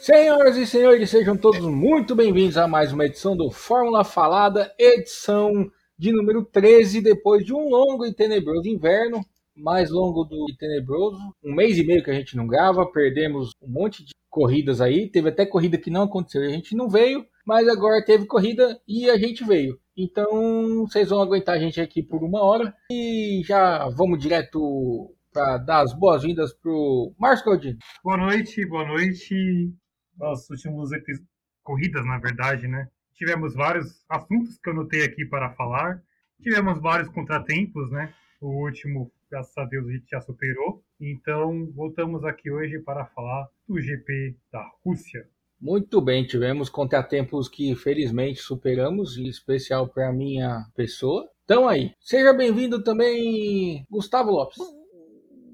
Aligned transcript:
Senhoras 0.00 0.56
e 0.56 0.66
senhores, 0.66 1.10
sejam 1.10 1.36
todos 1.36 1.60
muito 1.60 2.16
bem-vindos 2.16 2.56
a 2.56 2.66
mais 2.66 2.90
uma 2.90 3.04
edição 3.04 3.36
do 3.36 3.50
Fórmula 3.50 4.02
Falada, 4.02 4.74
edição 4.78 5.70
de 5.98 6.10
número 6.10 6.42
13, 6.42 7.02
depois 7.02 7.44
de 7.44 7.52
um 7.52 7.68
longo 7.68 8.06
e 8.06 8.14
tenebroso 8.14 8.66
inverno, 8.66 9.20
mais 9.54 9.90
longo 9.90 10.24
do 10.24 10.46
que 10.46 10.56
tenebroso, 10.56 11.18
um 11.44 11.54
mês 11.54 11.76
e 11.76 11.84
meio 11.84 12.02
que 12.02 12.10
a 12.10 12.14
gente 12.14 12.34
não 12.34 12.46
grava, 12.46 12.90
perdemos 12.90 13.50
um 13.60 13.70
monte 13.70 14.02
de 14.02 14.12
corridas 14.30 14.80
aí, 14.80 15.06
teve 15.06 15.28
até 15.28 15.44
corrida 15.44 15.76
que 15.76 15.90
não 15.90 16.04
aconteceu 16.04 16.44
e 16.44 16.46
a 16.46 16.50
gente 16.50 16.74
não 16.74 16.88
veio, 16.88 17.22
mas 17.44 17.68
agora 17.68 18.02
teve 18.02 18.24
corrida 18.24 18.80
e 18.88 19.10
a 19.10 19.18
gente 19.18 19.44
veio. 19.44 19.78
Então, 19.94 20.86
vocês 20.86 21.10
vão 21.10 21.20
aguentar 21.20 21.56
a 21.56 21.60
gente 21.60 21.78
aqui 21.78 22.02
por 22.02 22.24
uma 22.24 22.42
hora 22.42 22.74
e 22.90 23.42
já 23.44 23.86
vamos 23.90 24.18
direto 24.18 25.14
para 25.30 25.58
dar 25.58 25.82
as 25.82 25.92
boas-vindas 25.92 26.54
pro 26.54 27.12
Márcio 27.18 27.44
Galdino. 27.44 27.78
Boa 28.02 28.16
noite, 28.16 28.66
boa 28.66 28.86
noite 28.86 29.74
nos 30.20 30.50
últimos 30.50 30.90
corridas, 31.62 32.04
na 32.04 32.18
verdade, 32.18 32.68
né? 32.68 32.88
Tivemos 33.14 33.54
vários 33.54 34.04
assuntos 34.08 34.58
que 34.58 34.70
eu 34.70 34.74
notei 34.74 35.02
aqui 35.04 35.24
para 35.24 35.54
falar. 35.54 36.02
Tivemos 36.42 36.80
vários 36.80 37.08
contratempos, 37.08 37.90
né? 37.90 38.14
O 38.40 38.64
último, 38.64 39.12
graças 39.30 39.56
a 39.56 39.64
Deus, 39.64 39.86
a 39.88 39.92
gente 39.92 40.08
já 40.10 40.20
superou. 40.20 40.82
Então, 41.00 41.70
voltamos 41.72 42.24
aqui 42.24 42.50
hoje 42.50 42.78
para 42.78 43.06
falar 43.06 43.48
do 43.66 43.80
GP 43.80 44.36
da 44.52 44.64
Rússia. 44.84 45.28
Muito 45.60 46.00
bem, 46.00 46.26
tivemos 46.26 46.70
contratempos 46.70 47.46
que 47.46 47.74
felizmente 47.74 48.40
superamos, 48.40 49.18
em 49.18 49.26
especial 49.26 49.88
para 49.88 50.10
minha 50.10 50.64
pessoa. 50.74 51.28
Então 51.44 51.68
aí, 51.68 51.92
seja 52.00 52.32
bem-vindo 52.32 52.82
também, 52.82 53.84
Gustavo 53.90 54.30
Lopes. 54.30 54.56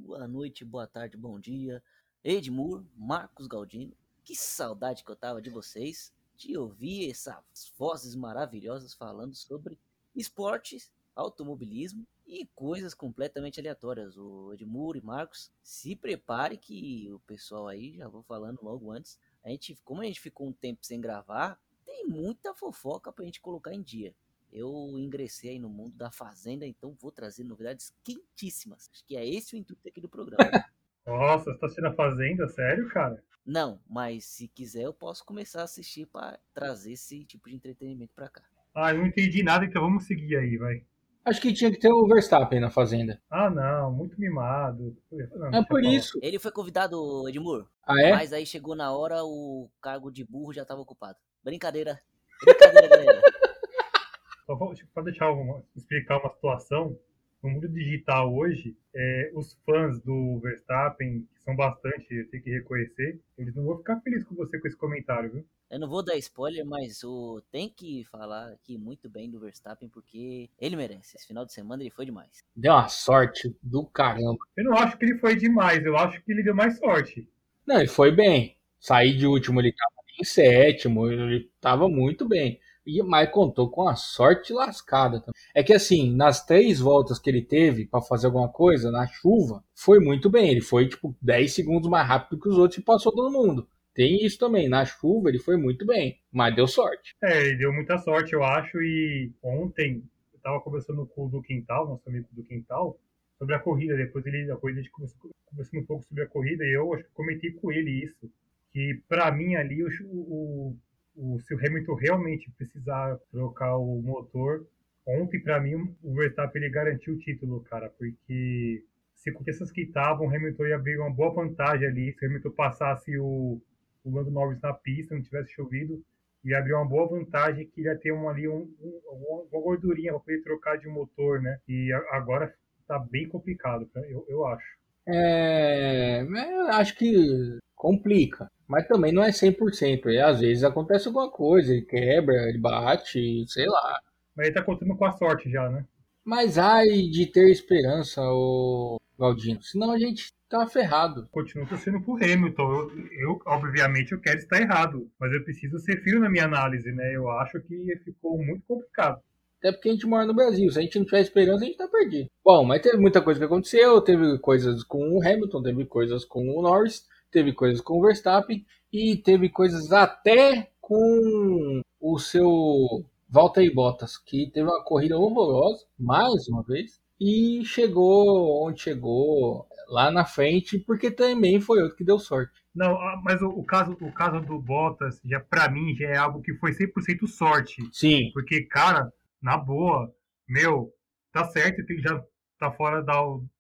Boa 0.05 0.29
noite, 0.29 0.65
boa 0.65 0.87
tarde, 0.87 1.17
bom 1.17 1.41
dia. 1.41 1.83
Edmur, 2.23 2.85
Marcos 2.97 3.49
Galdino, 3.49 3.93
que 4.27 4.35
saudade 4.35 5.05
que 5.05 5.11
eu 5.11 5.15
tava 5.15 5.41
de 5.41 5.49
vocês, 5.49 6.13
de 6.37 6.59
ouvir 6.59 7.09
essas 7.09 7.73
vozes 7.79 8.17
maravilhosas 8.17 8.93
falando 8.93 9.37
sobre 9.37 9.79
esportes, 10.17 10.91
automobilismo 11.15 12.05
e 12.27 12.45
coisas 12.47 12.93
completamente 12.93 13.61
aleatórias. 13.61 14.19
O 14.19 14.53
Edmur 14.53 14.97
e 14.97 15.01
Marcos, 15.01 15.53
se 15.63 15.95
prepare 15.95 16.59
que 16.59 17.09
o 17.13 17.21
pessoal 17.21 17.69
aí, 17.69 17.97
já 17.97 18.09
vou 18.09 18.25
falando 18.25 18.59
logo 18.65 18.91
antes, 18.91 19.17
a 19.45 19.49
gente, 19.49 19.79
como 19.85 20.03
a 20.03 20.05
gente 20.05 20.21
ficou 20.21 20.49
um 20.49 20.53
tempo 20.53 20.85
sem 20.85 21.01
gravar, 21.01 21.57
tem 21.85 22.05
muita 22.09 22.53
fofoca 22.53 23.13
pra 23.13 23.25
gente 23.25 23.41
colocar 23.41 23.73
em 23.73 23.81
dia. 23.81 24.13
Eu 24.53 24.99
ingressei 24.99 25.51
aí 25.51 25.59
no 25.61 25.69
mundo 25.69 25.95
da 25.95 26.11
fazenda, 26.11 26.67
então 26.67 26.97
vou 27.01 27.13
trazer 27.13 27.45
novidades 27.45 27.95
quentíssimas. 28.03 28.91
Acho 28.93 29.05
que 29.05 29.17
é 29.17 29.25
esse 29.25 29.55
o 29.55 29.59
intuito 29.59 29.87
aqui 29.87 30.01
do 30.01 30.09
programa. 30.09 30.51
Nossa, 31.07 31.53
você 31.53 31.59
tá 31.59 31.67
assistindo 31.67 31.87
a 31.87 31.93
Fazenda? 31.93 32.49
Sério, 32.49 32.89
cara? 32.89 33.23
Não, 33.47 33.79
mas 33.89 34.25
se 34.25 34.49
quiser 34.49 34.83
eu 34.83 34.93
posso 34.93 35.25
começar 35.25 35.61
a 35.61 35.65
assistir 35.65 36.07
para 36.07 36.39
trazer 36.53 36.93
esse 36.93 37.25
tipo 37.25 37.49
de 37.49 37.55
entretenimento 37.55 38.13
para 38.15 38.29
cá. 38.29 38.43
Ah, 38.75 38.93
eu 38.93 38.99
não 38.99 39.07
entendi 39.07 39.43
nada, 39.43 39.65
então 39.65 39.81
vamos 39.81 40.05
seguir 40.05 40.37
aí, 40.37 40.57
vai. 40.57 40.83
Acho 41.25 41.41
que 41.41 41.53
tinha 41.53 41.71
que 41.71 41.79
ter 41.79 41.91
o 41.91 42.07
Verstappen 42.07 42.61
na 42.61 42.71
Fazenda. 42.71 43.21
Ah, 43.31 43.49
não, 43.49 43.93
muito 43.93 44.21
mimado. 44.21 44.97
Não, 45.11 45.61
é 45.61 45.65
por 45.65 45.83
isso. 45.83 46.19
Ele 46.23 46.39
foi 46.39 46.53
convidado, 46.53 47.29
Edmur. 47.29 47.67
Ah, 47.85 48.01
é? 48.01 48.13
Mas 48.13 48.33
aí 48.33 48.45
chegou 48.45 48.77
na 48.77 48.93
hora, 48.93 49.25
o 49.25 49.69
cargo 49.81 50.11
de 50.11 50.25
burro 50.25 50.53
já 50.53 50.63
estava 50.63 50.81
ocupado. 50.81 51.19
Brincadeira. 51.43 52.01
Brincadeira, 52.45 52.89
galera. 52.89 53.23
Só 54.47 54.57
para 54.95 55.03
deixar 55.03 55.31
uma, 55.33 55.63
explicar 55.75 56.19
uma 56.19 56.33
situação, 56.33 56.97
no 57.43 57.51
mundo 57.51 57.69
digital 57.69 58.35
hoje, 58.35 58.77
é, 58.95 59.31
os 59.35 59.55
fãs 59.65 60.01
do 60.01 60.39
Verstappen, 60.41 61.27
que 61.35 61.43
são 61.43 61.55
bastante, 61.55 62.07
eu 62.11 62.29
tenho 62.31 62.43
que 62.43 62.51
reconhecer, 62.51 63.21
eles 63.39 63.55
não 63.55 63.65
vão 63.65 63.79
ficar 63.79 64.01
felizes 64.01 64.27
com 64.27 64.35
você 64.35 64.59
com 64.59 64.67
esse 64.67 64.77
comentário, 64.77 65.31
viu? 65.31 65.45
Eu 65.69 65.81
não 65.81 65.89
vou 65.89 66.05
dar 66.05 66.17
spoiler, 66.17 66.65
mas 66.65 67.03
o 67.03 67.43
tem 67.51 67.69
que 67.69 68.05
falar 68.05 68.53
aqui 68.53 68.79
muito 68.79 69.09
bem 69.09 69.29
do 69.29 69.41
Verstappen, 69.41 69.89
porque 69.89 70.49
ele 70.61 70.77
merece. 70.77 71.17
Esse 71.17 71.27
final 71.27 71.45
de 71.45 71.53
semana 71.53 71.83
ele 71.83 71.91
foi 71.91 72.05
demais. 72.05 72.45
Deu 72.55 72.73
uma 72.73 72.89
sorte 72.89 73.55
do 73.61 73.85
caramba. 73.85 74.39
Eu 74.57 74.65
não 74.65 74.75
acho 74.75 74.97
que 74.97 75.05
ele 75.05 75.19
foi 75.19 75.35
demais, 75.35 75.85
eu 75.85 75.97
acho 75.97 76.23
que 76.23 76.31
ele 76.31 76.45
deu 76.45 76.55
mais 76.55 76.79
sorte. 76.79 77.29
Não, 77.67 77.79
ele 77.79 77.89
foi 77.89 78.13
bem. 78.13 78.57
Sair 78.79 79.17
de 79.17 79.27
último, 79.27 79.61
ele 79.61 79.73
tava 79.73 79.97
em 80.21 80.25
sétimo, 80.25 81.11
ele 81.11 81.51
tava 81.61 81.89
muito 81.89 82.29
bem. 82.29 82.61
E 82.87 83.03
mas 83.03 83.31
contou 83.31 83.69
com 83.69 83.89
a 83.89 83.97
sorte 83.97 84.53
lascada. 84.53 85.25
É 85.55 85.63
que 85.63 85.73
assim, 85.73 86.15
nas 86.15 86.47
três 86.47 86.79
voltas 86.79 87.19
que 87.19 87.29
ele 87.29 87.43
teve 87.43 87.87
para 87.87 88.01
fazer 88.01 88.27
alguma 88.27 88.49
coisa 88.49 88.93
na 88.93 89.07
chuva, 89.07 89.65
foi 89.75 89.99
muito 89.99 90.31
bem. 90.31 90.51
Ele 90.51 90.61
foi 90.61 90.89
tipo 90.89 91.17
10 91.21 91.53
segundos 91.53 91.91
mais 91.91 92.07
rápido 92.07 92.41
que 92.41 92.49
os 92.49 92.57
outros 92.57 92.79
e 92.79 92.85
passou 92.85 93.13
todo 93.13 93.33
mundo. 93.33 93.69
Tem 93.93 94.25
isso 94.25 94.39
também. 94.39 94.69
Na 94.69 94.85
chuva 94.85 95.31
ele 95.31 95.39
foi 95.39 95.57
muito 95.57 95.87
bem, 95.87 96.21
mas 96.31 96.55
deu 96.55 96.69
sorte. 96.69 97.17
É, 97.25 97.47
ele 97.47 97.57
deu 97.57 97.73
muita 97.73 97.99
sorte, 97.99 98.35
eu 98.35 98.45
acho. 98.45 98.81
E 98.81 99.33
ontem 99.43 100.05
eu 100.33 100.39
tava 100.41 100.61
conversando 100.61 101.07
com 101.07 101.27
o 101.27 101.29
do 101.29 101.43
Quintal, 101.43 101.89
nosso 101.89 102.09
amigo 102.09 102.29
do 102.31 102.45
Quintal, 102.45 103.01
sobre 103.39 103.55
a 103.55 103.59
corrida. 103.59 103.97
Depois 103.97 104.25
ele, 104.27 104.51
a 104.53 104.57
corrida 104.57 104.81
a 104.81 104.83
gente 104.83 104.93
conversou, 104.93 105.31
um 105.75 105.87
pouco 105.87 106.05
sobre 106.05 106.23
a 106.23 106.29
corrida 106.29 106.63
e 106.63 106.77
eu 106.77 106.89
comentei 107.15 107.51
com 107.53 107.73
ele 107.73 108.05
isso. 108.05 108.31
Que 108.71 109.03
para 109.09 109.33
mim 109.33 109.55
ali 109.55 109.83
o, 109.83 109.89
o 110.05 110.77
o, 111.17 111.39
se 111.41 111.55
o 111.55 111.59
Hamilton 111.59 111.95
realmente 111.95 112.51
precisar 112.57 113.19
trocar 113.31 113.77
o 113.77 114.01
motor, 114.03 114.67
ontem 115.07 115.41
para 115.41 115.61
mim 115.61 115.95
o 116.03 116.15
Verstappen 116.15 116.63
ele 116.63 116.73
garantiu 116.73 117.15
o 117.15 117.19
título, 117.19 117.61
cara, 117.63 117.89
porque 117.91 118.85
circunstâncias 119.15 119.73
que 119.73 119.83
estavam, 119.83 120.27
o 120.27 120.35
Hamilton 120.35 120.67
ia 120.67 120.77
abrir 120.77 120.99
uma 120.99 121.11
boa 121.11 121.33
vantagem 121.33 121.89
ali, 121.89 122.13
se 122.13 122.25
o 122.25 122.29
Hamilton 122.29 122.51
passasse 122.51 123.19
o, 123.19 123.61
o 124.05 124.15
Lando 124.15 124.31
Norris 124.31 124.61
na 124.61 124.73
pista, 124.73 125.15
não 125.15 125.23
tivesse 125.23 125.53
chovido, 125.53 126.03
ia 126.45 126.59
abrir 126.59 126.75
uma 126.75 126.89
boa 126.89 127.09
vantagem 127.09 127.67
que 127.67 127.83
ia 127.83 127.97
ter 127.97 128.13
um, 128.13 128.29
ali 128.29 128.47
um, 128.47 128.73
um, 128.81 129.49
uma 129.51 129.61
gordurinha 129.61 130.13
para 130.13 130.21
poder 130.21 130.43
trocar 130.43 130.79
de 130.79 130.87
motor, 130.87 131.43
né? 131.43 131.59
E 131.69 131.93
agora 132.11 132.55
tá 132.87 132.99
bem 132.99 133.29
complicado, 133.29 133.89
eu, 134.09 134.25
eu 134.29 134.47
acho. 134.47 134.77
É, 135.09 136.25
acho 136.71 136.97
que 136.97 137.59
complica. 137.75 138.49
Mas 138.69 138.87
também 138.87 139.13
não 139.13 139.23
é 139.23 139.31
100%. 139.31 140.07
E 140.07 140.21
às 140.21 140.41
vezes 140.41 140.65
acontece 140.65 141.07
alguma 141.07 141.31
coisa, 141.31 141.73
ele 141.73 141.83
quebra, 141.83 142.49
ele 142.49 142.59
bate, 142.59 143.45
sei 143.49 143.67
lá. 143.67 144.01
Mas 144.37 144.47
ele 144.47 144.55
tá 144.55 144.63
contando 144.63 144.97
com 144.97 145.05
a 145.05 145.13
sorte 145.13 145.51
já, 145.51 145.69
né? 145.69 145.85
Mas 146.25 146.59
ai 146.59 146.87
de 147.03 147.27
ter 147.27 147.51
esperança, 147.51 148.21
o 148.23 148.99
Galdino. 149.19 149.63
Senão 149.63 149.93
a 149.93 149.99
gente 149.99 150.33
tá 150.49 150.67
ferrado. 150.67 151.29
Continuo 151.31 151.67
torcendo 151.69 152.01
pro 152.01 152.17
Hamilton. 152.17 152.73
Eu, 152.73 152.91
eu, 153.21 153.43
obviamente, 153.47 154.13
eu 154.13 154.21
quero 154.21 154.39
estar 154.39 154.61
errado. 154.61 155.09
Mas 155.19 155.33
eu 155.33 155.45
preciso 155.45 155.79
ser 155.79 156.03
firme 156.03 156.21
na 156.21 156.31
minha 156.31 156.45
análise, 156.45 156.91
né? 156.93 157.15
Eu 157.15 157.31
acho 157.31 157.61
que 157.61 158.01
ficou 158.05 158.37
muito 158.39 158.65
complicado. 158.67 159.21
Até 159.59 159.73
porque 159.73 159.89
a 159.89 159.93
gente 159.93 160.07
mora 160.07 160.27
no 160.27 160.35
Brasil. 160.35 160.71
Se 160.71 160.79
a 160.79 160.83
gente 160.83 160.99
não 160.99 161.07
tiver 161.07 161.21
esperança, 161.21 161.65
a 161.65 161.67
gente 161.67 161.79
tá 161.79 161.89
perdido. 161.89 162.29
Bom, 162.45 162.65
mas 162.65 162.83
teve 162.83 162.99
muita 162.99 163.23
coisa 163.23 163.41
que 163.41 163.47
aconteceu. 163.47 164.01
Teve 164.01 164.39
coisas 164.39 164.85
com 164.85 164.99
o 164.99 165.23
Hamilton, 165.23 165.63
teve 165.63 165.87
coisas 165.87 166.25
com 166.25 166.41
o 166.41 166.63
Norris 166.63 167.05
teve 167.37 167.53
coisas 167.53 167.83
com 167.83 167.99
o 167.99 168.01
Verstappen 168.01 168.65
e 168.91 169.15
teve 169.15 169.51
coisas 169.51 169.93
até 169.93 170.71
com 170.81 171.83
o 172.01 172.19
seu 172.19 173.05
Valtteri 173.29 173.75
Bottas, 173.75 174.17
que 174.17 174.51
teve 174.51 174.67
uma 174.67 174.83
corrida 174.83 175.19
horrorosa, 175.19 175.85
mais 175.99 176.49
uma 176.49 176.63
vez, 176.63 176.99
e 177.21 177.63
chegou 177.63 178.67
onde 178.67 178.81
chegou 178.81 179.67
lá 179.89 180.11
na 180.11 180.25
frente, 180.25 180.79
porque 180.79 181.11
também 181.11 181.61
foi 181.61 181.83
outro 181.83 181.95
que 181.99 182.05
deu 182.05 182.19
sorte. 182.19 182.55
Não, 182.75 182.93
ah, 182.93 183.21
mas 183.23 183.43
o, 183.43 183.49
o 183.49 183.63
caso, 183.63 183.93
o 184.01 184.13
caso 184.13 184.41
do 184.41 184.59
Bottas, 184.59 185.21
já 185.23 185.39
para 185.39 185.71
mim, 185.71 185.95
já 185.95 186.09
é 186.09 186.17
algo 186.17 186.41
que 186.41 186.55
foi 186.55 186.73
100% 186.73 187.27
sorte. 187.27 187.87
Sim. 187.93 188.31
Porque, 188.33 188.63
cara, 188.63 189.13
na 189.43 189.59
boa, 189.59 190.11
meu, 190.49 190.91
tá 191.31 191.45
certo 191.45 191.85
que 191.85 191.93
ele 191.93 192.01
já 192.01 192.25
tá 192.59 192.71
fora 192.73 193.03
da, 193.03 193.15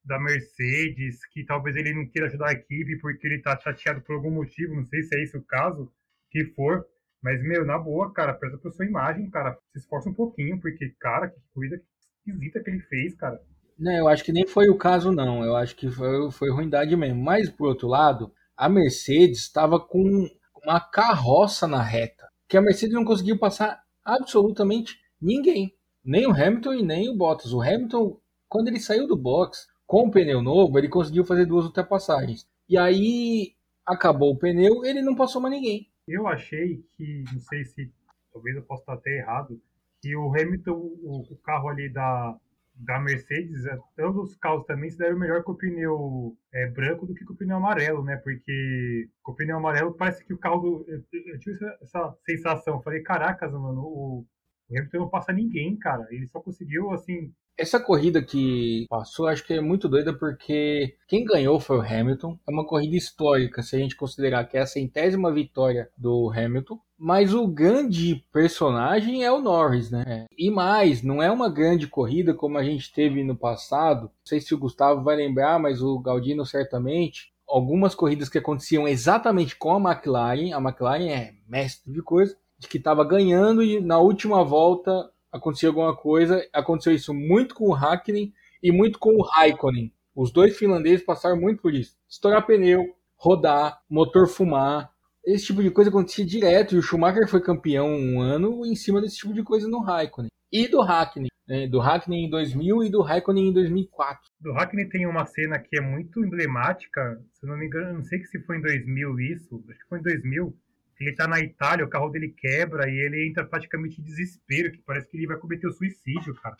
da 0.04 0.18
Mercedes, 0.18 1.24
que 1.26 1.44
talvez 1.44 1.76
ele 1.76 1.94
não 1.94 2.06
queira 2.06 2.28
ajudar 2.28 2.48
a 2.48 2.52
equipe 2.52 2.98
porque 3.00 3.26
ele 3.26 3.42
tá 3.42 3.58
chateado 3.58 4.00
por 4.02 4.16
algum 4.16 4.30
motivo, 4.30 4.74
não 4.74 4.84
sei 4.84 5.02
se 5.02 5.16
é 5.16 5.22
esse 5.22 5.36
o 5.36 5.42
caso, 5.42 5.90
que 6.30 6.44
for. 6.54 6.86
Mas, 7.22 7.42
meu, 7.42 7.64
na 7.64 7.78
boa, 7.78 8.12
cara, 8.12 8.34
presta 8.34 8.58
pra 8.58 8.70
sua 8.70 8.86
imagem, 8.86 9.28
cara. 9.30 9.58
Se 9.72 9.78
esforça 9.78 10.08
um 10.08 10.14
pouquinho, 10.14 10.60
porque, 10.60 10.94
cara, 11.00 11.28
que 11.28 11.40
coisa 11.52 11.80
esquisita 12.24 12.62
que 12.62 12.70
ele 12.70 12.80
fez, 12.80 13.14
cara. 13.14 13.40
Não, 13.78 13.92
eu 13.92 14.08
acho 14.08 14.24
que 14.24 14.32
nem 14.32 14.46
foi 14.46 14.68
o 14.68 14.78
caso, 14.78 15.10
não. 15.10 15.44
Eu 15.44 15.56
acho 15.56 15.74
que 15.74 15.90
foi, 15.90 16.30
foi 16.30 16.50
ruindade 16.50 16.94
mesmo. 16.96 17.22
Mas, 17.22 17.50
por 17.50 17.68
outro 17.68 17.88
lado, 17.88 18.32
a 18.56 18.68
Mercedes 18.68 19.40
estava 19.40 19.80
com 19.80 20.28
uma 20.62 20.80
carroça 20.80 21.66
na 21.66 21.82
reta. 21.82 22.28
Que 22.48 22.56
a 22.56 22.62
Mercedes 22.62 22.94
não 22.94 23.04
conseguiu 23.04 23.38
passar 23.38 23.82
absolutamente 24.04 24.96
ninguém. 25.20 25.74
Nem 26.04 26.26
o 26.26 26.30
Hamilton 26.30 26.74
e 26.74 26.82
nem 26.82 27.08
o 27.08 27.16
Bottas. 27.16 27.52
O 27.52 27.60
Hamilton 27.60 28.20
quando 28.48 28.68
ele 28.68 28.80
saiu 28.80 29.06
do 29.06 29.16
box 29.16 29.66
com 29.86 30.08
o 30.08 30.10
pneu 30.10 30.42
novo, 30.42 30.78
ele 30.78 30.88
conseguiu 30.88 31.24
fazer 31.24 31.46
duas 31.46 31.64
ultrapassagens. 31.64 32.46
E 32.68 32.76
aí 32.76 33.54
acabou 33.84 34.32
o 34.32 34.38
pneu, 34.38 34.84
ele 34.84 35.00
não 35.02 35.14
passou 35.14 35.40
mais 35.40 35.54
ninguém. 35.54 35.88
Eu 36.08 36.26
achei 36.26 36.84
que, 36.96 37.24
não 37.32 37.40
sei 37.40 37.64
se, 37.64 37.92
talvez 38.32 38.56
eu 38.56 38.62
possa 38.62 38.82
estar 38.82 38.94
até 38.94 39.18
errado, 39.18 39.60
que 40.00 40.14
o 40.16 40.28
Hamilton, 40.28 40.72
o, 40.72 41.26
o 41.30 41.36
carro 41.36 41.68
ali 41.68 41.88
da, 41.88 42.36
da 42.74 43.00
Mercedes, 43.00 43.64
é, 43.66 43.78
todos 43.96 44.30
os 44.30 44.36
carros 44.36 44.66
também 44.66 44.90
se 44.90 44.98
deram 44.98 45.18
melhor 45.18 45.42
com 45.42 45.52
o 45.52 45.56
pneu 45.56 46.36
é, 46.52 46.66
branco 46.66 47.06
do 47.06 47.14
que 47.14 47.24
com 47.24 47.32
o 47.32 47.36
pneu 47.36 47.56
amarelo, 47.56 48.04
né? 48.04 48.16
Porque 48.16 49.08
com 49.22 49.32
o 49.32 49.34
pneu 49.34 49.56
amarelo 49.56 49.94
parece 49.94 50.24
que 50.24 50.34
o 50.34 50.38
carro 50.38 50.60
do. 50.60 50.84
Eu, 50.88 51.02
eu 51.12 51.38
tive 51.38 51.56
essa, 51.56 51.78
essa 51.80 52.18
sensação. 52.24 52.82
Falei, 52.82 53.02
caracas, 53.02 53.52
mano, 53.52 53.80
o, 53.80 54.26
o 54.68 54.76
Hamilton 54.76 54.98
não 54.98 55.08
passa 55.08 55.32
ninguém, 55.32 55.76
cara. 55.76 56.06
Ele 56.10 56.26
só 56.26 56.40
conseguiu, 56.40 56.90
assim, 56.90 57.32
essa 57.58 57.80
corrida 57.80 58.22
que 58.22 58.86
passou, 58.88 59.26
acho 59.26 59.44
que 59.44 59.54
é 59.54 59.60
muito 59.60 59.88
doida 59.88 60.12
porque 60.12 60.94
quem 61.08 61.24
ganhou 61.24 61.58
foi 61.58 61.78
o 61.78 61.82
Hamilton. 61.82 62.38
É 62.46 62.52
uma 62.52 62.66
corrida 62.66 62.96
histórica, 62.96 63.62
se 63.62 63.74
a 63.74 63.78
gente 63.78 63.96
considerar 63.96 64.44
que 64.44 64.56
é 64.56 64.60
a 64.60 64.66
centésima 64.66 65.32
vitória 65.32 65.88
do 65.96 66.30
Hamilton. 66.30 66.78
Mas 66.98 67.34
o 67.34 67.46
grande 67.46 68.24
personagem 68.32 69.24
é 69.24 69.30
o 69.30 69.40
Norris, 69.40 69.90
né? 69.90 70.26
E 70.36 70.50
mais, 70.50 71.02
não 71.02 71.22
é 71.22 71.30
uma 71.30 71.48
grande 71.48 71.86
corrida 71.86 72.34
como 72.34 72.58
a 72.58 72.64
gente 72.64 72.92
teve 72.92 73.22
no 73.24 73.36
passado. 73.36 74.02
Não 74.02 74.10
sei 74.24 74.40
se 74.40 74.54
o 74.54 74.58
Gustavo 74.58 75.02
vai 75.02 75.16
lembrar, 75.16 75.58
mas 75.58 75.82
o 75.82 75.98
Galdino 75.98 76.44
certamente. 76.44 77.32
Algumas 77.48 77.94
corridas 77.94 78.28
que 78.28 78.38
aconteciam 78.38 78.88
exatamente 78.88 79.56
com 79.56 79.72
a 79.72 79.92
McLaren. 79.92 80.52
A 80.52 80.60
McLaren 80.60 81.08
é 81.08 81.32
mestre 81.46 81.92
de 81.92 82.02
coisa. 82.02 82.36
De 82.58 82.66
que 82.66 82.78
estava 82.78 83.04
ganhando 83.04 83.62
e 83.62 83.78
na 83.80 83.98
última 83.98 84.42
volta 84.42 85.10
acontecia 85.32 85.68
alguma 85.68 85.96
coisa. 85.96 86.46
Aconteceu 86.52 86.94
isso 86.94 87.14
muito 87.14 87.54
com 87.54 87.68
o 87.68 87.74
Hakkinen 87.74 88.32
e 88.62 88.72
muito 88.72 88.98
com 88.98 89.10
o 89.10 89.22
Raikkonen. 89.22 89.92
Os 90.14 90.32
dois 90.32 90.56
finlandeses 90.56 91.04
passaram 91.04 91.38
muito 91.38 91.60
por 91.60 91.74
isso. 91.74 91.96
Estourar 92.08 92.46
pneu, 92.46 92.84
rodar, 93.16 93.80
motor 93.88 94.26
fumar. 94.26 94.90
Esse 95.24 95.46
tipo 95.46 95.62
de 95.62 95.70
coisa 95.70 95.90
acontecia 95.90 96.24
direto. 96.24 96.74
E 96.74 96.78
o 96.78 96.82
Schumacher 96.82 97.28
foi 97.28 97.40
campeão 97.40 97.88
um 97.88 98.20
ano 98.20 98.64
em 98.64 98.74
cima 98.74 99.00
desse 99.00 99.18
tipo 99.18 99.34
de 99.34 99.42
coisa 99.42 99.68
no 99.68 99.80
Raikkonen. 99.80 100.30
E 100.50 100.68
do 100.68 100.80
Hakkinen. 100.80 101.28
Né? 101.46 101.68
Do 101.68 101.80
Hakkinen 101.80 102.26
em 102.26 102.30
2000 102.30 102.84
e 102.84 102.90
do 102.90 103.02
Raikkonen 103.02 103.48
em 103.48 103.52
2004. 103.52 104.20
Do 104.40 104.52
Hakkinen 104.52 104.88
tem 104.88 105.06
uma 105.06 105.26
cena 105.26 105.58
que 105.58 105.76
é 105.76 105.80
muito 105.80 106.24
emblemática. 106.24 107.22
Se 107.32 107.46
não 107.46 107.56
me 107.56 107.66
engano, 107.66 107.94
não 107.94 108.02
sei 108.04 108.24
se 108.24 108.40
foi 108.40 108.56
em 108.58 108.62
2000 108.62 109.20
isso. 109.20 109.64
Acho 109.68 109.78
que 109.78 109.88
foi 109.88 109.98
em 109.98 110.02
2000 110.02 110.56
ele 110.98 111.14
tá 111.14 111.26
na 111.26 111.40
Itália, 111.40 111.84
o 111.84 111.90
carro 111.90 112.08
dele 112.08 112.34
quebra 112.36 112.88
e 112.88 112.94
ele 112.94 113.28
entra 113.28 113.44
praticamente 113.44 114.00
em 114.00 114.04
desespero, 114.04 114.72
que 114.72 114.78
parece 114.78 115.08
que 115.08 115.16
ele 115.16 115.26
vai 115.26 115.36
cometer 115.36 115.66
o 115.66 115.72
suicídio, 115.72 116.34
cara. 116.34 116.56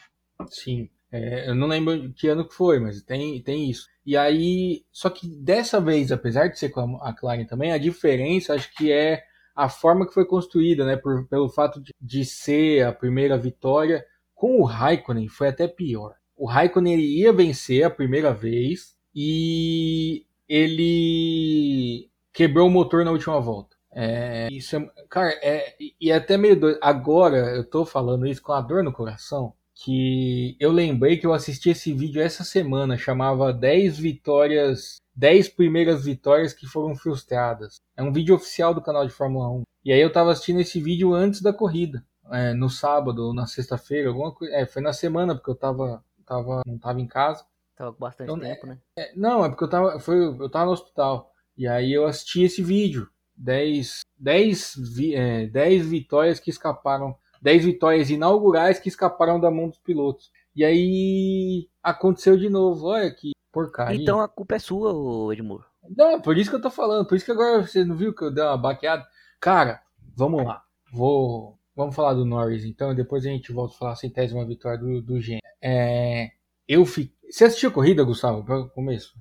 Sim. 0.48 0.90
É, 1.10 1.48
eu 1.48 1.54
não 1.54 1.68
lembro 1.68 2.12
que 2.12 2.28
ano 2.28 2.46
que 2.46 2.54
foi, 2.54 2.78
mas 2.80 3.00
tem, 3.02 3.40
tem 3.42 3.70
isso. 3.70 3.86
E 4.04 4.16
aí, 4.16 4.84
só 4.90 5.08
que 5.08 5.26
dessa 5.26 5.80
vez, 5.80 6.10
apesar 6.10 6.48
de 6.48 6.58
ser 6.58 6.70
com 6.70 6.80
a 6.80 7.08
McLaren 7.08 7.46
também, 7.46 7.72
a 7.72 7.78
diferença 7.78 8.54
acho 8.54 8.74
que 8.74 8.92
é 8.92 9.22
a 9.54 9.68
forma 9.68 10.06
que 10.06 10.12
foi 10.12 10.26
construída, 10.26 10.84
né? 10.84 10.96
Por, 10.96 11.26
pelo 11.28 11.48
fato 11.48 11.80
de, 11.80 11.92
de 11.98 12.24
ser 12.24 12.84
a 12.84 12.92
primeira 12.92 13.38
vitória. 13.38 14.04
Com 14.34 14.60
o 14.60 14.64
Raikkonen 14.64 15.28
foi 15.28 15.48
até 15.48 15.66
pior. 15.66 16.14
O 16.36 16.46
Raikkonen 16.46 17.00
ia 17.00 17.32
vencer 17.32 17.82
a 17.84 17.90
primeira 17.90 18.34
vez 18.34 18.94
e 19.14 20.26
ele 20.46 22.10
quebrou 22.34 22.68
o 22.68 22.70
motor 22.70 23.02
na 23.02 23.12
última 23.12 23.40
volta. 23.40 23.75
É, 23.98 24.48
isso 24.52 24.76
é, 24.76 24.90
cara, 25.08 25.30
é, 25.42 25.74
e 25.98 26.10
é 26.10 26.14
até 26.14 26.36
meio 26.36 26.60
doido. 26.60 26.78
Agora 26.82 27.56
eu 27.56 27.64
tô 27.64 27.86
falando 27.86 28.26
isso 28.26 28.42
com 28.42 28.52
a 28.52 28.60
dor 28.60 28.84
no 28.84 28.92
coração, 28.92 29.54
que 29.74 30.54
eu 30.60 30.70
lembrei 30.70 31.16
que 31.16 31.26
eu 31.26 31.32
assisti 31.32 31.70
esse 31.70 31.94
vídeo 31.94 32.20
essa 32.20 32.44
semana, 32.44 32.98
chamava 32.98 33.54
10 33.54 33.98
vitórias, 33.98 34.98
10 35.14 35.48
primeiras 35.48 36.04
vitórias 36.04 36.52
que 36.52 36.66
foram 36.66 36.94
frustradas. 36.94 37.76
É 37.96 38.02
um 38.02 38.12
vídeo 38.12 38.34
oficial 38.34 38.74
do 38.74 38.82
canal 38.82 39.06
de 39.06 39.14
Fórmula 39.14 39.48
1. 39.50 39.62
E 39.82 39.92
aí 39.92 40.00
eu 40.00 40.12
tava 40.12 40.30
assistindo 40.30 40.60
esse 40.60 40.78
vídeo 40.78 41.14
antes 41.14 41.40
da 41.40 41.54
corrida, 41.54 42.04
é, 42.30 42.52
no 42.52 42.68
sábado, 42.68 43.32
na 43.32 43.46
sexta-feira, 43.46 44.10
alguma 44.10 44.30
coisa. 44.30 44.54
É, 44.54 44.66
foi 44.66 44.82
na 44.82 44.92
semana, 44.92 45.34
porque 45.34 45.50
eu 45.50 45.54
tava, 45.54 46.04
tava, 46.26 46.60
não 46.66 46.78
tava 46.78 47.00
em 47.00 47.06
casa. 47.06 47.46
Tava 47.74 47.94
com 47.94 48.00
bastante 48.00 48.30
então, 48.30 48.38
tempo, 48.38 48.66
né? 48.66 48.78
É, 48.98 49.12
não, 49.16 49.42
é 49.42 49.48
porque 49.48 49.64
eu 49.64 49.70
tava, 49.70 49.98
foi, 50.00 50.22
eu 50.22 50.50
tava 50.50 50.66
no 50.66 50.72
hospital. 50.72 51.32
E 51.56 51.66
aí 51.66 51.92
eu 51.92 52.06
assisti 52.06 52.42
esse 52.42 52.62
vídeo. 52.62 53.08
10, 53.36 54.00
10, 54.18 54.74
é, 55.12 55.46
10 55.46 55.86
vitórias 55.86 56.40
que 56.40 56.50
escaparam, 56.50 57.16
10 57.42 57.64
vitórias 57.64 58.10
inaugurais 58.10 58.78
que 58.78 58.88
escaparam 58.88 59.38
da 59.38 59.50
mão 59.50 59.68
dos 59.68 59.78
pilotos. 59.78 60.30
E 60.54 60.64
aí 60.64 61.68
aconteceu 61.82 62.36
de 62.36 62.48
novo, 62.48 62.86
olha 62.86 63.10
que 63.10 63.32
porcaria. 63.52 64.00
Então 64.00 64.20
a 64.20 64.28
culpa 64.28 64.56
é 64.56 64.58
sua, 64.58 65.32
Edmur. 65.32 65.64
Não, 65.96 66.12
é 66.12 66.20
por 66.20 66.36
isso 66.36 66.50
que 66.50 66.56
eu 66.56 66.60
tô 66.60 66.70
falando, 66.70 67.06
por 67.06 67.14
isso 67.14 67.24
que 67.24 67.30
agora 67.30 67.62
você 67.62 67.84
não 67.84 67.94
viu 67.94 68.14
que 68.14 68.24
eu 68.24 68.30
dei 68.32 68.42
uma 68.42 68.56
baqueada. 68.56 69.06
Cara, 69.40 69.82
vamos 70.16 70.44
lá. 70.44 70.64
Vou, 70.92 71.58
vamos 71.74 71.94
falar 71.94 72.14
do 72.14 72.24
Norris 72.24 72.64
então, 72.64 72.92
e 72.92 72.96
depois 72.96 73.24
a 73.24 73.28
gente 73.28 73.52
volta 73.52 73.74
a 73.74 73.78
falar 73.78 73.92
a 73.92 73.96
centésima 73.96 74.44
vitória 74.44 74.78
do, 74.78 75.02
do 75.02 75.20
Gen. 75.20 75.40
É, 75.60 76.30
eu 76.66 76.84
fiquei... 76.84 77.14
Você 77.30 77.44
assistiu 77.44 77.70
a 77.70 77.72
corrida, 77.72 78.04
Gustavo, 78.04 78.44
para 78.44 78.64
começo? 78.68 79.14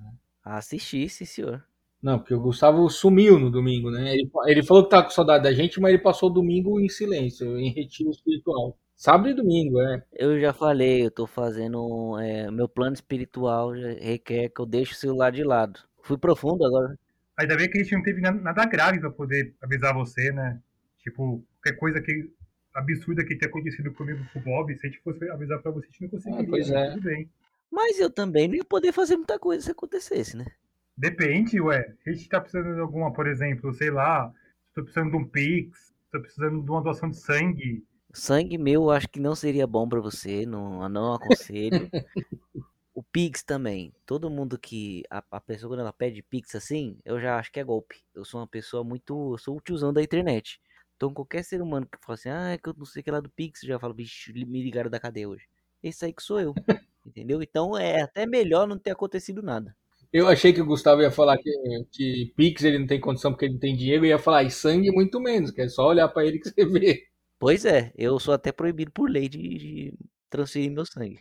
Assisti, 0.44 1.08
sim, 1.08 1.24
senhor. 1.24 1.64
Não, 2.06 2.20
porque 2.20 2.34
o 2.34 2.40
Gustavo 2.40 2.88
sumiu 2.88 3.36
no 3.36 3.50
domingo, 3.50 3.90
né? 3.90 4.12
Ele, 4.14 4.30
ele 4.46 4.62
falou 4.62 4.84
que 4.84 4.90
tá 4.90 5.02
com 5.02 5.10
saudade 5.10 5.42
da 5.42 5.52
gente, 5.52 5.80
mas 5.80 5.92
ele 5.92 6.00
passou 6.00 6.30
o 6.30 6.32
domingo 6.32 6.78
em 6.78 6.88
silêncio, 6.88 7.58
em 7.58 7.72
retiro 7.72 8.10
espiritual. 8.10 8.78
Sábado 8.94 9.30
e 9.30 9.34
domingo, 9.34 9.80
é. 9.80 10.04
Eu 10.12 10.40
já 10.40 10.52
falei, 10.52 11.04
eu 11.04 11.10
tô 11.10 11.26
fazendo. 11.26 12.16
É, 12.20 12.48
meu 12.48 12.68
plano 12.68 12.94
espiritual 12.94 13.72
requer 13.72 14.50
que 14.50 14.60
eu 14.60 14.66
deixe 14.66 14.92
o 14.92 14.96
celular 14.96 15.32
de 15.32 15.42
lado. 15.42 15.80
Fui 16.00 16.16
profundo 16.16 16.64
agora. 16.64 16.96
Ainda 17.36 17.56
bem 17.56 17.68
que 17.68 17.76
a 17.76 17.82
gente 17.82 17.96
não 17.96 18.02
teve 18.04 18.20
nada 18.20 18.64
grave 18.66 19.00
pra 19.00 19.10
poder 19.10 19.52
avisar 19.60 19.92
você, 19.92 20.30
né? 20.30 20.60
Tipo, 21.00 21.42
qualquer 21.56 21.76
coisa 21.76 22.00
que 22.00 22.30
absurda 22.72 23.24
que 23.24 23.34
tenha 23.34 23.50
acontecido 23.50 23.92
comigo 23.92 24.24
com 24.32 24.38
o 24.38 24.42
Bob, 24.42 24.72
se 24.76 24.86
a 24.86 24.90
gente 24.90 25.02
fosse 25.02 25.28
avisar 25.28 25.60
pra 25.60 25.72
você, 25.72 25.88
a 25.88 25.90
gente 25.90 26.02
não 26.02 26.08
conseguiria. 26.08 26.44
Ah, 26.44 26.48
pois 26.48 26.70
né? 26.70 26.86
é. 26.86 26.90
Tudo 26.92 27.02
bem. 27.02 27.28
Mas 27.68 27.98
eu 27.98 28.08
também 28.08 28.46
não 28.46 28.54
ia 28.54 28.64
poder 28.64 28.92
fazer 28.92 29.16
muita 29.16 29.40
coisa 29.40 29.64
se 29.64 29.72
acontecesse, 29.72 30.36
né? 30.36 30.46
Depende, 30.96 31.60
ué. 31.60 31.94
A 32.06 32.10
gente 32.10 32.28
tá 32.28 32.40
precisando 32.40 32.74
de 32.74 32.80
alguma, 32.80 33.12
por 33.12 33.26
exemplo, 33.26 33.72
sei 33.74 33.90
lá, 33.90 34.32
tô 34.74 34.82
precisando 34.82 35.10
de 35.10 35.16
um 35.16 35.28
Pix, 35.28 35.92
tô 36.10 36.20
precisando 36.20 36.62
de 36.62 36.70
uma 36.70 36.82
doação 36.82 37.10
de 37.10 37.16
sangue. 37.16 37.84
Sangue 38.14 38.56
meu 38.56 38.90
acho 38.90 39.08
que 39.08 39.20
não 39.20 39.34
seria 39.34 39.66
bom 39.66 39.86
para 39.86 40.00
você, 40.00 40.46
não, 40.46 40.88
não 40.88 41.14
aconselho. 41.14 41.90
o 42.94 43.02
Pix 43.02 43.42
também. 43.42 43.92
Todo 44.06 44.30
mundo 44.30 44.58
que. 44.58 45.02
A, 45.10 45.22
a, 45.30 45.40
pessoa 45.40 45.70
quando 45.70 45.80
ela 45.80 45.92
pede 45.92 46.22
Pix 46.22 46.54
assim, 46.54 46.98
eu 47.04 47.20
já 47.20 47.38
acho 47.38 47.52
que 47.52 47.60
é 47.60 47.64
golpe. 47.64 48.02
Eu 48.14 48.24
sou 48.24 48.40
uma 48.40 48.48
pessoa 48.48 48.82
muito. 48.82 49.34
Eu 49.34 49.38
sou 49.38 49.56
o 49.56 49.60
tiozão 49.60 49.92
da 49.92 50.02
internet. 50.02 50.58
Então 50.96 51.12
qualquer 51.12 51.44
ser 51.44 51.60
humano 51.60 51.86
que 51.86 51.98
fala 52.00 52.14
assim, 52.14 52.30
ah, 52.30 52.52
é 52.52 52.58
que 52.58 52.68
eu 52.70 52.74
não 52.74 52.86
sei 52.86 53.00
o 53.00 53.04
que 53.04 53.10
é 53.10 53.12
lá 53.12 53.20
do 53.20 53.28
Pix, 53.28 53.62
eu 53.62 53.68
já 53.68 53.78
falo, 53.78 53.92
bicho, 53.92 54.32
me 54.32 54.62
ligaram 54.62 54.88
da 54.88 54.98
cadeia 54.98 55.28
hoje. 55.28 55.46
Esse 55.82 56.06
aí 56.06 56.12
que 56.12 56.22
sou 56.22 56.40
eu. 56.40 56.54
Entendeu? 57.06 57.42
Então 57.42 57.76
é 57.76 58.00
até 58.00 58.26
melhor 58.26 58.66
não 58.66 58.78
ter 58.78 58.92
acontecido 58.92 59.42
nada. 59.42 59.76
Eu 60.12 60.28
achei 60.28 60.52
que 60.52 60.60
o 60.60 60.66
Gustavo 60.66 61.02
ia 61.02 61.10
falar 61.10 61.36
que, 61.38 61.50
que 61.92 62.32
Pix 62.36 62.64
ele 62.64 62.78
não 62.78 62.86
tem 62.86 63.00
condição 63.00 63.32
porque 63.32 63.46
ele 63.46 63.54
não 63.54 63.60
tem 63.60 63.76
dinheiro, 63.76 64.04
e 64.04 64.08
ia 64.08 64.18
falar, 64.18 64.42
e 64.42 64.50
sangue 64.50 64.90
muito 64.90 65.20
menos, 65.20 65.50
que 65.50 65.60
é 65.60 65.68
só 65.68 65.88
olhar 65.88 66.08
para 66.08 66.24
ele 66.24 66.38
que 66.38 66.48
você 66.48 66.64
vê. 66.64 67.04
Pois 67.38 67.64
é, 67.64 67.92
eu 67.96 68.18
sou 68.18 68.32
até 68.32 68.50
proibido 68.50 68.90
por 68.90 69.10
lei 69.10 69.28
de, 69.28 69.38
de 69.38 69.94
transferir 70.30 70.70
meu 70.70 70.86
sangue. 70.86 71.20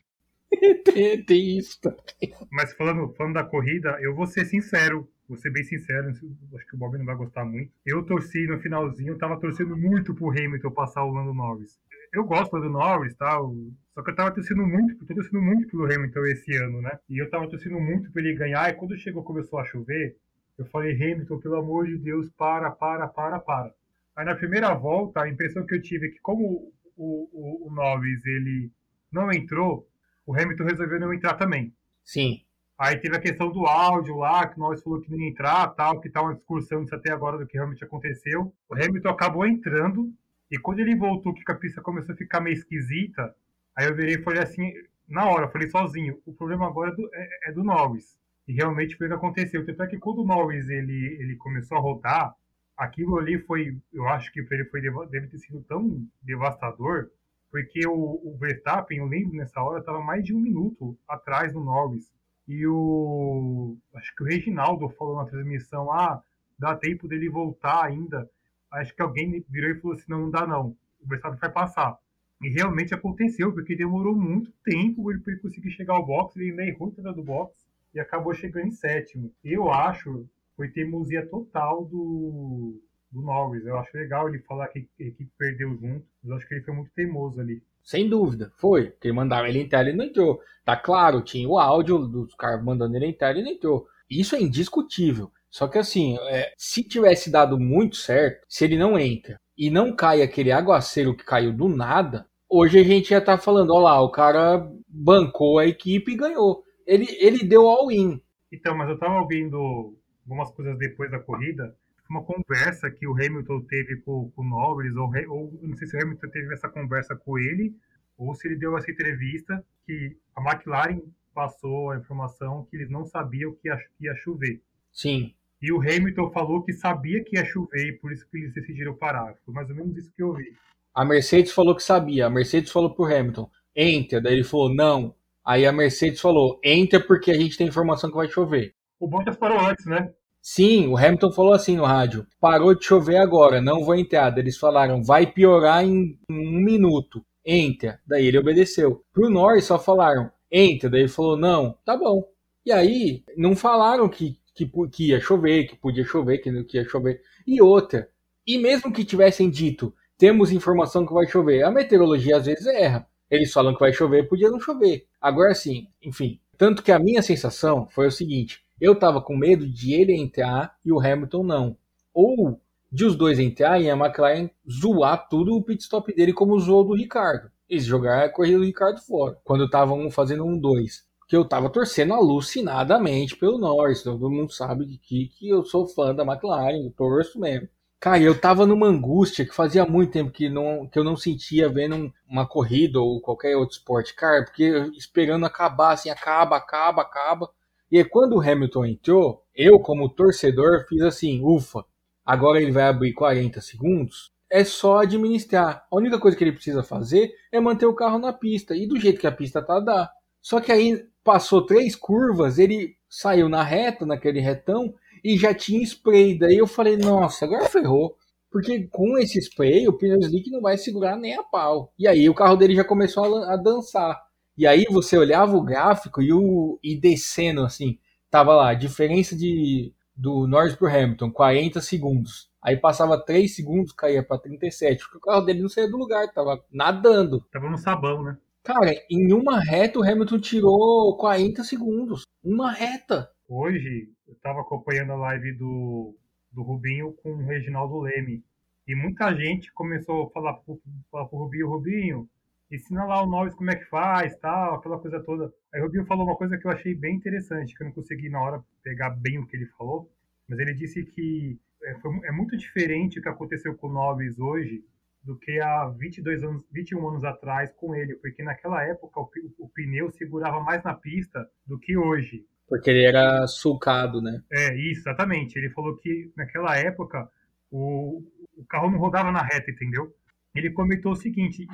tem, 0.85 1.23
tem, 1.25 1.57
isso 1.57 1.79
também. 1.81 2.33
Mas 2.49 2.73
falando, 2.73 3.13
falando 3.15 3.33
da 3.33 3.43
corrida, 3.43 3.97
eu 4.01 4.15
vou 4.15 4.25
ser 4.25 4.45
sincero, 4.45 5.07
vou 5.27 5.37
ser 5.37 5.51
bem 5.51 5.63
sincero, 5.63 6.09
acho 6.09 6.67
que 6.67 6.75
o 6.75 6.77
Bob 6.77 6.97
não 6.97 7.05
vai 7.05 7.15
gostar 7.15 7.43
muito. 7.43 7.71
Eu 7.85 8.03
torci 8.05 8.47
no 8.47 8.59
finalzinho, 8.59 9.13
eu 9.13 9.17
tava 9.17 9.39
torcendo 9.39 9.75
muito 9.75 10.15
pro 10.15 10.29
Hamilton 10.29 10.71
passar 10.71 11.03
o 11.03 11.11
Lando 11.11 11.33
Norris. 11.33 11.77
Eu 12.15 12.23
gosto 12.23 12.57
do 12.61 12.69
Norris, 12.69 13.13
tal? 13.15 13.53
Só 13.93 14.01
que 14.01 14.09
eu 14.09 14.15
tava 14.15 14.31
torcendo 14.31 14.65
muito, 14.65 15.05
tô 15.05 15.13
torcendo 15.13 15.41
muito 15.41 15.67
pelo 15.67 15.83
Hamilton 15.83 16.25
esse 16.27 16.55
ano, 16.55 16.81
né? 16.81 16.97
E 17.09 17.21
eu 17.21 17.29
tava 17.29 17.49
torcendo 17.49 17.77
muito 17.77 18.09
pra 18.09 18.21
ele 18.21 18.33
ganhar, 18.33 18.69
e 18.69 18.73
quando 18.73 18.97
chegou, 18.97 19.21
começou 19.21 19.59
a 19.59 19.65
chover, 19.65 20.15
eu 20.57 20.65
falei, 20.67 20.93
Hamilton, 20.93 21.39
pelo 21.39 21.57
amor 21.57 21.87
de 21.87 21.97
Deus, 21.97 22.29
para, 22.37 22.71
para, 22.71 23.05
para, 23.09 23.37
para. 23.39 23.73
Aí 24.15 24.25
na 24.25 24.33
primeira 24.33 24.73
volta, 24.73 25.23
a 25.23 25.29
impressão 25.29 25.65
que 25.65 25.75
eu 25.75 25.81
tive 25.81 26.07
é 26.07 26.09
que 26.09 26.19
como 26.21 26.71
o, 26.95 27.29
o, 27.33 27.67
o 27.67 27.73
Norris, 27.73 28.25
ele 28.25 28.71
não 29.11 29.29
entrou, 29.29 29.85
o 30.25 30.33
Hamilton 30.33 30.63
resolveu 30.63 31.01
não 31.01 31.13
entrar 31.13 31.33
também. 31.33 31.73
Sim. 32.01 32.41
Aí 32.77 32.95
teve 32.97 33.17
a 33.17 33.21
questão 33.21 33.51
do 33.51 33.65
áudio 33.65 34.15
lá, 34.15 34.47
que 34.47 34.55
o 34.55 34.59
Norris 34.59 34.81
falou 34.81 35.01
que 35.01 35.11
não 35.11 35.19
ia 35.19 35.29
entrar, 35.29 35.67
tal, 35.69 35.99
que 35.99 36.09
tá 36.09 36.21
uma 36.21 36.33
discussão 36.33 36.81
disso 36.81 36.95
até 36.95 37.11
agora 37.11 37.37
do 37.37 37.45
que 37.45 37.57
realmente 37.57 37.83
aconteceu. 37.83 38.53
O 38.69 38.73
Hamilton 38.73 39.09
acabou 39.09 39.45
entrando, 39.45 40.13
e 40.55 40.59
quando 40.59 40.79
ele 40.79 40.95
voltou, 40.95 41.33
que 41.33 41.51
a 41.51 41.55
pista 41.55 41.81
começou 41.81 42.13
a 42.13 42.17
ficar 42.17 42.41
meio 42.41 42.53
esquisita, 42.55 43.35
Aí 43.75 43.87
eu 43.87 43.95
virei 43.95 44.15
e 44.15 44.23
falei 44.23 44.41
assim, 44.41 44.71
na 45.07 45.29
hora, 45.29 45.49
falei 45.49 45.69
sozinho, 45.69 46.21
o 46.25 46.33
problema 46.33 46.65
agora 46.65 46.91
é 46.91 46.95
do, 46.95 47.09
é, 47.13 47.49
é 47.49 47.51
do 47.51 47.63
Norris. 47.63 48.17
E 48.47 48.53
realmente 48.53 48.95
foi 48.95 49.07
o 49.07 49.09
que 49.09 49.15
aconteceu. 49.15 49.65
Tanto 49.65 49.83
é 49.83 49.87
que 49.87 49.97
quando 49.97 50.21
o 50.21 50.25
Norris 50.25 50.69
ele, 50.69 51.17
ele 51.19 51.35
começou 51.35 51.77
a 51.77 51.81
rodar, 51.81 52.33
aquilo 52.77 53.17
ali 53.17 53.37
foi, 53.39 53.77
eu 53.91 54.07
acho 54.07 54.31
que 54.31 54.41
para 54.43 54.57
ele 54.57 54.69
foi, 54.69 54.81
deve 55.09 55.27
ter 55.27 55.39
sido 55.39 55.61
tão 55.63 56.07
devastador, 56.21 57.09
porque 57.51 57.85
o, 57.85 57.93
o 57.93 58.37
Verstappen, 58.39 58.99
eu 58.99 59.07
lembro 59.07 59.35
nessa 59.35 59.61
hora, 59.61 59.79
estava 59.79 60.01
mais 60.01 60.23
de 60.23 60.33
um 60.33 60.39
minuto 60.39 60.97
atrás 61.07 61.51
do 61.51 61.59
Norris. 61.59 62.13
E 62.47 62.65
o. 62.67 63.75
Acho 63.95 64.15
que 64.15 64.23
o 64.23 64.27
Reginaldo 64.27 64.87
falou 64.89 65.15
na 65.15 65.25
transmissão: 65.25 65.91
ah, 65.91 66.21
dá 66.59 66.75
tempo 66.75 67.07
dele 67.07 67.27
voltar 67.27 67.83
ainda. 67.83 68.29
Acho 68.71 68.95
que 68.95 69.01
alguém 69.01 69.43
virou 69.49 69.71
e 69.71 69.79
falou 69.79 69.95
assim: 69.95 70.05
não, 70.07 70.21
não 70.21 70.31
dá 70.31 70.45
não. 70.45 70.75
O 71.01 71.07
Verstappen 71.07 71.39
vai 71.39 71.51
passar. 71.51 71.97
E 72.41 72.49
realmente 72.49 72.93
aconteceu, 72.93 73.53
porque 73.53 73.75
demorou 73.75 74.15
muito 74.15 74.51
tempo 74.63 75.03
para 75.03 75.33
ele 75.33 75.41
conseguir 75.41 75.71
chegar 75.71 75.93
ao 75.93 76.05
box, 76.05 76.35
ele 76.35 76.49
ainda 76.49 76.65
errou 76.65 76.91
do 76.91 77.23
box 77.23 77.55
e 77.93 77.99
acabou 77.99 78.33
chegando 78.33 78.67
em 78.67 78.71
sétimo. 78.71 79.31
Eu 79.43 79.71
acho 79.71 80.27
foi 80.55 80.69
teimosia 80.69 81.25
total 81.27 81.85
do, 81.85 82.81
do 83.11 83.21
Norris. 83.21 83.65
Eu 83.65 83.77
acho 83.77 83.95
legal 83.95 84.29
ele 84.29 84.39
falar 84.39 84.67
que 84.69 84.87
a 84.99 85.03
equipe 85.03 85.29
perdeu 85.37 85.69
junto, 85.75 86.05
mas 86.23 86.31
eu 86.31 86.35
acho 86.35 86.47
que 86.47 86.53
ele 86.55 86.63
foi 86.63 86.73
muito 86.73 86.91
teimoso 86.93 87.39
ali. 87.39 87.61
Sem 87.83 88.09
dúvida, 88.09 88.51
foi. 88.57 88.91
Porque 88.91 89.11
mandava 89.11 89.47
ele 89.47 89.59
entrar, 89.59 89.81
ele 89.81 89.97
não 89.97 90.05
entrou. 90.05 90.41
Tá 90.63 90.75
claro, 90.75 91.21
tinha 91.21 91.47
o 91.47 91.59
áudio 91.59 92.07
dos 92.07 92.33
caras 92.35 92.63
mandando 92.63 92.95
ele 92.95 93.07
entrar, 93.07 93.31
ele 93.31 93.43
não 93.43 93.51
entrou. 93.51 93.87
Isso 94.09 94.35
é 94.35 94.41
indiscutível. 94.41 95.31
Só 95.55 95.69
que 95.69 95.77
assim, 95.77 96.17
é, 96.27 96.51
se 96.57 96.83
tivesse 96.83 97.31
dado 97.31 97.57
muito 97.57 97.95
certo, 97.95 98.45
se 98.45 98.65
ele 98.65 98.77
não 98.77 98.99
entra 98.99 99.39
e 99.57 99.69
não 99.69 99.95
cai 99.95 100.21
aquele 100.21 100.51
aguaceiro 100.51 101.15
que 101.15 101.23
caiu 101.23 101.53
do 101.53 101.69
nada, 101.69 102.27
hoje 102.49 102.77
a 102.77 102.83
gente 102.83 103.11
já 103.11 103.21
tá 103.21 103.37
falando, 103.37 103.71
ó 103.71 103.79
lá, 103.79 104.01
o 104.01 104.11
cara 104.11 104.69
bancou 104.85 105.57
a 105.57 105.65
equipe 105.65 106.11
e 106.11 106.17
ganhou. 106.17 106.61
Ele, 106.85 107.07
ele 107.21 107.47
deu 107.47 107.69
all-in. 107.69 108.21
Então, 108.51 108.75
mas 108.77 108.89
eu 108.89 108.99
tava 108.99 109.21
ouvindo 109.21 109.95
algumas 110.25 110.51
coisas 110.51 110.77
depois 110.77 111.09
da 111.09 111.19
corrida, 111.19 111.73
uma 112.09 112.21
conversa 112.21 112.91
que 112.91 113.07
o 113.07 113.13
Hamilton 113.13 113.61
teve 113.61 114.01
com, 114.01 114.29
com 114.31 114.41
o 114.41 114.49
Norris, 114.49 114.93
ou, 114.97 115.09
ou 115.29 115.59
não 115.61 115.77
sei 115.77 115.87
se 115.87 115.95
o 115.95 116.01
Hamilton 116.01 116.27
teve 116.31 116.53
essa 116.53 116.67
conversa 116.67 117.15
com 117.15 117.39
ele, 117.39 117.73
ou 118.17 118.35
se 118.35 118.45
ele 118.45 118.57
deu 118.57 118.77
essa 118.77 118.91
entrevista 118.91 119.65
que 119.85 120.17
a 120.35 120.41
McLaren 120.41 120.99
passou 121.33 121.91
a 121.91 121.97
informação 121.97 122.67
que 122.69 122.75
eles 122.75 122.89
não 122.89 123.05
sabiam 123.05 123.55
que 123.55 123.69
ia, 123.69 123.77
que 123.97 124.03
ia 124.05 124.15
chover. 124.15 124.61
Sim. 124.91 125.33
E 125.61 125.71
o 125.71 125.79
Hamilton 125.79 126.31
falou 126.31 126.63
que 126.63 126.73
sabia 126.73 127.23
que 127.23 127.37
ia 127.37 127.45
chover 127.45 127.87
e 127.87 127.97
por 127.99 128.11
isso 128.11 128.27
que 128.29 128.37
eles 128.37 128.53
decidiram 128.53 128.95
parar. 128.95 129.35
Foi 129.45 129.53
mais 129.53 129.69
ou 129.69 129.75
menos 129.75 129.97
isso 129.97 130.11
que 130.15 130.23
eu 130.23 130.33
vi. 130.33 130.53
A 130.93 131.03
Mercedes 131.03 131.51
falou 131.51 131.75
que 131.75 131.83
sabia. 131.83 132.27
A 132.27 132.29
Mercedes 132.29 132.71
falou 132.71 132.93
pro 132.93 133.05
Hamilton, 133.05 133.49
entra. 133.75 134.21
Daí 134.21 134.33
ele 134.33 134.43
falou, 134.43 134.73
não. 134.73 135.15
Aí 135.43 135.65
a 135.65 135.71
Mercedes 135.71 136.21
falou, 136.21 136.59
entra 136.63 136.99
porque 136.99 137.31
a 137.31 137.37
gente 137.37 137.57
tem 137.57 137.67
informação 137.67 138.09
que 138.09 138.15
vai 138.15 138.27
chover. 138.27 138.73
O 138.99 139.07
Bottas 139.07 139.35
parou 139.35 139.59
antes, 139.59 139.85
né? 139.85 140.13
Sim, 140.47 140.87
o 140.89 140.95
Hamilton 140.95 141.31
falou 141.31 141.53
assim 141.53 141.75
no 141.75 141.85
rádio: 141.85 142.27
parou 142.39 142.75
de 142.75 142.85
chover 142.85 143.17
agora, 143.17 143.59
não 143.59 143.83
vou 143.83 143.95
entrar. 143.95 144.37
Eles 144.37 144.59
falaram: 144.59 145.03
vai 145.03 145.25
piorar 145.25 145.83
em 145.83 146.19
um 146.29 146.59
minuto, 146.61 147.25
entra. 147.43 147.99
Daí 148.05 148.27
ele 148.27 148.37
obedeceu. 148.37 149.03
Pro 149.11 149.27
Norris 149.27 149.65
só 149.65 149.79
falaram: 149.79 150.31
entra. 150.51 150.87
Daí 150.87 151.01
ele 151.01 151.09
falou: 151.09 151.35
não, 151.35 151.75
tá 151.83 151.97
bom. 151.97 152.23
E 152.63 152.71
aí 152.71 153.23
não 153.35 153.55
falaram 153.55 154.07
que, 154.07 154.37
que, 154.55 154.65
que 154.89 155.09
ia 155.09 155.19
chover, 155.19 155.67
que 155.67 155.75
podia 155.75 156.05
chover, 156.05 156.37
que 156.39 156.49
não 156.49 156.63
que 156.63 156.77
ia 156.77 156.87
chover. 156.87 157.21
E 157.45 157.61
outra, 157.61 158.09
e 158.47 158.57
mesmo 158.57 158.91
que 158.91 159.03
tivessem 159.03 159.49
dito: 159.49 159.93
temos 160.17 160.51
informação 160.51 161.05
que 161.05 161.13
vai 161.13 161.27
chover, 161.27 161.63
a 161.63 161.69
meteorologia 161.69 162.37
às 162.37 162.45
vezes 162.45 162.65
erra. 162.65 163.07
Eles 163.29 163.51
falam 163.51 163.73
que 163.73 163.79
vai 163.79 163.91
chover, 163.91 164.27
podia 164.27 164.49
não 164.49 164.59
chover. 164.59 165.07
Agora 165.19 165.53
sim, 165.53 165.87
enfim. 166.01 166.39
Tanto 166.57 166.81
que 166.81 166.91
a 166.91 166.99
minha 166.99 167.21
sensação 167.21 167.87
foi 167.89 168.07
o 168.07 168.11
seguinte: 168.11 168.63
eu 168.79 168.95
tava 168.95 169.21
com 169.21 169.35
medo 169.35 169.67
de 169.67 169.93
ele 169.93 170.13
entrar 170.13 170.75
e 170.85 170.91
o 170.91 170.99
Hamilton 170.99 171.43
não. 171.43 171.77
Ou 172.13 172.61
de 172.91 173.03
os 173.03 173.15
dois 173.15 173.39
entrar 173.39 173.81
e 173.81 173.89
a 173.89 173.97
McLaren 173.97 174.49
zoar 174.69 175.27
tudo 175.27 175.55
o 175.55 175.61
pit 175.61 175.83
stop 175.83 176.13
dele 176.15 176.31
como 176.31 176.57
zoou 176.59 176.85
do 176.85 176.95
Ricardo. 176.95 177.51
Eles 177.67 177.83
jogaram 177.83 178.25
a 178.25 178.29
corrida 178.29 178.59
do 178.59 178.63
Ricardo 178.63 179.01
fora. 179.01 179.37
Quando 179.43 179.65
estavam 179.65 180.09
fazendo 180.09 180.45
um 180.45 180.57
dois. 180.57 181.03
Que 181.27 181.35
eu 181.35 181.47
tava 181.47 181.69
torcendo 181.69 182.13
alucinadamente 182.13 183.35
pelo 183.35 183.57
Norris. 183.57 184.03
Todo 184.03 184.29
mundo 184.29 184.51
sabe 184.51 184.85
que, 184.97 185.27
que 185.29 185.49
eu 185.49 185.63
sou 185.63 185.87
fã 185.87 186.13
da 186.13 186.23
McLaren, 186.23 186.83
eu 186.83 186.91
torço 186.91 187.39
mesmo. 187.39 187.67
Cara, 187.99 188.21
eu 188.21 188.39
tava 188.39 188.67
numa 188.67 188.87
angústia 188.87 189.45
que 189.45 189.55
fazia 189.55 189.85
muito 189.85 190.11
tempo 190.11 190.31
que, 190.31 190.47
não, 190.47 190.87
que 190.87 190.99
eu 190.99 191.03
não 191.03 191.15
sentia 191.17 191.67
vendo 191.67 192.13
uma 192.29 192.47
corrida 192.47 192.99
ou 192.99 193.19
qualquer 193.19 193.55
outro 193.55 193.77
esporte, 193.77 194.13
cara, 194.13 194.43
porque 194.43 194.63
esperando 194.95 195.45
acabar, 195.45 195.93
assim, 195.93 196.09
acaba, 196.09 196.57
acaba, 196.57 197.01
acaba. 197.01 197.49
E 197.91 198.03
quando 198.03 198.35
o 198.35 198.41
Hamilton 198.41 198.85
entrou, 198.85 199.43
eu, 199.55 199.79
como 199.79 200.09
torcedor, 200.09 200.85
fiz 200.87 201.01
assim: 201.01 201.41
ufa, 201.43 201.83
agora 202.25 202.61
ele 202.61 202.71
vai 202.71 202.83
abrir 202.83 203.13
40 203.13 203.61
segundos. 203.61 204.31
É 204.51 204.63
só 204.63 204.99
administrar. 204.99 205.87
A 205.91 205.95
única 205.95 206.19
coisa 206.19 206.37
que 206.37 206.43
ele 206.43 206.51
precisa 206.51 206.83
fazer 206.83 207.33
é 207.51 207.59
manter 207.59 207.85
o 207.87 207.95
carro 207.95 208.19
na 208.19 208.31
pista. 208.31 208.75
E 208.75 208.87
do 208.87 208.99
jeito 208.99 209.19
que 209.19 209.27
a 209.27 209.31
pista 209.31 209.61
tá, 209.61 209.79
dá. 209.79 210.11
Só 210.45 210.61
que 210.61 210.71
aí 210.71 211.03
passou 211.23 211.65
três 211.65 211.95
curvas, 211.95 212.59
ele 212.59 212.95
saiu 213.09 213.49
na 213.49 213.63
reta, 213.63 214.05
naquele 214.05 214.39
retão, 214.39 214.93
e 215.23 215.39
já 215.39 215.55
tinha 215.55 215.81
spray. 215.81 216.37
Daí 216.37 216.57
eu 216.57 216.67
falei, 216.67 216.97
nossa, 216.97 217.45
agora 217.45 217.67
ferrou. 217.67 218.15
Porque 218.51 218.87
com 218.91 219.17
esse 219.17 219.39
spray, 219.41 219.87
o 219.87 219.93
pneu 219.93 220.19
slick 220.19 220.51
não 220.51 220.61
vai 220.61 220.77
segurar 220.77 221.15
nem 221.17 221.33
a 221.33 221.41
pau. 221.41 221.91
E 221.97 222.07
aí 222.07 222.29
o 222.29 222.33
carro 222.35 222.55
dele 222.57 222.75
já 222.75 222.83
começou 222.83 223.43
a, 223.43 223.55
a 223.55 223.57
dançar. 223.57 224.21
E 224.55 224.67
aí 224.67 224.85
você 224.87 225.17
olhava 225.17 225.57
o 225.57 225.63
gráfico 225.63 226.21
e, 226.21 226.31
o, 226.31 226.77
e 226.83 226.95
descendo 226.95 227.63
assim, 227.63 227.97
tava 228.29 228.53
lá, 228.53 228.75
diferença 228.75 229.35
de 229.35 229.95
do 230.15 230.45
Norris 230.45 230.75
pro 230.75 230.87
Hamilton, 230.87 231.31
40 231.31 231.81
segundos. 231.81 232.51
Aí 232.61 232.77
passava 232.77 233.19
3 233.19 233.53
segundos, 233.53 233.93
caía 233.93 234.21
para 234.21 234.37
37, 234.37 235.05
porque 235.05 235.17
o 235.17 235.21
carro 235.21 235.41
dele 235.41 235.63
não 235.63 235.69
saía 235.69 235.89
do 235.89 235.97
lugar, 235.97 236.31
tava 236.31 236.63
nadando. 236.71 237.43
Tava 237.51 237.67
no 237.67 237.79
sabão, 237.79 238.21
né? 238.21 238.37
Cara, 238.65 238.89
em 239.11 239.31
uma 239.31 239.59
reta 239.59 239.99
o 239.99 240.03
Hamilton 240.03 240.39
tirou 240.39 241.15
40 241.17 241.63
segundos. 241.63 242.23
Uma 242.43 242.71
reta. 242.71 243.29
Hoje, 243.47 244.09
eu 244.27 244.33
tava 244.41 244.61
acompanhando 244.61 245.11
a 245.11 245.17
live 245.17 245.53
do, 245.53 246.15
do 246.51 246.63
Rubinho 246.63 247.13
com 247.13 247.33
o 247.33 247.45
Reginaldo 247.45 247.99
Leme. 247.99 248.43
E 248.87 248.95
muita 248.95 249.35
gente 249.35 249.71
começou 249.71 250.23
a 250.23 250.29
falar 250.31 250.53
pro, 250.53 250.81
falar 251.11 251.27
pro 251.27 251.37
Rubinho, 251.37 251.69
Rubinho, 251.69 252.29
ensina 252.71 253.05
lá 253.05 253.21
o 253.21 253.27
Norris 253.27 253.53
como 253.53 253.69
é 253.69 253.75
que 253.75 253.85
faz, 253.85 254.35
tal, 254.37 254.73
aquela 254.73 254.97
coisa 254.97 255.19
toda. 255.19 255.53
Aí 255.71 255.79
o 255.79 255.83
Rubinho 255.83 256.07
falou 256.07 256.25
uma 256.25 256.35
coisa 256.35 256.57
que 256.57 256.65
eu 256.65 256.71
achei 256.71 256.95
bem 256.95 257.17
interessante, 257.17 257.75
que 257.75 257.83
eu 257.83 257.85
não 257.85 257.93
consegui 257.93 258.29
na 258.29 258.41
hora 258.41 258.63
pegar 258.81 259.11
bem 259.11 259.37
o 259.37 259.45
que 259.45 259.57
ele 259.57 259.67
falou, 259.77 260.11
mas 260.49 260.57
ele 260.57 260.73
disse 260.73 261.03
que 261.03 261.55
é, 261.83 261.99
foi, 261.99 262.11
é 262.23 262.31
muito 262.31 262.57
diferente 262.57 263.19
o 263.19 263.21
que 263.21 263.29
aconteceu 263.29 263.75
com 263.75 263.89
o 263.89 263.93
Norris 263.93 264.39
hoje 264.39 264.83
do 265.25 265.37
que 265.37 265.59
há 265.59 265.85
22 265.87 266.43
anos, 266.43 266.63
21 266.71 267.09
anos 267.09 267.23
atrás 267.23 267.73
com 267.73 267.95
ele, 267.95 268.15
porque 268.15 268.43
naquela 268.43 268.83
época 268.83 269.19
o, 269.19 269.29
o 269.59 269.69
pneu 269.69 270.11
segurava 270.11 270.59
mais 270.61 270.83
na 270.83 270.93
pista 270.93 271.49
do 271.65 271.79
que 271.79 271.97
hoje. 271.97 272.45
Porque 272.67 272.89
ele 272.89 273.03
era 273.03 273.45
sulcado, 273.47 274.21
né? 274.21 274.41
É, 274.51 274.75
isso, 274.75 275.01
exatamente. 275.01 275.57
Ele 275.57 275.69
falou 275.71 275.97
que 275.97 276.31
naquela 276.35 276.77
época 276.77 277.29
o, 277.71 278.23
o 278.55 278.65
carro 278.65 278.89
não 278.89 278.99
rodava 278.99 279.31
na 279.31 279.41
reta, 279.41 279.71
entendeu? 279.71 280.13
ele 280.55 280.71
comentou 280.71 281.11
o 281.11 281.15
seguinte, 281.17 281.67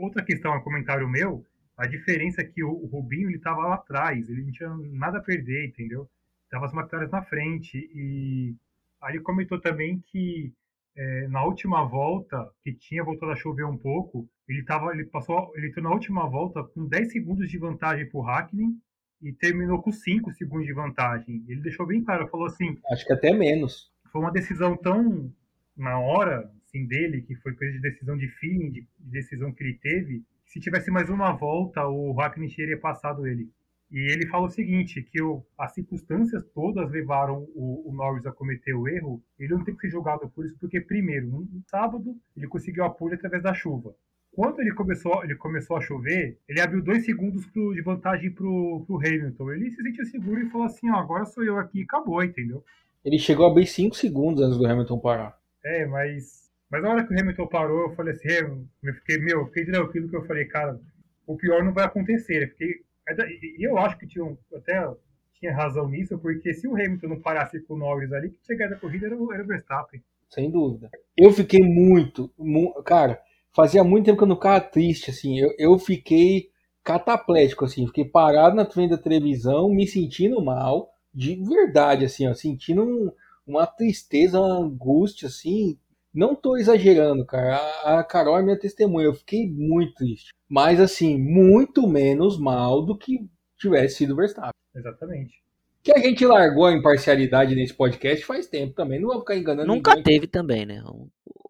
outra 0.00 0.22
questão, 0.22 0.54
um 0.56 0.60
comentário 0.60 1.08
meu, 1.08 1.46
a 1.76 1.86
diferença 1.86 2.40
é 2.40 2.44
que 2.44 2.64
o, 2.64 2.70
o 2.70 2.86
Rubinho 2.86 3.28
ele 3.28 3.36
estava 3.36 3.60
lá 3.60 3.74
atrás, 3.76 4.28
ele 4.28 4.42
não 4.42 4.50
tinha 4.50 4.68
nada 4.92 5.18
a 5.18 5.22
perder, 5.22 5.68
entendeu? 5.68 6.08
Tava 6.50 6.66
as 6.66 6.74
McLaren 6.74 7.08
na 7.08 7.22
frente 7.22 7.78
e 7.94 8.54
aí 9.00 9.14
ele 9.14 9.22
comentou 9.22 9.60
também 9.60 10.02
que 10.08 10.52
é, 10.96 11.28
na 11.28 11.44
última 11.44 11.84
volta, 11.84 12.50
que 12.62 12.72
tinha 12.72 13.04
voltado 13.04 13.32
a 13.32 13.36
chover 13.36 13.64
um 13.64 13.76
pouco, 13.76 14.28
ele 14.48 14.64
tava, 14.64 14.92
ele 14.92 15.04
passou, 15.04 15.52
ele 15.56 15.68
entrou 15.68 15.84
na 15.84 15.90
última 15.90 16.28
volta 16.28 16.64
com 16.64 16.86
10 16.86 17.12
segundos 17.12 17.50
de 17.50 17.58
vantagem 17.58 18.08
para 18.08 18.18
o 18.18 18.22
Hackney 18.22 18.68
e 19.20 19.32
terminou 19.32 19.82
com 19.82 19.92
5 19.92 20.32
segundos 20.32 20.66
de 20.66 20.72
vantagem. 20.72 21.44
Ele 21.46 21.60
deixou 21.60 21.86
bem 21.86 22.02
claro, 22.02 22.28
falou 22.28 22.46
assim, 22.46 22.78
acho 22.90 23.04
que 23.04 23.12
até 23.12 23.32
menos. 23.32 23.90
Foi 24.10 24.20
uma 24.20 24.32
decisão 24.32 24.76
tão 24.76 25.30
na 25.76 25.98
hora, 25.98 26.50
assim, 26.64 26.86
dele, 26.86 27.22
que 27.22 27.34
foi 27.36 27.54
coisa 27.54 27.74
de 27.74 27.80
decisão 27.80 28.16
de 28.16 28.28
feeling, 28.28 28.70
de, 28.70 28.88
decisão 28.98 29.52
que 29.52 29.62
ele 29.62 29.74
teve, 29.74 30.24
se 30.46 30.60
tivesse 30.60 30.90
mais 30.90 31.10
uma 31.10 31.32
volta, 31.32 31.86
o 31.86 32.12
Hackney 32.12 32.48
teria 32.54 32.78
passado 32.78 33.26
ele. 33.26 33.50
E 33.90 34.12
ele 34.12 34.26
fala 34.26 34.46
o 34.46 34.50
seguinte, 34.50 35.02
que 35.02 35.22
o, 35.22 35.44
as 35.56 35.72
circunstâncias 35.72 36.44
todas 36.54 36.90
levaram 36.90 37.46
o, 37.54 37.88
o, 37.88 37.92
Norris 37.94 38.26
a 38.26 38.32
cometer 38.32 38.74
o 38.74 38.88
erro, 38.88 39.22
ele 39.38 39.54
não 39.54 39.64
tem 39.64 39.74
que 39.74 39.82
ser 39.82 39.90
julgado 39.90 40.28
por 40.28 40.44
isso, 40.44 40.56
porque 40.58 40.80
primeiro, 40.80 41.28
no, 41.28 41.40
no 41.40 41.62
sábado, 41.70 42.16
ele 42.36 42.48
conseguiu 42.48 42.84
a 42.84 42.90
pole 42.90 43.14
através 43.14 43.42
da 43.42 43.54
chuva. 43.54 43.94
Quando 44.32 44.60
ele 44.60 44.74
começou, 44.74 45.24
ele 45.24 45.34
começou 45.34 45.76
a 45.76 45.80
chover, 45.80 46.38
ele 46.46 46.60
abriu 46.60 46.82
dois 46.82 47.06
segundos 47.06 47.46
pro, 47.46 47.72
de 47.72 47.80
vantagem 47.80 48.30
pro, 48.30 48.84
pro 48.86 48.98
Hamilton. 48.98 49.52
Ele 49.52 49.70
se 49.70 49.82
sentiu 49.82 50.04
seguro 50.04 50.42
e 50.42 50.50
falou 50.50 50.66
assim, 50.66 50.90
ó, 50.90 50.96
agora 50.96 51.24
sou 51.24 51.42
eu 51.42 51.58
aqui, 51.58 51.82
acabou, 51.82 52.22
entendeu? 52.22 52.62
Ele 53.02 53.18
chegou 53.18 53.46
a 53.46 53.50
abrir 53.50 53.66
cinco 53.66 53.96
segundos 53.96 54.42
antes 54.42 54.58
do 54.58 54.66
Hamilton 54.66 54.98
parar. 54.98 55.38
É, 55.64 55.86
mas. 55.86 56.50
Mas 56.68 56.82
na 56.82 56.90
hora 56.90 57.06
que 57.06 57.14
o 57.14 57.18
Hamilton 57.18 57.46
parou, 57.46 57.82
eu 57.82 57.94
falei 57.94 58.12
assim, 58.12 58.28
eu 58.82 58.94
fiquei, 58.94 59.18
meu, 59.18 59.38
eu 59.38 59.46
fiquei 59.46 59.64
tranquilo 59.64 60.08
que 60.08 60.16
eu 60.16 60.26
falei, 60.26 60.44
cara, 60.44 60.80
o 61.24 61.36
pior 61.36 61.64
não 61.64 61.72
vai 61.72 61.84
acontecer. 61.84 62.42
Eu 62.42 62.48
fiquei, 62.48 62.80
e 63.08 63.66
eu 63.66 63.78
acho 63.78 63.98
que 63.98 64.06
tinha, 64.06 64.36
até 64.54 64.88
tinha 65.34 65.54
razão 65.54 65.88
nisso, 65.88 66.18
porque 66.18 66.52
se 66.54 66.66
o 66.66 66.74
Hamilton 66.74 67.08
não 67.08 67.20
parasse 67.20 67.60
com 67.60 67.74
o 67.74 67.78
Norris 67.78 68.12
ali, 68.12 68.30
que 68.30 68.46
chegar 68.46 68.68
da 68.68 68.76
corrida 68.76 69.06
era, 69.06 69.14
era 69.14 69.44
o 69.44 69.46
Verstappen. 69.46 70.02
Sem 70.28 70.50
dúvida. 70.50 70.90
Eu 71.16 71.32
fiquei 71.32 71.60
muito, 71.60 72.32
muito, 72.36 72.82
cara, 72.82 73.20
fazia 73.54 73.84
muito 73.84 74.06
tempo 74.06 74.18
que 74.18 74.24
eu 74.24 74.28
não 74.28 74.36
ficava 74.36 74.60
triste, 74.60 75.10
assim, 75.10 75.38
eu, 75.38 75.54
eu 75.58 75.78
fiquei 75.78 76.50
cataplético, 76.82 77.64
assim, 77.64 77.86
fiquei 77.86 78.04
parado 78.04 78.56
na 78.56 78.64
frente 78.64 78.90
da 78.90 78.98
televisão, 78.98 79.68
me 79.68 79.86
sentindo 79.86 80.42
mal, 80.44 80.90
de 81.12 81.36
verdade, 81.36 82.04
assim, 82.04 82.28
ó, 82.28 82.34
sentindo 82.34 82.82
um, 82.82 83.12
uma 83.46 83.66
tristeza, 83.66 84.40
uma 84.40 84.58
angústia, 84.58 85.28
assim, 85.28 85.78
Não 86.16 86.34
tô 86.34 86.56
exagerando, 86.56 87.26
cara. 87.26 87.56
A, 87.84 88.00
a 88.00 88.04
Carol 88.04 88.38
é 88.38 88.42
minha 88.42 88.58
testemunha. 88.58 89.04
Eu 89.04 89.14
fiquei 89.14 89.46
muito 89.46 89.92
triste. 89.96 90.30
Mas, 90.48 90.80
assim, 90.80 91.18
muito 91.18 91.86
menos 91.86 92.40
mal 92.40 92.82
do 92.82 92.96
que 92.96 93.28
tivesse 93.58 93.96
sido 93.96 94.16
Verstappen. 94.16 94.50
Exatamente. 94.74 95.42
Que 95.82 95.92
a 95.92 95.98
gente 95.98 96.24
largou 96.24 96.64
a 96.64 96.72
imparcialidade 96.72 97.54
nesse 97.54 97.74
podcast 97.74 98.24
faz 98.24 98.46
tempo 98.46 98.74
também. 98.74 98.98
Não 98.98 99.08
vou 99.08 99.20
ficar 99.20 99.36
enganando 99.36 99.68
Nunca 99.68 99.90
ninguém. 99.90 100.04
teve 100.04 100.26
também, 100.26 100.64
né? 100.64 100.82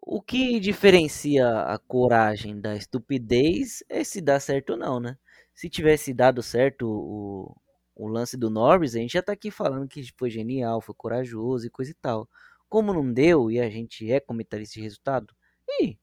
O 0.01 0.21
que 0.21 0.59
diferencia 0.59 1.47
a 1.47 1.79
coragem 1.79 2.59
da 2.59 2.75
estupidez 2.75 3.83
é 3.89 4.03
se 4.03 4.19
dá 4.19 4.37
certo 4.39 4.71
ou 4.71 4.77
não, 4.77 4.99
né? 4.99 5.17
Se 5.55 5.69
tivesse 5.69 6.13
dado 6.13 6.43
certo 6.43 6.87
o, 6.87 7.55
o 7.95 8.07
lance 8.07 8.37
do 8.37 8.49
Norris, 8.49 8.95
a 8.95 8.99
gente 8.99 9.13
já 9.13 9.21
tá 9.21 9.31
aqui 9.31 9.49
falando 9.49 9.87
que 9.87 10.03
foi 10.17 10.29
genial, 10.29 10.81
foi 10.81 10.93
corajoso 10.95 11.65
e 11.65 11.69
coisa 11.69 11.91
e 11.91 11.95
tal. 11.95 12.27
Como 12.69 12.93
não 12.93 13.11
deu 13.11 13.49
e 13.49 13.59
a 13.59 13.69
gente 13.69 14.11
é 14.11 14.19
comentarista 14.19 14.75
de 14.75 14.81
resultado, 14.81 15.33
e 15.79 15.97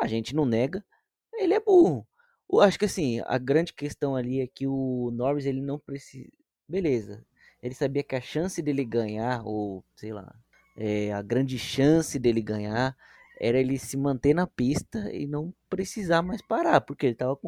a 0.00 0.06
gente 0.06 0.34
não 0.34 0.44
nega, 0.44 0.84
ele 1.34 1.54
é 1.54 1.60
burro. 1.60 2.06
Eu 2.50 2.60
acho 2.60 2.78
que 2.78 2.84
assim, 2.84 3.20
a 3.26 3.38
grande 3.38 3.72
questão 3.72 4.16
ali 4.16 4.40
é 4.40 4.46
que 4.46 4.66
o 4.66 5.10
Norris 5.12 5.46
ele 5.46 5.60
não 5.60 5.78
precisa. 5.78 6.30
Beleza. 6.68 7.24
Ele 7.62 7.74
sabia 7.74 8.02
que 8.02 8.16
a 8.16 8.20
chance 8.20 8.60
dele 8.62 8.84
ganhar, 8.84 9.42
ou 9.44 9.84
sei 9.94 10.12
lá, 10.12 10.34
é, 10.76 11.12
a 11.12 11.22
grande 11.22 11.58
chance 11.58 12.18
dele 12.18 12.40
ganhar 12.40 12.96
era 13.38 13.58
ele 13.58 13.78
se 13.78 13.96
manter 13.96 14.34
na 14.34 14.46
pista 14.46 15.10
e 15.12 15.26
não 15.26 15.54
precisar 15.68 16.22
mais 16.22 16.42
parar, 16.42 16.80
porque 16.80 17.06
ele 17.06 17.12
estava 17.14 17.38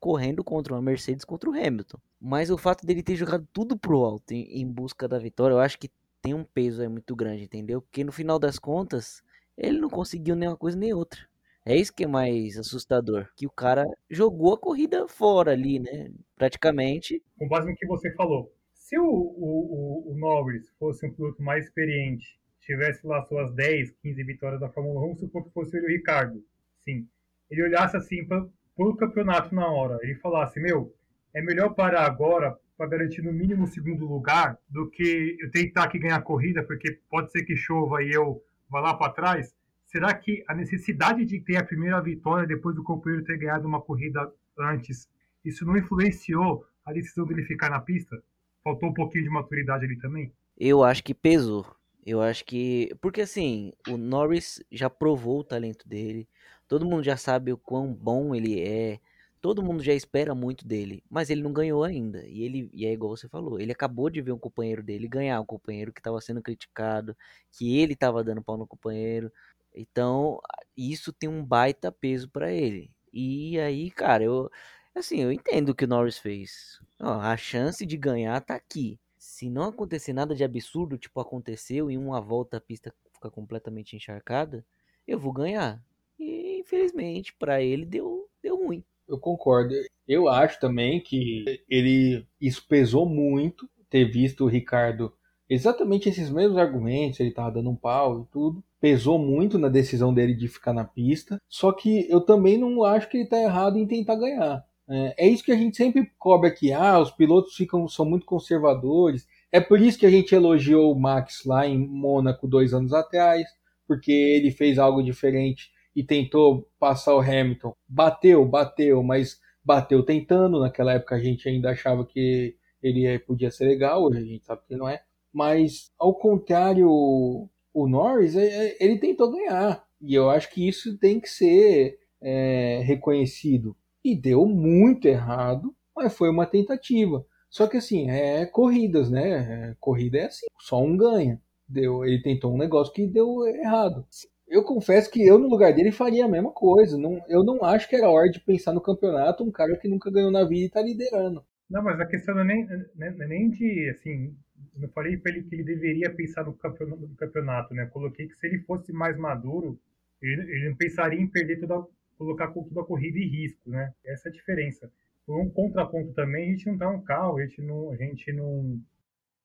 correndo 0.00 0.42
contra 0.42 0.74
uma 0.74 0.82
Mercedes 0.82 1.24
contra 1.24 1.50
o 1.50 1.54
Hamilton. 1.54 1.98
Mas 2.20 2.50
o 2.50 2.58
fato 2.58 2.86
dele 2.86 3.02
ter 3.02 3.16
jogado 3.16 3.46
tudo 3.52 3.76
pro 3.76 4.04
alto 4.04 4.32
em, 4.32 4.60
em 4.60 4.66
busca 4.66 5.06
da 5.06 5.18
vitória, 5.18 5.54
eu 5.54 5.60
acho 5.60 5.78
que 5.78 5.90
tem 6.28 6.34
um 6.34 6.44
peso 6.44 6.82
aí 6.82 6.88
muito 6.88 7.16
grande, 7.16 7.44
entendeu? 7.44 7.80
Porque 7.80 8.04
no 8.04 8.12
final 8.12 8.38
das 8.38 8.58
contas, 8.58 9.22
ele 9.56 9.78
não 9.78 9.88
conseguiu 9.88 10.36
nem 10.36 10.46
uma 10.46 10.58
coisa 10.58 10.76
nem 10.76 10.92
outra. 10.92 11.20
É 11.64 11.74
isso 11.74 11.92
que 11.92 12.04
é 12.04 12.06
mais 12.06 12.58
assustador, 12.58 13.28
que 13.34 13.46
o 13.46 13.50
cara 13.50 13.86
jogou 14.10 14.52
a 14.52 14.58
corrida 14.58 15.08
fora 15.08 15.52
ali, 15.52 15.78
né? 15.78 16.10
Praticamente. 16.36 17.22
Com 17.38 17.48
base 17.48 17.66
no 17.66 17.74
que 17.74 17.86
você 17.86 18.12
falou, 18.12 18.52
se 18.74 18.98
o, 18.98 19.04
o, 19.04 20.06
o, 20.06 20.12
o 20.12 20.18
Norris 20.18 20.68
fosse 20.78 21.06
um 21.06 21.12
piloto 21.12 21.42
mais 21.42 21.64
experiente, 21.64 22.38
tivesse 22.60 23.06
lá 23.06 23.22
suas 23.22 23.50
10, 23.54 23.92
15 24.02 24.22
vitórias 24.24 24.60
da 24.60 24.68
Fórmula 24.68 25.00
1, 25.00 25.00
vamos 25.00 25.20
supor 25.20 25.44
que 25.44 25.52
fosse 25.52 25.78
o 25.78 25.86
Ricardo, 25.86 26.44
sim, 26.80 27.08
ele 27.50 27.62
olhasse 27.62 27.96
assim 27.96 28.26
para 28.26 28.46
o 28.76 28.96
campeonato 28.96 29.54
na 29.54 29.66
hora, 29.66 29.98
ele 30.02 30.16
falasse, 30.16 30.60
meu, 30.60 30.94
é 31.32 31.40
melhor 31.40 31.74
parar 31.74 32.04
agora 32.04 32.58
para 32.78 32.90
garantir 32.90 33.22
no 33.22 33.32
mínimo 33.32 33.64
o 33.64 33.66
segundo 33.66 34.06
lugar 34.06 34.56
do 34.70 34.88
que 34.88 35.36
eu 35.40 35.50
tentar 35.50 35.82
aqui 35.82 35.98
ganhar 35.98 36.16
a 36.16 36.22
corrida, 36.22 36.62
porque 36.62 37.00
pode 37.10 37.32
ser 37.32 37.42
que 37.42 37.56
chova 37.56 38.00
e 38.04 38.12
eu 38.12 38.40
vá 38.70 38.78
lá 38.78 38.94
para 38.94 39.12
trás. 39.12 39.52
Será 39.84 40.14
que 40.14 40.44
a 40.46 40.54
necessidade 40.54 41.24
de 41.24 41.40
ter 41.40 41.56
a 41.56 41.64
primeira 41.64 42.00
vitória 42.00 42.46
depois 42.46 42.76
do 42.76 42.84
companheiro 42.84 43.24
ter 43.24 43.36
ganhado 43.36 43.66
uma 43.66 43.80
corrida 43.80 44.32
antes, 44.56 45.08
isso 45.44 45.66
não 45.66 45.76
influenciou 45.76 46.64
a 46.84 46.92
decisão 46.92 47.26
dele 47.26 47.42
ficar 47.42 47.68
na 47.68 47.80
pista? 47.80 48.22
Faltou 48.62 48.90
um 48.90 48.94
pouquinho 48.94 49.24
de 49.24 49.30
maturidade 49.30 49.84
ali 49.84 49.98
também? 49.98 50.32
Eu 50.56 50.84
acho 50.84 51.02
que 51.02 51.14
pesou. 51.14 51.66
Eu 52.06 52.22
acho 52.22 52.44
que. 52.44 52.94
Porque 53.00 53.22
assim, 53.22 53.72
o 53.88 53.96
Norris 53.96 54.62
já 54.70 54.88
provou 54.88 55.40
o 55.40 55.44
talento 55.44 55.88
dele. 55.88 56.28
Todo 56.68 56.86
mundo 56.86 57.02
já 57.02 57.16
sabe 57.16 57.52
o 57.52 57.58
quão 57.58 57.92
bom 57.92 58.34
ele 58.34 58.60
é. 58.60 59.00
Todo 59.40 59.62
mundo 59.62 59.82
já 59.82 59.94
espera 59.94 60.34
muito 60.34 60.66
dele. 60.66 61.02
Mas 61.08 61.30
ele 61.30 61.42
não 61.42 61.52
ganhou 61.52 61.84
ainda. 61.84 62.26
E 62.26 62.42
ele 62.42 62.70
e 62.72 62.86
é 62.86 62.92
igual 62.92 63.16
você 63.16 63.28
falou. 63.28 63.60
Ele 63.60 63.72
acabou 63.72 64.10
de 64.10 64.20
ver 64.20 64.32
um 64.32 64.38
companheiro 64.38 64.82
dele 64.82 65.08
ganhar. 65.08 65.40
Um 65.40 65.46
companheiro 65.46 65.92
que 65.92 66.00
estava 66.00 66.20
sendo 66.20 66.42
criticado. 66.42 67.16
Que 67.52 67.78
ele 67.78 67.94
estava 67.94 68.24
dando 68.24 68.42
pau 68.42 68.56
no 68.56 68.66
companheiro. 68.66 69.32
Então, 69.74 70.40
isso 70.76 71.12
tem 71.12 71.28
um 71.28 71.44
baita 71.44 71.92
peso 71.92 72.28
para 72.28 72.52
ele. 72.52 72.90
E 73.12 73.58
aí, 73.60 73.90
cara, 73.90 74.24
eu 74.24 74.50
assim, 74.94 75.22
eu 75.22 75.32
entendo 75.32 75.70
o 75.70 75.74
que 75.74 75.84
o 75.84 75.88
Norris 75.88 76.18
fez. 76.18 76.80
Ó, 77.00 77.20
a 77.20 77.36
chance 77.36 77.86
de 77.86 77.96
ganhar 77.96 78.40
tá 78.40 78.54
aqui. 78.54 78.98
Se 79.16 79.48
não 79.48 79.64
acontecer 79.64 80.12
nada 80.12 80.34
de 80.34 80.44
absurdo, 80.44 80.98
tipo 80.98 81.20
aconteceu, 81.20 81.90
em 81.90 81.96
uma 81.96 82.20
volta 82.20 82.56
a 82.56 82.60
pista 82.60 82.92
fica 83.12 83.30
completamente 83.30 83.96
encharcada, 83.96 84.64
eu 85.06 85.18
vou 85.18 85.32
ganhar. 85.32 85.82
E 86.18 86.58
infelizmente 86.60 87.32
para 87.34 87.62
ele 87.62 87.84
deu 87.86 88.28
deu 88.42 88.56
ruim. 88.56 88.84
Eu 89.08 89.18
concordo. 89.18 89.74
Eu 90.06 90.28
acho 90.28 90.60
também 90.60 91.00
que 91.00 91.44
ele 91.68 92.26
pesou 92.68 93.08
muito 93.08 93.68
ter 93.88 94.04
visto 94.04 94.44
o 94.44 94.48
Ricardo 94.48 95.12
exatamente 95.48 96.08
esses 96.08 96.30
mesmos 96.30 96.58
argumentos, 96.58 97.18
ele 97.18 97.30
tava 97.30 97.52
dando 97.52 97.70
um 97.70 97.76
pau 97.76 98.20
e 98.20 98.32
tudo 98.32 98.62
pesou 98.80 99.18
muito 99.18 99.58
na 99.58 99.68
decisão 99.68 100.12
dele 100.14 100.34
de 100.34 100.48
ficar 100.48 100.72
na 100.72 100.84
pista. 100.84 101.40
Só 101.48 101.72
que 101.72 102.06
eu 102.08 102.20
também 102.20 102.56
não 102.58 102.84
acho 102.84 103.08
que 103.08 103.16
ele 103.16 103.24
está 103.24 103.38
errado 103.38 103.76
em 103.76 103.86
tentar 103.86 104.16
ganhar. 104.16 104.64
É, 104.88 105.26
é, 105.26 105.28
isso 105.28 105.44
que 105.44 105.52
a 105.52 105.56
gente 105.56 105.76
sempre 105.76 106.10
cobra 106.18 106.48
aqui. 106.48 106.72
Ah, 106.72 106.98
os 106.98 107.10
pilotos 107.10 107.54
ficam, 107.54 107.88
são 107.88 108.06
muito 108.06 108.24
conservadores. 108.24 109.26
É 109.52 109.60
por 109.60 109.80
isso 109.80 109.98
que 109.98 110.06
a 110.06 110.10
gente 110.10 110.34
elogiou 110.34 110.92
o 110.92 110.98
Max 110.98 111.44
lá 111.44 111.66
em 111.66 111.78
Mônaco 111.78 112.46
dois 112.46 112.72
anos 112.72 112.92
atrás, 112.92 113.46
porque 113.86 114.12
ele 114.12 114.50
fez 114.50 114.78
algo 114.78 115.02
diferente 115.02 115.70
e 115.98 116.04
tentou 116.04 116.70
passar 116.78 117.16
o 117.16 117.20
Hamilton. 117.20 117.72
Bateu, 117.88 118.46
bateu, 118.46 119.02
mas 119.02 119.40
bateu 119.64 120.04
tentando. 120.04 120.60
Naquela 120.60 120.92
época 120.92 121.16
a 121.16 121.18
gente 121.18 121.48
ainda 121.48 121.70
achava 121.70 122.06
que 122.06 122.54
ele 122.80 123.18
podia 123.18 123.50
ser 123.50 123.64
legal, 123.64 124.04
hoje 124.04 124.18
a 124.18 124.24
gente 124.24 124.46
sabe 124.46 124.62
que 124.68 124.76
não 124.76 124.88
é. 124.88 125.02
Mas 125.32 125.90
ao 125.98 126.14
contrário 126.14 126.88
o 126.88 127.88
Norris, 127.88 128.36
é, 128.36 128.46
é, 128.46 128.76
ele 128.80 128.96
tentou 128.98 129.32
ganhar. 129.32 129.84
E 130.00 130.14
eu 130.14 130.30
acho 130.30 130.48
que 130.52 130.68
isso 130.68 130.96
tem 130.98 131.18
que 131.18 131.28
ser 131.28 131.98
é, 132.22 132.80
reconhecido. 132.84 133.76
E 134.04 134.14
deu 134.14 134.46
muito 134.46 135.08
errado, 135.08 135.74
mas 135.96 136.16
foi 136.16 136.30
uma 136.30 136.46
tentativa. 136.46 137.26
Só 137.50 137.66
que 137.66 137.76
assim, 137.76 138.08
é 138.08 138.46
corridas, 138.46 139.10
né? 139.10 139.70
É, 139.70 139.76
corrida 139.80 140.18
é 140.18 140.26
assim, 140.26 140.46
só 140.60 140.80
um 140.80 140.96
ganha. 140.96 141.42
Deu, 141.68 142.04
ele 142.04 142.22
tentou 142.22 142.54
um 142.54 142.58
negócio 142.58 142.92
que 142.92 143.04
deu 143.04 143.44
errado. 143.48 144.06
Eu 144.48 144.64
confesso 144.64 145.10
que 145.10 145.24
eu, 145.26 145.38
no 145.38 145.48
lugar 145.48 145.74
dele, 145.74 145.92
faria 145.92 146.24
a 146.24 146.28
mesma 146.28 146.50
coisa. 146.50 146.96
Não, 146.96 147.22
eu 147.28 147.44
não 147.44 147.62
acho 147.64 147.88
que 147.88 147.96
era 147.96 148.08
hora 148.08 148.30
de 148.30 148.40
pensar 148.40 148.72
no 148.72 148.80
campeonato 148.80 149.44
um 149.44 149.50
cara 149.50 149.76
que 149.76 149.88
nunca 149.88 150.10
ganhou 150.10 150.30
na 150.30 150.44
vida 150.44 150.64
e 150.64 150.70
tá 150.70 150.80
liderando. 150.80 151.44
Não, 151.68 151.82
mas 151.82 152.00
a 152.00 152.06
questão 152.06 152.34
não 152.34 152.42
é 152.42 152.44
nem, 152.44 152.66
não 152.94 153.06
é 153.06 153.26
nem 153.26 153.50
de, 153.50 153.90
assim, 153.90 154.34
eu 154.80 154.88
falei 154.88 155.16
para 155.18 155.32
ele 155.32 155.42
que 155.42 155.54
ele 155.54 155.64
deveria 155.64 156.10
pensar 156.10 156.44
no 156.44 156.54
campeonato, 156.54 157.02
no 157.02 157.14
campeonato, 157.14 157.74
né? 157.74 157.86
coloquei 157.86 158.26
que 158.26 158.34
se 158.36 158.46
ele 158.46 158.60
fosse 158.60 158.92
mais 158.92 159.18
maduro, 159.18 159.78
ele, 160.22 160.42
ele 160.42 160.68
não 160.70 160.76
pensaria 160.76 161.20
em 161.20 161.26
perder 161.26 161.60
toda, 161.60 161.86
colocar 162.16 162.48
toda 162.48 162.80
a 162.80 162.84
corrida 162.84 163.18
em 163.18 163.28
risco, 163.28 163.68
né? 163.70 163.92
Essa 164.04 164.28
é 164.28 164.30
a 164.30 164.32
diferença. 164.32 164.90
Por 165.26 165.40
um 165.40 165.50
contraponto 165.50 166.12
também, 166.14 166.48
a 166.48 166.52
gente 166.52 166.66
não 166.66 166.78
tá 166.78 166.90
no 166.90 167.02
carro, 167.02 167.36
a 167.36 167.44
gente 167.44 167.60
não, 167.60 167.92
a 167.92 167.96
gente 167.96 168.32
não, 168.32 168.80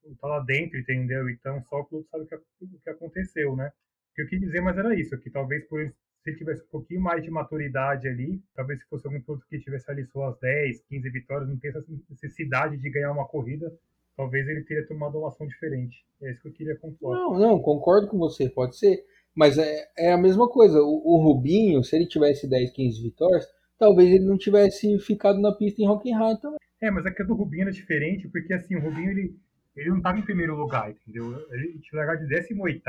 não 0.05 0.15
tá 0.15 0.27
lá 0.27 0.39
dentro, 0.39 0.79
entendeu? 0.79 1.29
Então 1.29 1.61
só 1.63 1.81
o 1.81 1.85
clube 1.85 2.07
sabe 2.09 2.23
o 2.23 2.27
que, 2.27 2.35
o 2.35 2.79
que 2.83 2.89
aconteceu, 2.89 3.55
né? 3.55 3.71
O 4.13 4.15
que 4.15 4.21
eu 4.21 4.27
quis 4.27 4.39
dizer, 4.39 4.61
mas 4.61 4.77
era 4.77 4.93
isso, 4.95 5.17
que 5.17 5.29
talvez 5.29 5.67
por 5.67 5.81
se 6.23 6.29
ele 6.29 6.37
tivesse 6.37 6.63
um 6.63 6.67
pouquinho 6.67 7.01
mais 7.01 7.21
de 7.21 7.29
maturidade 7.29 8.07
ali, 8.07 8.41
talvez 8.55 8.79
se 8.79 8.87
fosse 8.87 9.05
algum 9.05 9.19
piloto 9.21 9.45
que 9.49 9.59
tivesse 9.59 9.91
ali 9.91 10.05
suas 10.05 10.39
10, 10.39 10.81
15 10.87 11.09
vitórias, 11.09 11.49
não 11.49 11.57
tem 11.57 11.69
essa 11.69 11.83
necessidade 12.09 12.77
de 12.77 12.89
ganhar 12.89 13.11
uma 13.11 13.27
corrida, 13.27 13.69
talvez 14.15 14.47
ele 14.47 14.63
teria 14.63 14.87
tomado 14.87 15.17
uma 15.17 15.27
ação 15.27 15.45
diferente. 15.45 16.05
É 16.21 16.31
isso 16.31 16.41
que 16.41 16.47
eu 16.47 16.53
queria 16.53 16.77
pontuar. 16.77 17.19
Não, 17.19 17.37
não, 17.37 17.59
concordo 17.59 18.07
com 18.07 18.17
você, 18.17 18.49
pode 18.49 18.77
ser. 18.77 19.03
Mas 19.35 19.57
é, 19.57 19.85
é 19.97 20.13
a 20.13 20.17
mesma 20.17 20.47
coisa. 20.47 20.79
O, 20.79 21.01
o 21.03 21.17
Rubinho, 21.17 21.83
se 21.83 21.95
ele 21.95 22.07
tivesse 22.07 22.49
10, 22.49 22.71
15 22.71 23.01
vitórias, 23.01 23.45
talvez 23.77 24.09
ele 24.09 24.25
não 24.25 24.37
tivesse 24.37 24.97
ficado 24.99 25.41
na 25.41 25.51
pista 25.51 25.81
em 25.81 25.89
Hockenheim 25.89 26.37
também. 26.37 26.59
É, 26.81 26.89
mas 26.89 27.05
a 27.05 27.09
é 27.09 27.13
a 27.17 27.25
do 27.25 27.33
Rubinho 27.33 27.63
era 27.63 27.71
diferente, 27.71 28.29
porque 28.29 28.53
assim, 28.53 28.75
o 28.75 28.81
Rubinho 28.81 29.11
ele, 29.11 29.35
ele 29.75 29.89
não 29.89 29.97
estava 29.97 30.19
em 30.19 30.23
primeiro 30.23 30.55
lugar, 30.55 30.91
entendeu? 30.91 31.33
Ele 31.51 31.79
tinha 31.79 31.99
largado 31.99 32.27
de 32.27 32.35
18 32.35 32.83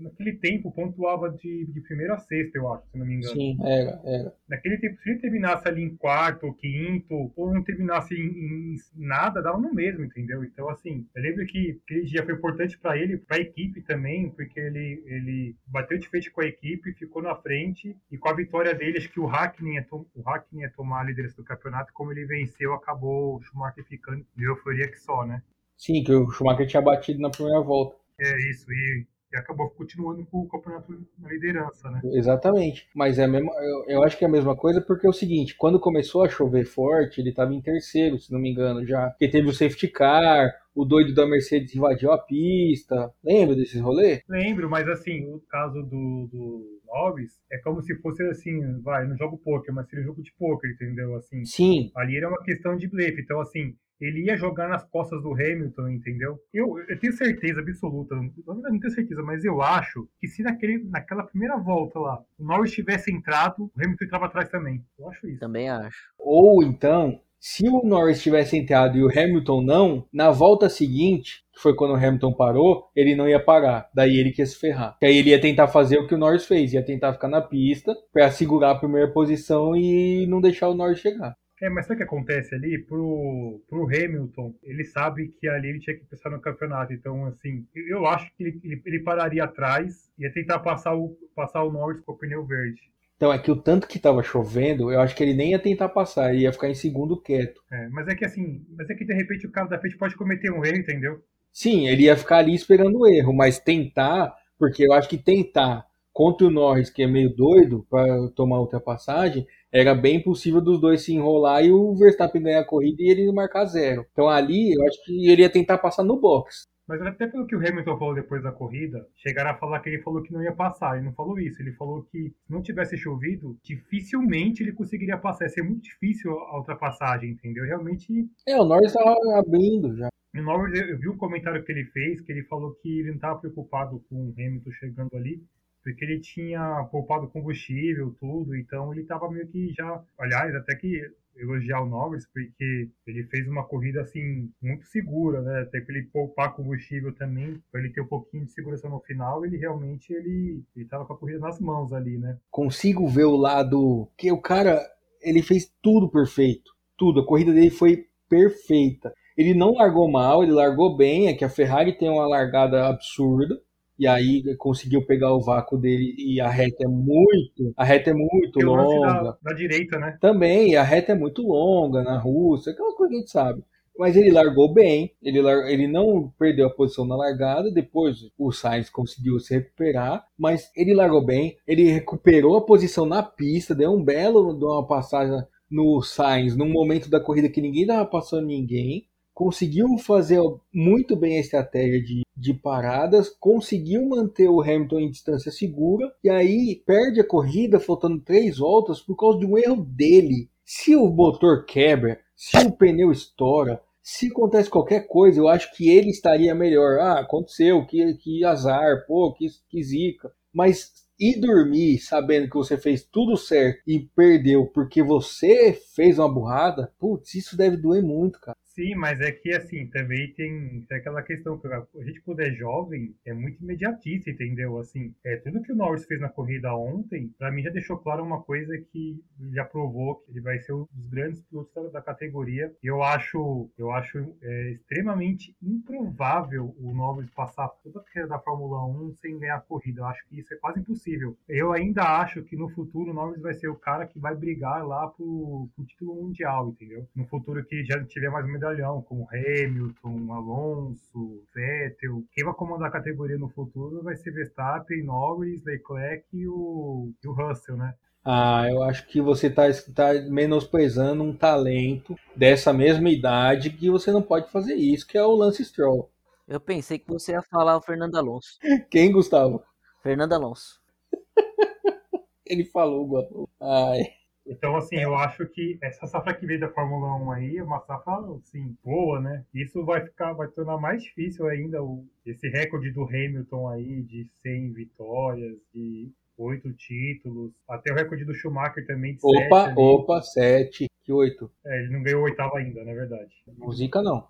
naquele 0.00 0.32
tempo 0.34 0.70
pontuava 0.70 1.30
de, 1.30 1.66
de 1.66 1.80
primeiro 1.80 2.14
a 2.14 2.18
sexto, 2.18 2.54
eu 2.56 2.72
acho, 2.72 2.86
se 2.88 2.98
não 2.98 3.06
me 3.06 3.14
engano. 3.14 3.34
Sim, 3.34 3.58
era, 3.60 4.00
era. 4.04 4.34
Naquele 4.48 4.78
tempo, 4.78 5.00
se 5.00 5.10
ele 5.10 5.18
terminasse 5.18 5.66
ali 5.66 5.82
em 5.82 5.96
quarto, 5.96 6.46
ou 6.46 6.54
quinto, 6.54 7.32
ou 7.34 7.52
não 7.52 7.62
terminasse 7.62 8.14
em, 8.14 8.74
em, 8.74 8.76
nada, 8.94 9.42
dava 9.42 9.58
no 9.58 9.74
mesmo, 9.74 10.04
entendeu? 10.04 10.44
Então, 10.44 10.68
assim, 10.68 11.06
eu 11.14 11.22
lembro 11.22 11.44
que 11.46 11.80
aquele 11.84 12.04
dia 12.04 12.24
foi 12.24 12.34
importante 12.34 12.78
para 12.78 12.96
ele, 12.96 13.16
para 13.16 13.36
a 13.36 13.40
equipe 13.40 13.82
também, 13.82 14.30
porque 14.30 14.58
ele, 14.60 15.02
ele 15.06 15.56
bateu 15.66 15.98
de 15.98 16.08
frente 16.08 16.30
com 16.30 16.40
a 16.40 16.46
equipe, 16.46 16.92
ficou 16.94 17.22
na 17.22 17.34
frente, 17.34 17.96
e 18.10 18.16
com 18.16 18.28
a 18.28 18.34
vitória 18.34 18.74
dele, 18.74 18.98
acho 18.98 19.10
que 19.10 19.20
o 19.20 19.26
Hackney 19.26 19.74
ia, 19.74 19.86
o 19.90 20.22
Hackney 20.22 20.62
ia 20.62 20.70
tomar 20.70 21.00
a 21.00 21.04
liderança 21.04 21.36
do 21.36 21.44
campeonato, 21.44 21.92
como 21.92 22.12
ele 22.12 22.24
venceu, 22.24 22.72
acabou 22.72 23.36
o 23.36 23.42
Schumacher 23.42 23.84
ficando 23.84 24.24
de 24.36 24.44
euforia 24.44 24.88
que 24.88 24.98
só, 25.00 25.26
né? 25.26 25.42
Sim, 25.78 26.02
que 26.02 26.12
o 26.12 26.28
Schumacher 26.30 26.66
tinha 26.66 26.82
batido 26.82 27.20
na 27.20 27.30
primeira 27.30 27.60
volta. 27.60 27.96
É 28.20 28.50
isso, 28.50 28.70
e, 28.70 29.06
e 29.32 29.36
acabou 29.36 29.70
continuando 29.70 30.26
com 30.26 30.40
o 30.40 30.48
campeonato 30.48 30.92
na 31.16 31.28
liderança, 31.30 31.88
né? 31.88 32.00
Exatamente. 32.12 32.88
Mas 32.92 33.16
é 33.16 33.28
mesmo, 33.28 33.48
eu, 33.54 33.84
eu, 33.86 34.02
acho 34.02 34.18
que 34.18 34.24
é 34.24 34.28
a 34.28 34.30
mesma 34.30 34.56
coisa 34.56 34.80
porque 34.80 35.06
é 35.06 35.10
o 35.10 35.12
seguinte, 35.12 35.54
quando 35.56 35.78
começou 35.78 36.24
a 36.24 36.28
chover 36.28 36.64
forte, 36.64 37.20
ele 37.20 37.30
estava 37.30 37.54
em 37.54 37.62
terceiro, 37.62 38.18
se 38.18 38.32
não 38.32 38.40
me 38.40 38.50
engano, 38.50 38.84
já. 38.84 39.10
Porque 39.10 39.28
teve 39.28 39.48
o 39.48 39.54
safety 39.54 39.86
car, 39.86 40.52
o 40.74 40.84
doido 40.84 41.14
da 41.14 41.24
Mercedes 41.26 41.74
invadiu 41.74 42.10
a 42.10 42.18
pista. 42.18 43.12
Lembra 43.22 43.54
desses 43.54 43.80
rolês? 43.80 44.20
Lembro, 44.28 44.68
mas 44.68 44.88
assim, 44.88 45.26
o 45.32 45.40
caso 45.48 45.80
do, 45.82 46.28
do 46.32 46.80
Norris, 46.86 47.38
é 47.52 47.58
como 47.58 47.80
se 47.82 47.94
fosse 48.00 48.24
assim, 48.24 48.80
vai, 48.80 49.06
não 49.06 49.16
jogo 49.16 49.38
poker, 49.38 49.72
mas 49.72 49.88
seria 49.88 50.04
um 50.04 50.08
jogo 50.08 50.22
de 50.22 50.32
poker, 50.36 50.70
entendeu? 50.70 51.14
Assim, 51.14 51.44
Sim. 51.44 51.92
Ali 51.94 52.16
era 52.16 52.28
uma 52.28 52.42
questão 52.42 52.76
de 52.76 52.88
blefe. 52.88 53.20
Então, 53.20 53.40
assim, 53.40 53.76
ele 54.00 54.26
ia 54.26 54.36
jogar 54.36 54.68
nas 54.68 54.84
costas 54.84 55.22
do 55.22 55.32
Hamilton, 55.32 55.88
entendeu? 55.88 56.38
Eu, 56.52 56.78
eu 56.88 56.98
tenho 56.98 57.12
certeza 57.12 57.60
absoluta, 57.60 58.14
eu 58.14 58.54
não 58.54 58.78
tenho 58.78 58.92
certeza, 58.92 59.22
mas 59.22 59.44
eu 59.44 59.60
acho 59.60 60.08
que 60.20 60.28
se 60.28 60.42
naquele, 60.42 60.84
naquela 60.84 61.24
primeira 61.24 61.56
volta 61.58 61.98
lá, 61.98 62.22
o 62.38 62.44
Norris 62.44 62.72
tivesse 62.72 63.12
entrado, 63.12 63.64
o 63.64 63.82
Hamilton 63.82 64.04
entrava 64.04 64.26
atrás 64.26 64.48
também. 64.48 64.84
Eu 64.98 65.08
acho 65.08 65.28
isso. 65.28 65.40
Também 65.40 65.68
acho. 65.68 66.12
Ou 66.18 66.62
então, 66.62 67.20
se 67.40 67.68
o 67.68 67.82
Norris 67.84 68.20
tivesse 68.20 68.56
entrado 68.56 68.98
e 68.98 69.02
o 69.02 69.10
Hamilton 69.10 69.62
não, 69.62 70.04
na 70.12 70.30
volta 70.30 70.68
seguinte, 70.68 71.44
que 71.52 71.60
foi 71.60 71.74
quando 71.74 71.92
o 71.92 71.96
Hamilton 71.96 72.32
parou, 72.32 72.90
ele 72.96 73.14
não 73.14 73.28
ia 73.28 73.42
parar. 73.42 73.88
Daí 73.94 74.16
ele 74.16 74.32
quer 74.32 74.46
se 74.46 74.58
ferrar. 74.58 74.96
Que 74.98 75.06
aí 75.06 75.16
ele 75.16 75.30
ia 75.30 75.40
tentar 75.40 75.68
fazer 75.68 75.98
o 75.98 76.06
que 76.06 76.14
o 76.14 76.18
Norris 76.18 76.46
fez, 76.46 76.72
ia 76.72 76.84
tentar 76.84 77.12
ficar 77.12 77.28
na 77.28 77.40
pista 77.40 77.94
para 78.12 78.30
segurar 78.30 78.72
a 78.72 78.78
primeira 78.78 79.12
posição 79.12 79.76
e 79.76 80.26
não 80.26 80.40
deixar 80.40 80.68
o 80.68 80.74
Norris 80.74 80.98
chegar. 80.98 81.36
É, 81.60 81.68
mas 81.68 81.86
sabe 81.86 81.94
o 81.94 81.98
que 81.98 82.04
acontece 82.04 82.54
ali? 82.54 82.78
Pro, 82.78 83.60
pro 83.68 83.86
Hamilton, 83.86 84.54
ele 84.62 84.84
sabe 84.84 85.28
que 85.40 85.48
ali 85.48 85.68
ele 85.68 85.80
tinha 85.80 85.96
que 85.96 86.04
pensar 86.04 86.30
no 86.30 86.40
campeonato. 86.40 86.92
Então, 86.92 87.26
assim, 87.26 87.66
eu 87.74 88.06
acho 88.06 88.30
que 88.36 88.44
ele, 88.44 88.60
ele, 88.62 88.82
ele 88.86 89.00
pararia 89.00 89.44
atrás 89.44 90.10
e 90.18 90.22
ia 90.22 90.32
tentar 90.32 90.60
passar 90.60 90.94
o, 90.94 91.16
passar 91.34 91.64
o 91.64 91.72
Norris 91.72 92.00
com 92.02 92.12
o 92.12 92.16
pneu 92.16 92.46
verde. 92.46 92.80
Então 93.16 93.32
é 93.32 93.38
que 93.38 93.50
o 93.50 93.56
tanto 93.56 93.88
que 93.88 93.98
tava 93.98 94.22
chovendo, 94.22 94.92
eu 94.92 95.00
acho 95.00 95.16
que 95.16 95.22
ele 95.24 95.34
nem 95.34 95.50
ia 95.50 95.58
tentar 95.58 95.88
passar, 95.88 96.32
ele 96.32 96.42
ia 96.42 96.52
ficar 96.52 96.68
em 96.68 96.74
segundo 96.74 97.20
quieto. 97.20 97.60
É, 97.70 97.88
mas 97.88 98.06
é 98.06 98.14
que 98.14 98.24
assim, 98.24 98.64
mas 98.76 98.88
é 98.88 98.94
que 98.94 99.04
de 99.04 99.12
repente 99.12 99.44
o 99.44 99.50
cara 99.50 99.66
da 99.66 99.78
frente 99.78 99.98
pode 99.98 100.14
cometer 100.14 100.52
um 100.52 100.64
erro, 100.64 100.76
entendeu? 100.76 101.20
Sim, 101.52 101.88
ele 101.88 102.04
ia 102.04 102.16
ficar 102.16 102.36
ali 102.38 102.54
esperando 102.54 102.96
o 102.96 103.08
erro, 103.08 103.32
mas 103.32 103.58
tentar, 103.58 104.32
porque 104.56 104.86
eu 104.86 104.92
acho 104.92 105.08
que 105.08 105.18
tentar 105.18 105.87
contra 106.18 106.48
o 106.48 106.50
Norris, 106.50 106.90
que 106.90 107.00
é 107.00 107.06
meio 107.06 107.32
doido 107.32 107.86
para 107.88 108.28
tomar 108.34 108.58
ultrapassagem, 108.58 109.46
era 109.72 109.94
bem 109.94 110.20
possível 110.20 110.60
dos 110.60 110.80
dois 110.80 111.02
se 111.02 111.14
enrolar 111.14 111.64
e 111.64 111.70
o 111.70 111.94
Verstappen 111.94 112.42
ganhar 112.42 112.62
a 112.62 112.66
corrida 112.66 112.96
e 113.00 113.08
ele 113.08 113.30
marcar 113.30 113.66
zero. 113.66 114.04
Então 114.10 114.28
ali 114.28 114.74
eu 114.74 114.84
acho 114.84 115.04
que 115.04 115.30
ele 115.30 115.42
ia 115.42 115.48
tentar 115.48 115.78
passar 115.78 116.02
no 116.02 116.20
box. 116.20 116.66
Mas 116.88 117.00
até 117.02 117.28
pelo 117.28 117.46
que 117.46 117.54
o 117.54 117.60
Hamilton 117.60 117.96
falou 117.96 118.14
depois 118.16 118.42
da 118.42 118.50
corrida, 118.50 119.06
chegaram 119.14 119.50
a 119.50 119.58
falar 119.58 119.78
que 119.78 119.90
ele 119.90 120.02
falou 120.02 120.20
que 120.20 120.32
não 120.32 120.42
ia 120.42 120.50
passar. 120.50 120.96
Ele 120.96 121.06
não 121.06 121.12
falou 121.12 121.38
isso. 121.38 121.62
Ele 121.62 121.72
falou 121.74 122.02
que 122.10 122.30
se 122.30 122.52
não 122.52 122.62
tivesse 122.62 122.96
chovido, 122.96 123.56
dificilmente 123.62 124.64
ele 124.64 124.72
conseguiria 124.72 125.18
passar. 125.18 125.44
Ia 125.44 125.50
ser 125.50 125.62
muito 125.62 125.82
difícil 125.82 126.32
a 126.32 126.58
ultrapassagem, 126.58 127.30
entendeu? 127.30 127.64
Realmente. 127.64 128.26
É, 128.48 128.60
o 128.60 128.64
Norris 128.64 128.86
estava 128.86 129.14
abrindo 129.38 129.96
já. 129.96 130.08
O 130.34 130.42
Norris, 130.42 130.80
eu 130.80 130.98
vi 130.98 131.08
um 131.08 131.16
comentário 131.16 131.62
que 131.62 131.70
ele 131.70 131.84
fez, 131.84 132.20
que 132.22 132.32
ele 132.32 132.42
falou 132.44 132.74
que 132.82 132.98
ele 132.98 133.10
não 133.10 133.16
estava 133.16 133.38
preocupado 133.38 134.02
com 134.08 134.16
o 134.16 134.34
Hamilton 134.36 134.70
chegando 134.72 135.16
ali, 135.16 135.42
porque 135.88 136.04
ele 136.04 136.20
tinha 136.20 136.86
poupado 136.90 137.28
combustível, 137.28 138.14
tudo, 138.20 138.54
então 138.54 138.92
ele 138.92 139.02
estava 139.02 139.30
meio 139.30 139.46
que 139.48 139.72
já. 139.72 140.02
Aliás, 140.18 140.54
até 140.54 140.74
que 140.74 141.00
elogiar 141.36 141.80
o 141.82 141.88
Norris, 141.88 142.26
porque 142.26 142.90
ele 143.06 143.24
fez 143.24 143.48
uma 143.48 143.64
corrida 143.64 144.00
assim 144.02 144.50
muito 144.60 144.84
segura, 144.86 145.40
né? 145.40 145.60
Até 145.60 145.80
para 145.80 145.96
ele 145.96 146.08
poupar 146.12 146.54
combustível 146.54 147.14
também, 147.14 147.62
para 147.70 147.80
ele 147.80 147.92
ter 147.92 148.00
um 148.00 148.06
pouquinho 148.06 148.44
de 148.44 148.52
segurança 148.52 148.88
no 148.88 149.00
final, 149.00 149.44
ele 149.44 149.56
realmente 149.56 150.12
ele 150.12 150.62
estava 150.76 151.06
com 151.06 151.12
a 151.12 151.16
corrida 151.16 151.38
nas 151.38 151.60
mãos 151.60 151.92
ali, 151.92 152.18
né? 152.18 152.36
Consigo 152.50 153.06
ver 153.06 153.24
o 153.24 153.36
lado 153.36 154.08
que 154.16 154.30
o 154.32 154.40
cara 154.40 154.80
ele 155.22 155.42
fez 155.42 155.72
tudo 155.80 156.10
perfeito, 156.10 156.70
tudo. 156.96 157.20
A 157.20 157.26
corrida 157.26 157.52
dele 157.52 157.70
foi 157.70 158.06
perfeita. 158.28 159.12
Ele 159.36 159.54
não 159.54 159.74
largou 159.74 160.10
mal, 160.10 160.42
ele 160.42 160.52
largou 160.52 160.96
bem. 160.96 161.28
É 161.28 161.34
que 161.34 161.44
a 161.44 161.48
Ferrari 161.48 161.96
tem 161.96 162.10
uma 162.10 162.26
largada 162.26 162.88
absurda 162.88 163.56
e 163.98 164.06
aí 164.06 164.54
conseguiu 164.56 165.04
pegar 165.04 165.34
o 165.34 165.40
vácuo 165.40 165.76
dele 165.76 166.14
e 166.16 166.40
a 166.40 166.48
reta 166.48 166.84
é 166.84 166.88
muito, 166.88 167.72
a 167.76 167.84
reta 167.84 168.10
é 168.10 168.14
muito 168.14 168.60
longa. 168.60 169.22
Da, 169.22 169.38
da, 169.42 169.52
direita, 169.54 169.98
né? 169.98 170.16
Também, 170.20 170.76
a 170.76 170.82
reta 170.82 171.12
é 171.12 171.14
muito 171.14 171.42
longa 171.42 172.02
na 172.02 172.16
Rússia, 172.18 172.72
aquela 172.72 172.94
coisa 172.94 173.10
que 173.10 173.16
a 173.16 173.18
gente 173.20 173.30
sabe. 173.30 173.62
Mas 173.98 174.16
ele 174.16 174.30
largou 174.30 174.72
bem, 174.72 175.12
ele, 175.20 175.42
lar... 175.42 175.68
ele 175.68 175.88
não 175.88 176.32
perdeu 176.38 176.68
a 176.68 176.70
posição 176.70 177.04
na 177.04 177.16
largada, 177.16 177.72
depois 177.72 178.30
o 178.38 178.52
Sainz 178.52 178.88
conseguiu 178.88 179.40
se 179.40 179.52
recuperar, 179.54 180.24
mas 180.38 180.70
ele 180.76 180.94
largou 180.94 181.24
bem, 181.24 181.56
ele 181.66 181.90
recuperou 181.90 182.56
a 182.56 182.64
posição 182.64 183.04
na 183.04 183.24
pista, 183.24 183.74
deu 183.74 183.90
um 183.90 184.04
belo 184.04 184.56
de 184.56 184.64
uma 184.64 184.86
passagem 184.86 185.42
no 185.68 186.00
Sainz, 186.00 186.56
num 186.56 186.70
momento 186.70 187.10
da 187.10 187.18
corrida 187.18 187.48
que 187.48 187.60
ninguém 187.60 187.82
estava 187.82 188.06
passando 188.06 188.46
ninguém, 188.46 189.08
conseguiu 189.38 189.96
fazer 189.98 190.40
muito 190.74 191.14
bem 191.14 191.36
a 191.36 191.40
estratégia 191.40 192.02
de, 192.02 192.22
de 192.36 192.52
paradas, 192.52 193.28
conseguiu 193.28 194.04
manter 194.04 194.48
o 194.48 194.60
Hamilton 194.60 194.98
em 194.98 195.10
distância 195.12 195.52
segura 195.52 196.12
e 196.24 196.28
aí 196.28 196.82
perde 196.84 197.20
a 197.20 197.24
corrida 197.24 197.78
faltando 197.78 198.20
três 198.20 198.58
voltas 198.58 199.00
por 199.00 199.14
causa 199.14 199.38
de 199.38 199.46
um 199.46 199.56
erro 199.56 199.76
dele. 199.76 200.50
Se 200.64 200.96
o 200.96 201.06
motor 201.06 201.64
quebra, 201.66 202.18
se 202.34 202.58
o 202.66 202.72
pneu 202.72 203.12
estoura, 203.12 203.80
se 204.02 204.26
acontece 204.26 204.68
qualquer 204.68 205.06
coisa, 205.06 205.38
eu 205.38 205.46
acho 205.46 205.72
que 205.72 205.88
ele 205.88 206.10
estaria 206.10 206.52
melhor. 206.52 206.98
Ah, 206.98 207.20
aconteceu, 207.20 207.86
que, 207.86 208.14
que 208.14 208.44
azar, 208.44 209.06
pô, 209.06 209.32
que, 209.32 209.46
que 209.70 209.80
zica. 209.84 210.32
Mas 210.52 211.06
e 211.16 211.40
dormir 211.40 211.98
sabendo 211.98 212.48
que 212.48 212.56
você 212.56 212.76
fez 212.76 213.04
tudo 213.04 213.36
certo 213.36 213.82
e 213.86 214.00
perdeu 214.16 214.66
porque 214.66 215.00
você 215.00 215.80
fez 215.94 216.18
uma 216.18 216.32
burrada, 216.32 216.92
putz, 216.98 217.36
isso 217.36 217.56
deve 217.56 217.76
doer 217.76 218.02
muito, 218.02 218.40
cara. 218.40 218.56
Sim, 218.78 218.94
mas 218.94 219.20
é 219.20 219.32
que 219.32 219.52
assim, 219.52 219.88
também 219.88 220.32
tem, 220.34 220.82
tem 220.88 220.98
aquela 220.98 221.20
questão 221.20 221.58
que 221.58 221.66
a 221.66 221.84
gente 222.04 222.20
quando 222.20 222.38
é 222.38 222.52
jovem 222.52 223.12
é 223.26 223.32
muito 223.32 223.60
imediatista, 223.60 224.30
entendeu? 224.30 224.78
Assim, 224.78 225.12
é, 225.24 225.34
tudo 225.38 225.60
que 225.62 225.72
o 225.72 225.74
Norris 225.74 226.06
fez 226.06 226.20
na 226.20 226.28
corrida 226.28 226.72
ontem, 226.72 227.34
para 227.36 227.50
mim 227.50 227.64
já 227.64 227.70
deixou 227.70 227.98
claro 227.98 228.22
uma 228.22 228.40
coisa 228.40 228.78
que 228.92 229.20
já 229.52 229.64
provou 229.64 230.20
que 230.20 230.30
ele 230.30 230.40
vai 230.42 230.60
ser 230.60 230.74
um 230.74 230.86
dos 230.92 231.08
grandes 231.08 231.42
pilotos 231.42 231.74
da, 231.74 231.98
da 231.98 232.00
categoria. 232.00 232.72
Eu 232.80 233.02
acho, 233.02 233.68
eu 233.76 233.90
acho 233.90 234.16
é, 234.40 234.70
extremamente 234.70 235.56
improvável 235.60 236.72
o 236.78 236.94
Norris 236.94 237.28
passar 237.30 237.66
toda 237.82 237.98
a 237.98 238.04
carreira 238.04 238.28
da 238.28 238.38
Fórmula 238.38 238.86
1 238.86 239.14
sem 239.14 239.40
ganhar 239.40 239.56
a 239.56 239.60
corrida. 239.60 240.02
Eu 240.02 240.06
acho 240.06 240.24
que 240.28 240.38
isso 240.38 240.54
é 240.54 240.56
quase 240.56 240.78
impossível. 240.78 241.36
Eu 241.48 241.72
ainda 241.72 242.04
acho 242.20 242.44
que 242.44 242.54
no 242.54 242.68
futuro 242.68 243.10
o 243.10 243.14
Norris 243.14 243.42
vai 243.42 243.54
ser 243.54 243.66
o 243.66 243.74
cara 243.74 244.06
que 244.06 244.20
vai 244.20 244.36
brigar 244.36 244.86
lá 244.86 245.08
pro, 245.08 245.68
pro 245.74 245.84
título 245.84 246.14
mundial, 246.14 246.68
entendeu? 246.68 247.08
No 247.16 247.26
futuro 247.26 247.64
que 247.64 247.84
já 247.84 248.04
tiver 248.04 248.30
mais 248.30 248.46
medalha 248.46 248.67
medalhão, 248.68 249.02
como 249.02 249.28
Hamilton, 249.32 250.32
Alonso, 250.32 251.42
Vettel. 251.54 252.22
Quem 252.32 252.44
vai 252.44 252.54
comandar 252.54 252.88
a 252.88 252.92
categoria 252.92 253.38
no 253.38 253.48
futuro 253.48 254.02
vai 254.02 254.16
ser 254.16 254.32
Verstappen, 254.32 255.04
Norris, 255.04 255.64
Leclerc 255.64 256.24
e 256.32 256.46
o, 256.46 257.10
e 257.22 257.28
o 257.28 257.32
Russell, 257.32 257.76
né? 257.76 257.94
Ah, 258.24 258.66
eu 258.68 258.82
acho 258.82 259.06
que 259.06 259.20
você 259.20 259.46
está 259.46 259.64
tá 259.94 260.12
menosprezando 260.28 261.22
um 261.22 261.34
talento 261.34 262.14
dessa 262.36 262.72
mesma 262.72 263.08
idade 263.08 263.70
que 263.70 263.88
você 263.88 264.12
não 264.12 264.20
pode 264.20 264.50
fazer 264.50 264.74
isso, 264.74 265.06
que 265.06 265.16
é 265.16 265.24
o 265.24 265.34
Lance 265.34 265.64
Stroll. 265.64 266.10
Eu 266.46 266.60
pensei 266.60 266.98
que 266.98 267.08
você 267.08 267.32
ia 267.32 267.42
falar 267.42 267.76
o 267.76 267.82
Fernando 267.82 268.16
Alonso. 268.16 268.58
Quem, 268.90 269.12
Gustavo? 269.12 269.62
Fernando 270.02 270.34
Alonso. 270.34 270.80
Ele 272.44 272.64
falou, 272.64 273.06
Gustavo. 273.06 273.48
Ai. 273.60 274.02
Então, 274.48 274.76
assim, 274.76 274.96
eu 274.96 275.14
acho 275.14 275.46
que 275.46 275.78
essa 275.82 276.06
safra 276.06 276.32
que 276.32 276.46
veio 276.46 276.58
da 276.58 276.70
Fórmula 276.70 277.14
1 277.16 277.32
aí 277.32 277.56
é 277.58 277.62
uma 277.62 277.80
safra, 277.80 278.14
assim, 278.42 278.74
boa, 278.82 279.20
né? 279.20 279.44
Isso 279.54 279.84
vai 279.84 280.02
ficar, 280.02 280.32
vai 280.32 280.48
tornar 280.48 280.78
mais 280.78 281.02
difícil 281.02 281.46
ainda 281.46 281.82
o, 281.82 282.04
esse 282.24 282.48
recorde 282.48 282.90
do 282.90 283.04
Hamilton 283.04 283.68
aí 283.68 284.02
de 284.02 284.26
100 284.42 284.72
vitórias, 284.72 285.56
de 285.74 286.10
oito 286.38 286.72
títulos, 286.72 287.52
até 287.68 287.92
o 287.92 287.94
recorde 287.94 288.24
do 288.24 288.34
Schumacher 288.34 288.86
também 288.86 289.16
de 289.16 289.20
Opa, 289.22 289.66
sete, 289.66 289.78
opa, 289.78 290.22
sete, 290.22 290.86
que 291.04 291.12
oito. 291.12 291.50
É, 291.66 291.80
ele 291.80 291.92
não 291.92 292.02
ganhou 292.02 292.22
oitavo 292.22 292.56
ainda, 292.56 292.84
na 292.84 292.94
verdade. 292.94 293.34
Música 293.58 294.00
não. 294.00 294.26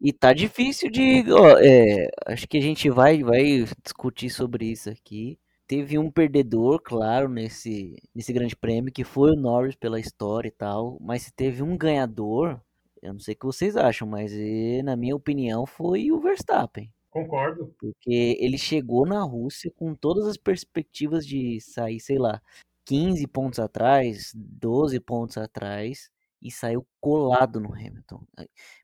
E 0.00 0.12
tá 0.12 0.32
difícil 0.32 0.90
de. 0.90 1.24
Ó, 1.32 1.58
é, 1.58 2.08
acho 2.26 2.46
que 2.46 2.58
a 2.58 2.60
gente 2.60 2.90
vai, 2.90 3.22
vai 3.22 3.64
discutir 3.82 4.30
sobre 4.30 4.66
isso 4.66 4.90
aqui 4.90 5.38
teve 5.72 5.98
um 5.98 6.10
perdedor, 6.10 6.82
claro, 6.82 7.30
nesse, 7.30 7.96
nesse 8.14 8.30
grande 8.30 8.54
prêmio, 8.54 8.92
que 8.92 9.04
foi 9.04 9.30
o 9.30 9.40
Norris 9.40 9.74
pela 9.74 9.98
história 9.98 10.48
e 10.48 10.50
tal, 10.50 10.98
mas 11.00 11.22
se 11.22 11.32
teve 11.32 11.62
um 11.62 11.78
ganhador, 11.78 12.60
eu 13.00 13.14
não 13.14 13.20
sei 13.20 13.32
o 13.32 13.38
que 13.38 13.46
vocês 13.46 13.74
acham, 13.74 14.06
mas 14.06 14.34
eh, 14.34 14.82
na 14.82 14.94
minha 14.96 15.16
opinião 15.16 15.64
foi 15.64 16.12
o 16.12 16.20
Verstappen. 16.20 16.92
Concordo. 17.08 17.74
Porque 17.80 18.36
ele 18.38 18.58
chegou 18.58 19.06
na 19.06 19.22
Rússia 19.22 19.72
com 19.74 19.94
todas 19.94 20.26
as 20.26 20.36
perspectivas 20.36 21.26
de 21.26 21.58
sair, 21.62 22.00
sei 22.00 22.18
lá, 22.18 22.42
15 22.84 23.26
pontos 23.28 23.58
atrás, 23.58 24.30
12 24.34 25.00
pontos 25.00 25.38
atrás, 25.38 26.10
e 26.42 26.50
saiu 26.50 26.86
colado 27.00 27.60
no 27.60 27.72
Hamilton. 27.72 28.24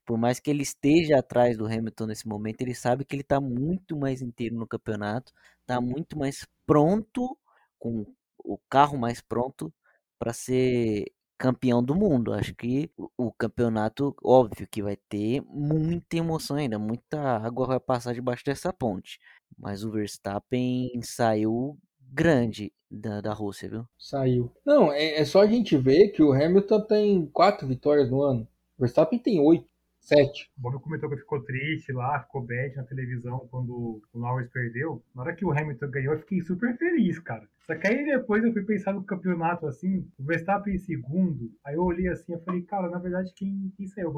Por 0.06 0.16
mais 0.18 0.40
que 0.40 0.50
ele 0.50 0.62
esteja 0.62 1.18
atrás 1.18 1.56
do 1.56 1.66
Hamilton 1.66 2.06
nesse 2.06 2.28
momento, 2.28 2.60
ele 2.62 2.74
sabe 2.74 3.04
que 3.04 3.14
ele 3.14 3.22
está 3.22 3.40
muito 3.40 3.96
mais 3.96 4.22
inteiro 4.22 4.56
no 4.56 4.66
campeonato, 4.66 5.32
está 5.60 5.80
muito 5.80 6.18
mais 6.18 6.46
pronto, 6.66 7.36
com 7.78 8.06
o 8.38 8.58
carro 8.70 8.96
mais 8.98 9.20
pronto 9.20 9.72
para 10.18 10.32
ser 10.32 11.12
campeão 11.38 11.82
do 11.82 11.94
mundo. 11.94 12.32
Acho 12.32 12.54
que 12.54 12.90
o 13.16 13.32
campeonato, 13.32 14.14
óbvio 14.22 14.66
que 14.68 14.82
vai 14.82 14.96
ter 15.08 15.42
muita 15.46 16.16
emoção 16.16 16.56
ainda, 16.56 16.78
muita 16.78 17.20
água 17.38 17.66
vai 17.66 17.80
passar 17.80 18.14
debaixo 18.14 18.44
dessa 18.44 18.72
ponte. 18.72 19.18
Mas 19.56 19.84
o 19.84 19.90
Verstappen 19.90 21.00
saiu 21.02 21.78
grande 22.12 22.72
da, 22.90 23.20
da 23.20 23.32
Rússia, 23.32 23.68
viu? 23.68 23.84
Saiu. 23.98 24.52
Não, 24.64 24.92
é, 24.92 25.20
é 25.20 25.24
só 25.24 25.42
a 25.42 25.46
gente 25.46 25.76
ver 25.76 26.08
que 26.08 26.22
o 26.22 26.32
Hamilton 26.32 26.80
tem 26.82 27.26
quatro 27.26 27.66
vitórias 27.66 28.10
no 28.10 28.22
ano. 28.22 28.48
O 28.76 28.82
Verstappen 28.82 29.18
tem 29.18 29.40
oito. 29.40 29.68
Sete. 30.00 30.50
O 30.56 30.62
Bob 30.62 30.80
comentou 30.80 31.10
que 31.10 31.16
ficou 31.18 31.42
triste 31.42 31.92
lá, 31.92 32.20
ficou 32.20 32.40
bad 32.40 32.74
na 32.76 32.84
televisão 32.84 33.46
quando 33.50 34.00
o 34.10 34.18
Norris 34.18 34.48
perdeu. 34.48 35.02
Na 35.14 35.22
hora 35.22 35.34
que 35.34 35.44
o 35.44 35.50
Hamilton 35.50 35.90
ganhou, 35.90 36.14
eu 36.14 36.20
fiquei 36.20 36.40
super 36.40 36.74
feliz, 36.78 37.18
cara. 37.18 37.46
Só 37.66 37.74
que 37.74 37.86
aí 37.86 38.06
depois 38.06 38.42
eu 38.42 38.52
fui 38.52 38.64
pensar 38.64 38.94
no 38.94 39.04
campeonato 39.04 39.66
assim, 39.66 40.10
o 40.18 40.24
Verstappen 40.24 40.74
em 40.74 40.78
segundo. 40.78 41.52
Aí 41.62 41.74
eu 41.74 41.82
olhei 41.82 42.08
assim 42.08 42.32
e 42.32 42.40
falei, 42.40 42.62
cara, 42.62 42.88
na 42.88 42.98
verdade, 42.98 43.30
quem, 43.34 43.70
quem 43.76 43.86
saiu? 43.86 44.10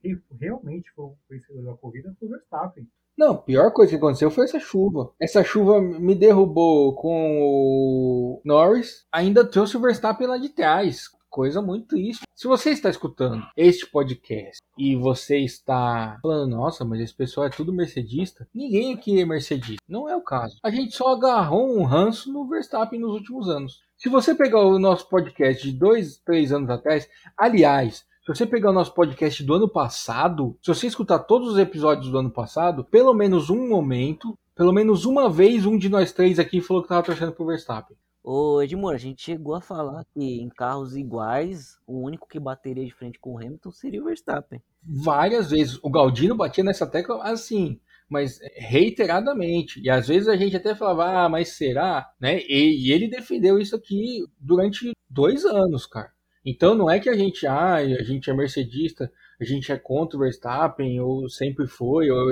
Quem 0.00 0.20
realmente 0.40 0.90
foi 0.90 1.04
o 1.04 1.16
vencedor 1.30 1.62
da 1.62 1.76
corrida 1.76 2.12
foi 2.18 2.26
o 2.26 2.30
Verstappen. 2.32 2.88
Não, 3.18 3.32
a 3.32 3.38
pior 3.38 3.72
coisa 3.72 3.90
que 3.90 3.96
aconteceu 3.96 4.30
foi 4.30 4.44
essa 4.44 4.60
chuva. 4.60 5.10
Essa 5.20 5.42
chuva 5.42 5.80
me 5.80 6.14
derrubou 6.14 6.94
com 6.94 7.40
o 7.42 8.40
Norris, 8.44 9.04
ainda 9.10 9.44
trouxe 9.44 9.76
o 9.76 9.80
Verstappen 9.80 10.28
lá 10.28 10.38
de 10.38 10.50
trás 10.50 11.08
coisa 11.28 11.60
muito 11.60 11.88
triste. 11.88 12.22
Se 12.34 12.48
você 12.48 12.70
está 12.70 12.88
escutando 12.88 13.44
este 13.56 13.86
podcast 13.86 14.58
e 14.76 14.96
você 14.96 15.38
está 15.38 16.18
falando, 16.22 16.50
nossa, 16.50 16.84
mas 16.84 17.00
esse 17.00 17.14
pessoal 17.14 17.46
é 17.46 17.50
tudo 17.50 17.72
mercedista, 17.72 18.48
ninguém 18.54 18.94
aqui 18.94 19.20
é 19.20 19.24
mercedista. 19.24 19.82
Não 19.88 20.08
é 20.08 20.16
o 20.16 20.22
caso. 20.22 20.56
A 20.64 20.70
gente 20.70 20.96
só 20.96 21.12
agarrou 21.12 21.76
um 21.76 21.84
ranço 21.84 22.32
no 22.32 22.48
Verstappen 22.48 23.00
nos 23.00 23.12
últimos 23.12 23.48
anos. 23.48 23.80
Se 23.96 24.08
você 24.08 24.34
pegar 24.34 24.60
o 24.60 24.78
nosso 24.78 25.08
podcast 25.08 25.62
de 25.62 25.76
dois, 25.76 26.18
três 26.18 26.52
anos 26.52 26.70
atrás, 26.70 27.08
aliás, 27.36 28.04
se 28.34 28.44
você 28.44 28.46
pegar 28.46 28.70
o 28.70 28.74
nosso 28.74 28.92
podcast 28.92 29.42
do 29.42 29.54
ano 29.54 29.66
passado, 29.66 30.58
se 30.62 30.68
você 30.68 30.86
escutar 30.86 31.20
todos 31.20 31.52
os 31.52 31.58
episódios 31.58 32.10
do 32.10 32.18
ano 32.18 32.30
passado, 32.30 32.84
pelo 32.84 33.14
menos 33.14 33.48
um 33.48 33.66
momento, 33.66 34.38
pelo 34.54 34.70
menos 34.70 35.06
uma 35.06 35.30
vez, 35.30 35.64
um 35.64 35.78
de 35.78 35.88
nós 35.88 36.12
três 36.12 36.38
aqui 36.38 36.60
falou 36.60 36.82
que 36.82 36.86
estava 36.86 37.02
torcendo 37.02 37.32
pro 37.32 37.46
Verstappen. 37.46 37.96
Ô 38.22 38.60
Edmur, 38.60 38.92
a 38.92 38.98
gente 38.98 39.22
chegou 39.22 39.54
a 39.54 39.62
falar 39.62 40.04
que 40.12 40.42
em 40.42 40.48
carros 40.50 40.94
iguais, 40.94 41.78
o 41.86 42.04
único 42.04 42.28
que 42.28 42.38
bateria 42.38 42.84
de 42.84 42.92
frente 42.92 43.18
com 43.18 43.32
o 43.32 43.38
Hamilton 43.38 43.70
seria 43.70 44.02
o 44.02 44.04
Verstappen. 44.04 44.60
Várias 44.82 45.50
vezes. 45.50 45.78
O 45.82 45.88
Galdino 45.88 46.36
batia 46.36 46.62
nessa 46.62 46.86
tecla 46.86 47.22
assim, 47.22 47.80
mas 48.10 48.38
reiteradamente. 48.56 49.80
E 49.82 49.88
às 49.88 50.06
vezes 50.06 50.28
a 50.28 50.36
gente 50.36 50.54
até 50.54 50.74
falava, 50.74 51.24
ah, 51.24 51.28
mas 51.30 51.56
será? 51.56 52.06
Né? 52.20 52.40
E, 52.42 52.88
e 52.88 52.92
ele 52.92 53.08
defendeu 53.08 53.58
isso 53.58 53.74
aqui 53.74 54.26
durante 54.38 54.92
dois 55.08 55.46
anos, 55.46 55.86
cara. 55.86 56.12
Então 56.44 56.74
não 56.74 56.90
é 56.90 56.98
que 56.98 57.08
a 57.08 57.14
gente, 57.14 57.46
ah, 57.46 57.76
a 57.76 58.02
gente 58.02 58.30
é 58.30 58.34
mercedista, 58.34 59.10
a 59.40 59.44
gente 59.44 59.70
é 59.70 59.78
contra 59.78 60.16
o 60.16 60.20
Verstappen, 60.20 61.00
ou 61.00 61.28
sempre 61.28 61.66
foi, 61.66 62.10
ou... 62.10 62.28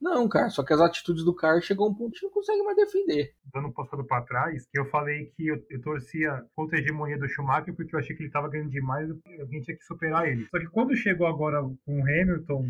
Não, 0.00 0.28
cara, 0.28 0.48
só 0.48 0.64
que 0.64 0.72
as 0.72 0.80
atitudes 0.80 1.24
do 1.24 1.34
cara 1.34 1.60
chegou 1.60 1.86
a 1.86 1.90
um 1.90 1.94
ponto 1.94 2.12
que 2.12 2.24
não 2.24 2.32
consegue 2.32 2.62
mais 2.62 2.76
defender. 2.76 3.34
Dando 3.52 3.72
passado 3.72 4.04
para 4.04 4.24
trás, 4.24 4.66
que 4.70 4.78
eu 4.78 4.86
falei 4.86 5.26
que 5.36 5.46
eu, 5.46 5.56
eu, 5.70 5.80
torcia 5.82 6.42
contra 6.54 6.78
a 6.78 6.80
hegemonia 6.80 7.18
do 7.18 7.28
Schumacher 7.28 7.74
porque 7.74 7.94
eu 7.94 8.00
achei 8.00 8.14
que 8.16 8.22
ele 8.22 8.28
estava 8.28 8.48
ganhando 8.48 8.70
demais 8.70 9.08
e 9.08 9.40
alguém 9.40 9.60
tinha 9.60 9.76
que 9.76 9.84
superar 9.84 10.26
ele. 10.28 10.46
Só 10.50 10.58
que 10.58 10.66
quando 10.66 10.96
chegou 10.96 11.26
agora 11.26 11.62
com 11.62 12.00
o 12.00 12.02
Hamilton, 12.02 12.66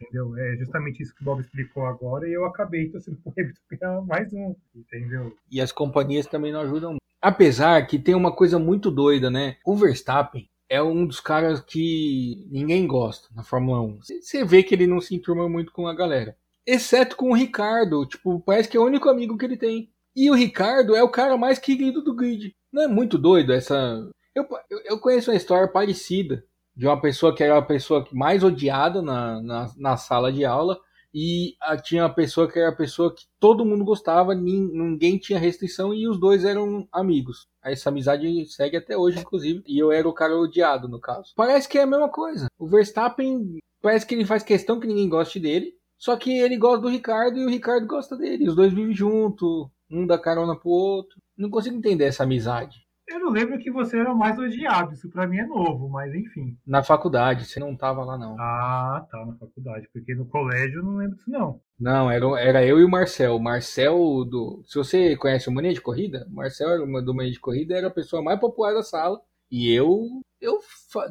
entendeu? 0.00 0.36
É 0.38 0.56
justamente 0.56 1.02
isso 1.02 1.14
que 1.14 1.22
o 1.22 1.24
Bob 1.24 1.40
explicou 1.40 1.86
agora 1.86 2.28
e 2.28 2.32
eu 2.32 2.44
acabei 2.44 2.90
torcendo 2.90 3.18
pro 3.22 3.32
Hamilton 3.36 3.60
ganhar 3.70 4.00
mais 4.02 4.32
um, 4.32 4.54
entendeu? 4.74 5.36
E 5.50 5.60
as 5.60 5.72
companhias 5.72 6.26
também 6.26 6.52
não 6.52 6.60
ajudam 6.60 6.96
Apesar 7.22 7.86
que 7.86 8.00
tem 8.00 8.16
uma 8.16 8.34
coisa 8.34 8.58
muito 8.58 8.90
doida, 8.90 9.30
né? 9.30 9.56
O 9.64 9.76
Verstappen 9.76 10.48
é 10.68 10.82
um 10.82 11.06
dos 11.06 11.20
caras 11.20 11.60
que 11.60 12.48
ninguém 12.50 12.84
gosta 12.86 13.28
na 13.32 13.44
Fórmula 13.44 13.80
1. 13.80 14.00
Você 14.02 14.44
vê 14.44 14.62
que 14.62 14.74
ele 14.74 14.88
não 14.88 15.00
se 15.00 15.14
enturma 15.14 15.48
muito 15.48 15.72
com 15.72 15.86
a 15.86 15.94
galera. 15.94 16.36
Exceto 16.66 17.14
com 17.14 17.30
o 17.30 17.34
Ricardo. 17.34 18.04
Tipo, 18.06 18.40
parece 18.40 18.68
que 18.68 18.76
é 18.76 18.80
o 18.80 18.86
único 18.86 19.08
amigo 19.08 19.38
que 19.38 19.44
ele 19.44 19.56
tem. 19.56 19.90
E 20.16 20.30
o 20.30 20.34
Ricardo 20.34 20.96
é 20.96 21.02
o 21.02 21.08
cara 21.08 21.36
mais 21.36 21.58
querido 21.58 22.02
do 22.02 22.14
grid. 22.14 22.56
Não 22.72 22.82
é 22.82 22.88
muito 22.88 23.16
doido 23.16 23.52
essa. 23.52 24.04
Eu, 24.34 24.46
eu 24.84 24.98
conheço 24.98 25.30
uma 25.30 25.36
história 25.36 25.68
parecida 25.68 26.44
de 26.74 26.86
uma 26.86 27.00
pessoa 27.00 27.34
que 27.34 27.44
era 27.44 27.56
a 27.56 27.62
pessoa 27.62 28.06
mais 28.12 28.42
odiada 28.42 29.00
na, 29.00 29.40
na, 29.42 29.70
na 29.76 29.96
sala 29.96 30.32
de 30.32 30.44
aula 30.44 30.80
e 31.14 31.54
a, 31.60 31.76
tinha 31.76 32.02
uma 32.02 32.14
pessoa 32.14 32.50
que 32.50 32.58
era 32.58 32.70
a 32.70 32.76
pessoa 32.76 33.14
que 33.14 33.24
todo 33.38 33.64
mundo 33.64 33.84
gostava, 33.84 34.34
ninguém 34.34 35.18
tinha 35.18 35.38
restrição 35.38 35.92
e 35.92 36.08
os 36.08 36.18
dois 36.18 36.44
eram 36.44 36.88
amigos. 36.90 37.46
Essa 37.62 37.90
amizade 37.90 38.46
segue 38.46 38.76
até 38.76 38.96
hoje, 38.96 39.20
inclusive, 39.20 39.62
e 39.66 39.78
eu 39.78 39.92
era 39.92 40.08
o 40.08 40.14
cara 40.14 40.36
odiado 40.36 40.88
no 40.88 41.00
caso. 41.00 41.32
Parece 41.36 41.68
que 41.68 41.78
é 41.78 41.82
a 41.82 41.86
mesma 41.86 42.08
coisa. 42.08 42.46
O 42.58 42.66
Verstappen 42.66 43.58
parece 43.80 44.06
que 44.06 44.14
ele 44.14 44.24
faz 44.24 44.42
questão 44.42 44.80
que 44.80 44.86
ninguém 44.86 45.08
goste 45.08 45.38
dele, 45.38 45.74
só 45.98 46.16
que 46.16 46.36
ele 46.36 46.56
gosta 46.56 46.80
do 46.80 46.88
Ricardo 46.88 47.38
e 47.38 47.44
o 47.44 47.50
Ricardo 47.50 47.86
gosta 47.86 48.16
dele. 48.16 48.48
Os 48.48 48.56
dois 48.56 48.72
vivem 48.72 48.94
junto, 48.94 49.70
um 49.90 50.06
dá 50.06 50.18
carona 50.18 50.58
pro 50.58 50.70
outro. 50.70 51.20
Não 51.36 51.50
consigo 51.50 51.76
entender 51.76 52.04
essa 52.04 52.24
amizade. 52.24 52.81
Eu 53.08 53.18
não 53.18 53.30
lembro 53.30 53.58
que 53.58 53.70
você 53.70 53.98
era 53.98 54.14
mais 54.14 54.38
odiado, 54.38 54.92
isso 54.92 55.10
pra 55.10 55.26
mim 55.26 55.38
é 55.38 55.46
novo, 55.46 55.88
mas 55.88 56.14
enfim. 56.14 56.56
Na 56.66 56.82
faculdade, 56.82 57.44
você 57.44 57.58
não 57.58 57.76
tava 57.76 58.04
lá 58.04 58.16
não. 58.16 58.36
Ah, 58.38 59.04
tá, 59.10 59.26
na 59.26 59.34
faculdade, 59.34 59.88
porque 59.92 60.14
no 60.14 60.24
colégio 60.26 60.78
eu 60.80 60.84
não 60.84 60.96
lembro 60.96 61.16
disso 61.16 61.30
não. 61.30 61.60
Não, 61.78 62.10
era, 62.10 62.24
era 62.40 62.64
eu 62.64 62.78
e 62.78 62.84
o 62.84 62.88
Marcel. 62.88 63.36
O 63.36 63.42
Marcel, 63.42 63.96
do, 64.24 64.62
se 64.64 64.78
você 64.78 65.16
conhece 65.16 65.48
o 65.48 65.52
Mania 65.52 65.74
de 65.74 65.80
Corrida, 65.80 66.26
o 66.30 66.34
Marcel 66.34 66.86
do 67.02 67.14
Mania 67.14 67.32
de 67.32 67.40
Corrida 67.40 67.76
era 67.76 67.88
a 67.88 67.92
pessoa 67.92 68.22
mais 68.22 68.38
popular 68.38 68.72
da 68.72 68.82
sala. 68.82 69.20
E 69.50 69.70
eu, 69.70 70.22
eu 70.40 70.58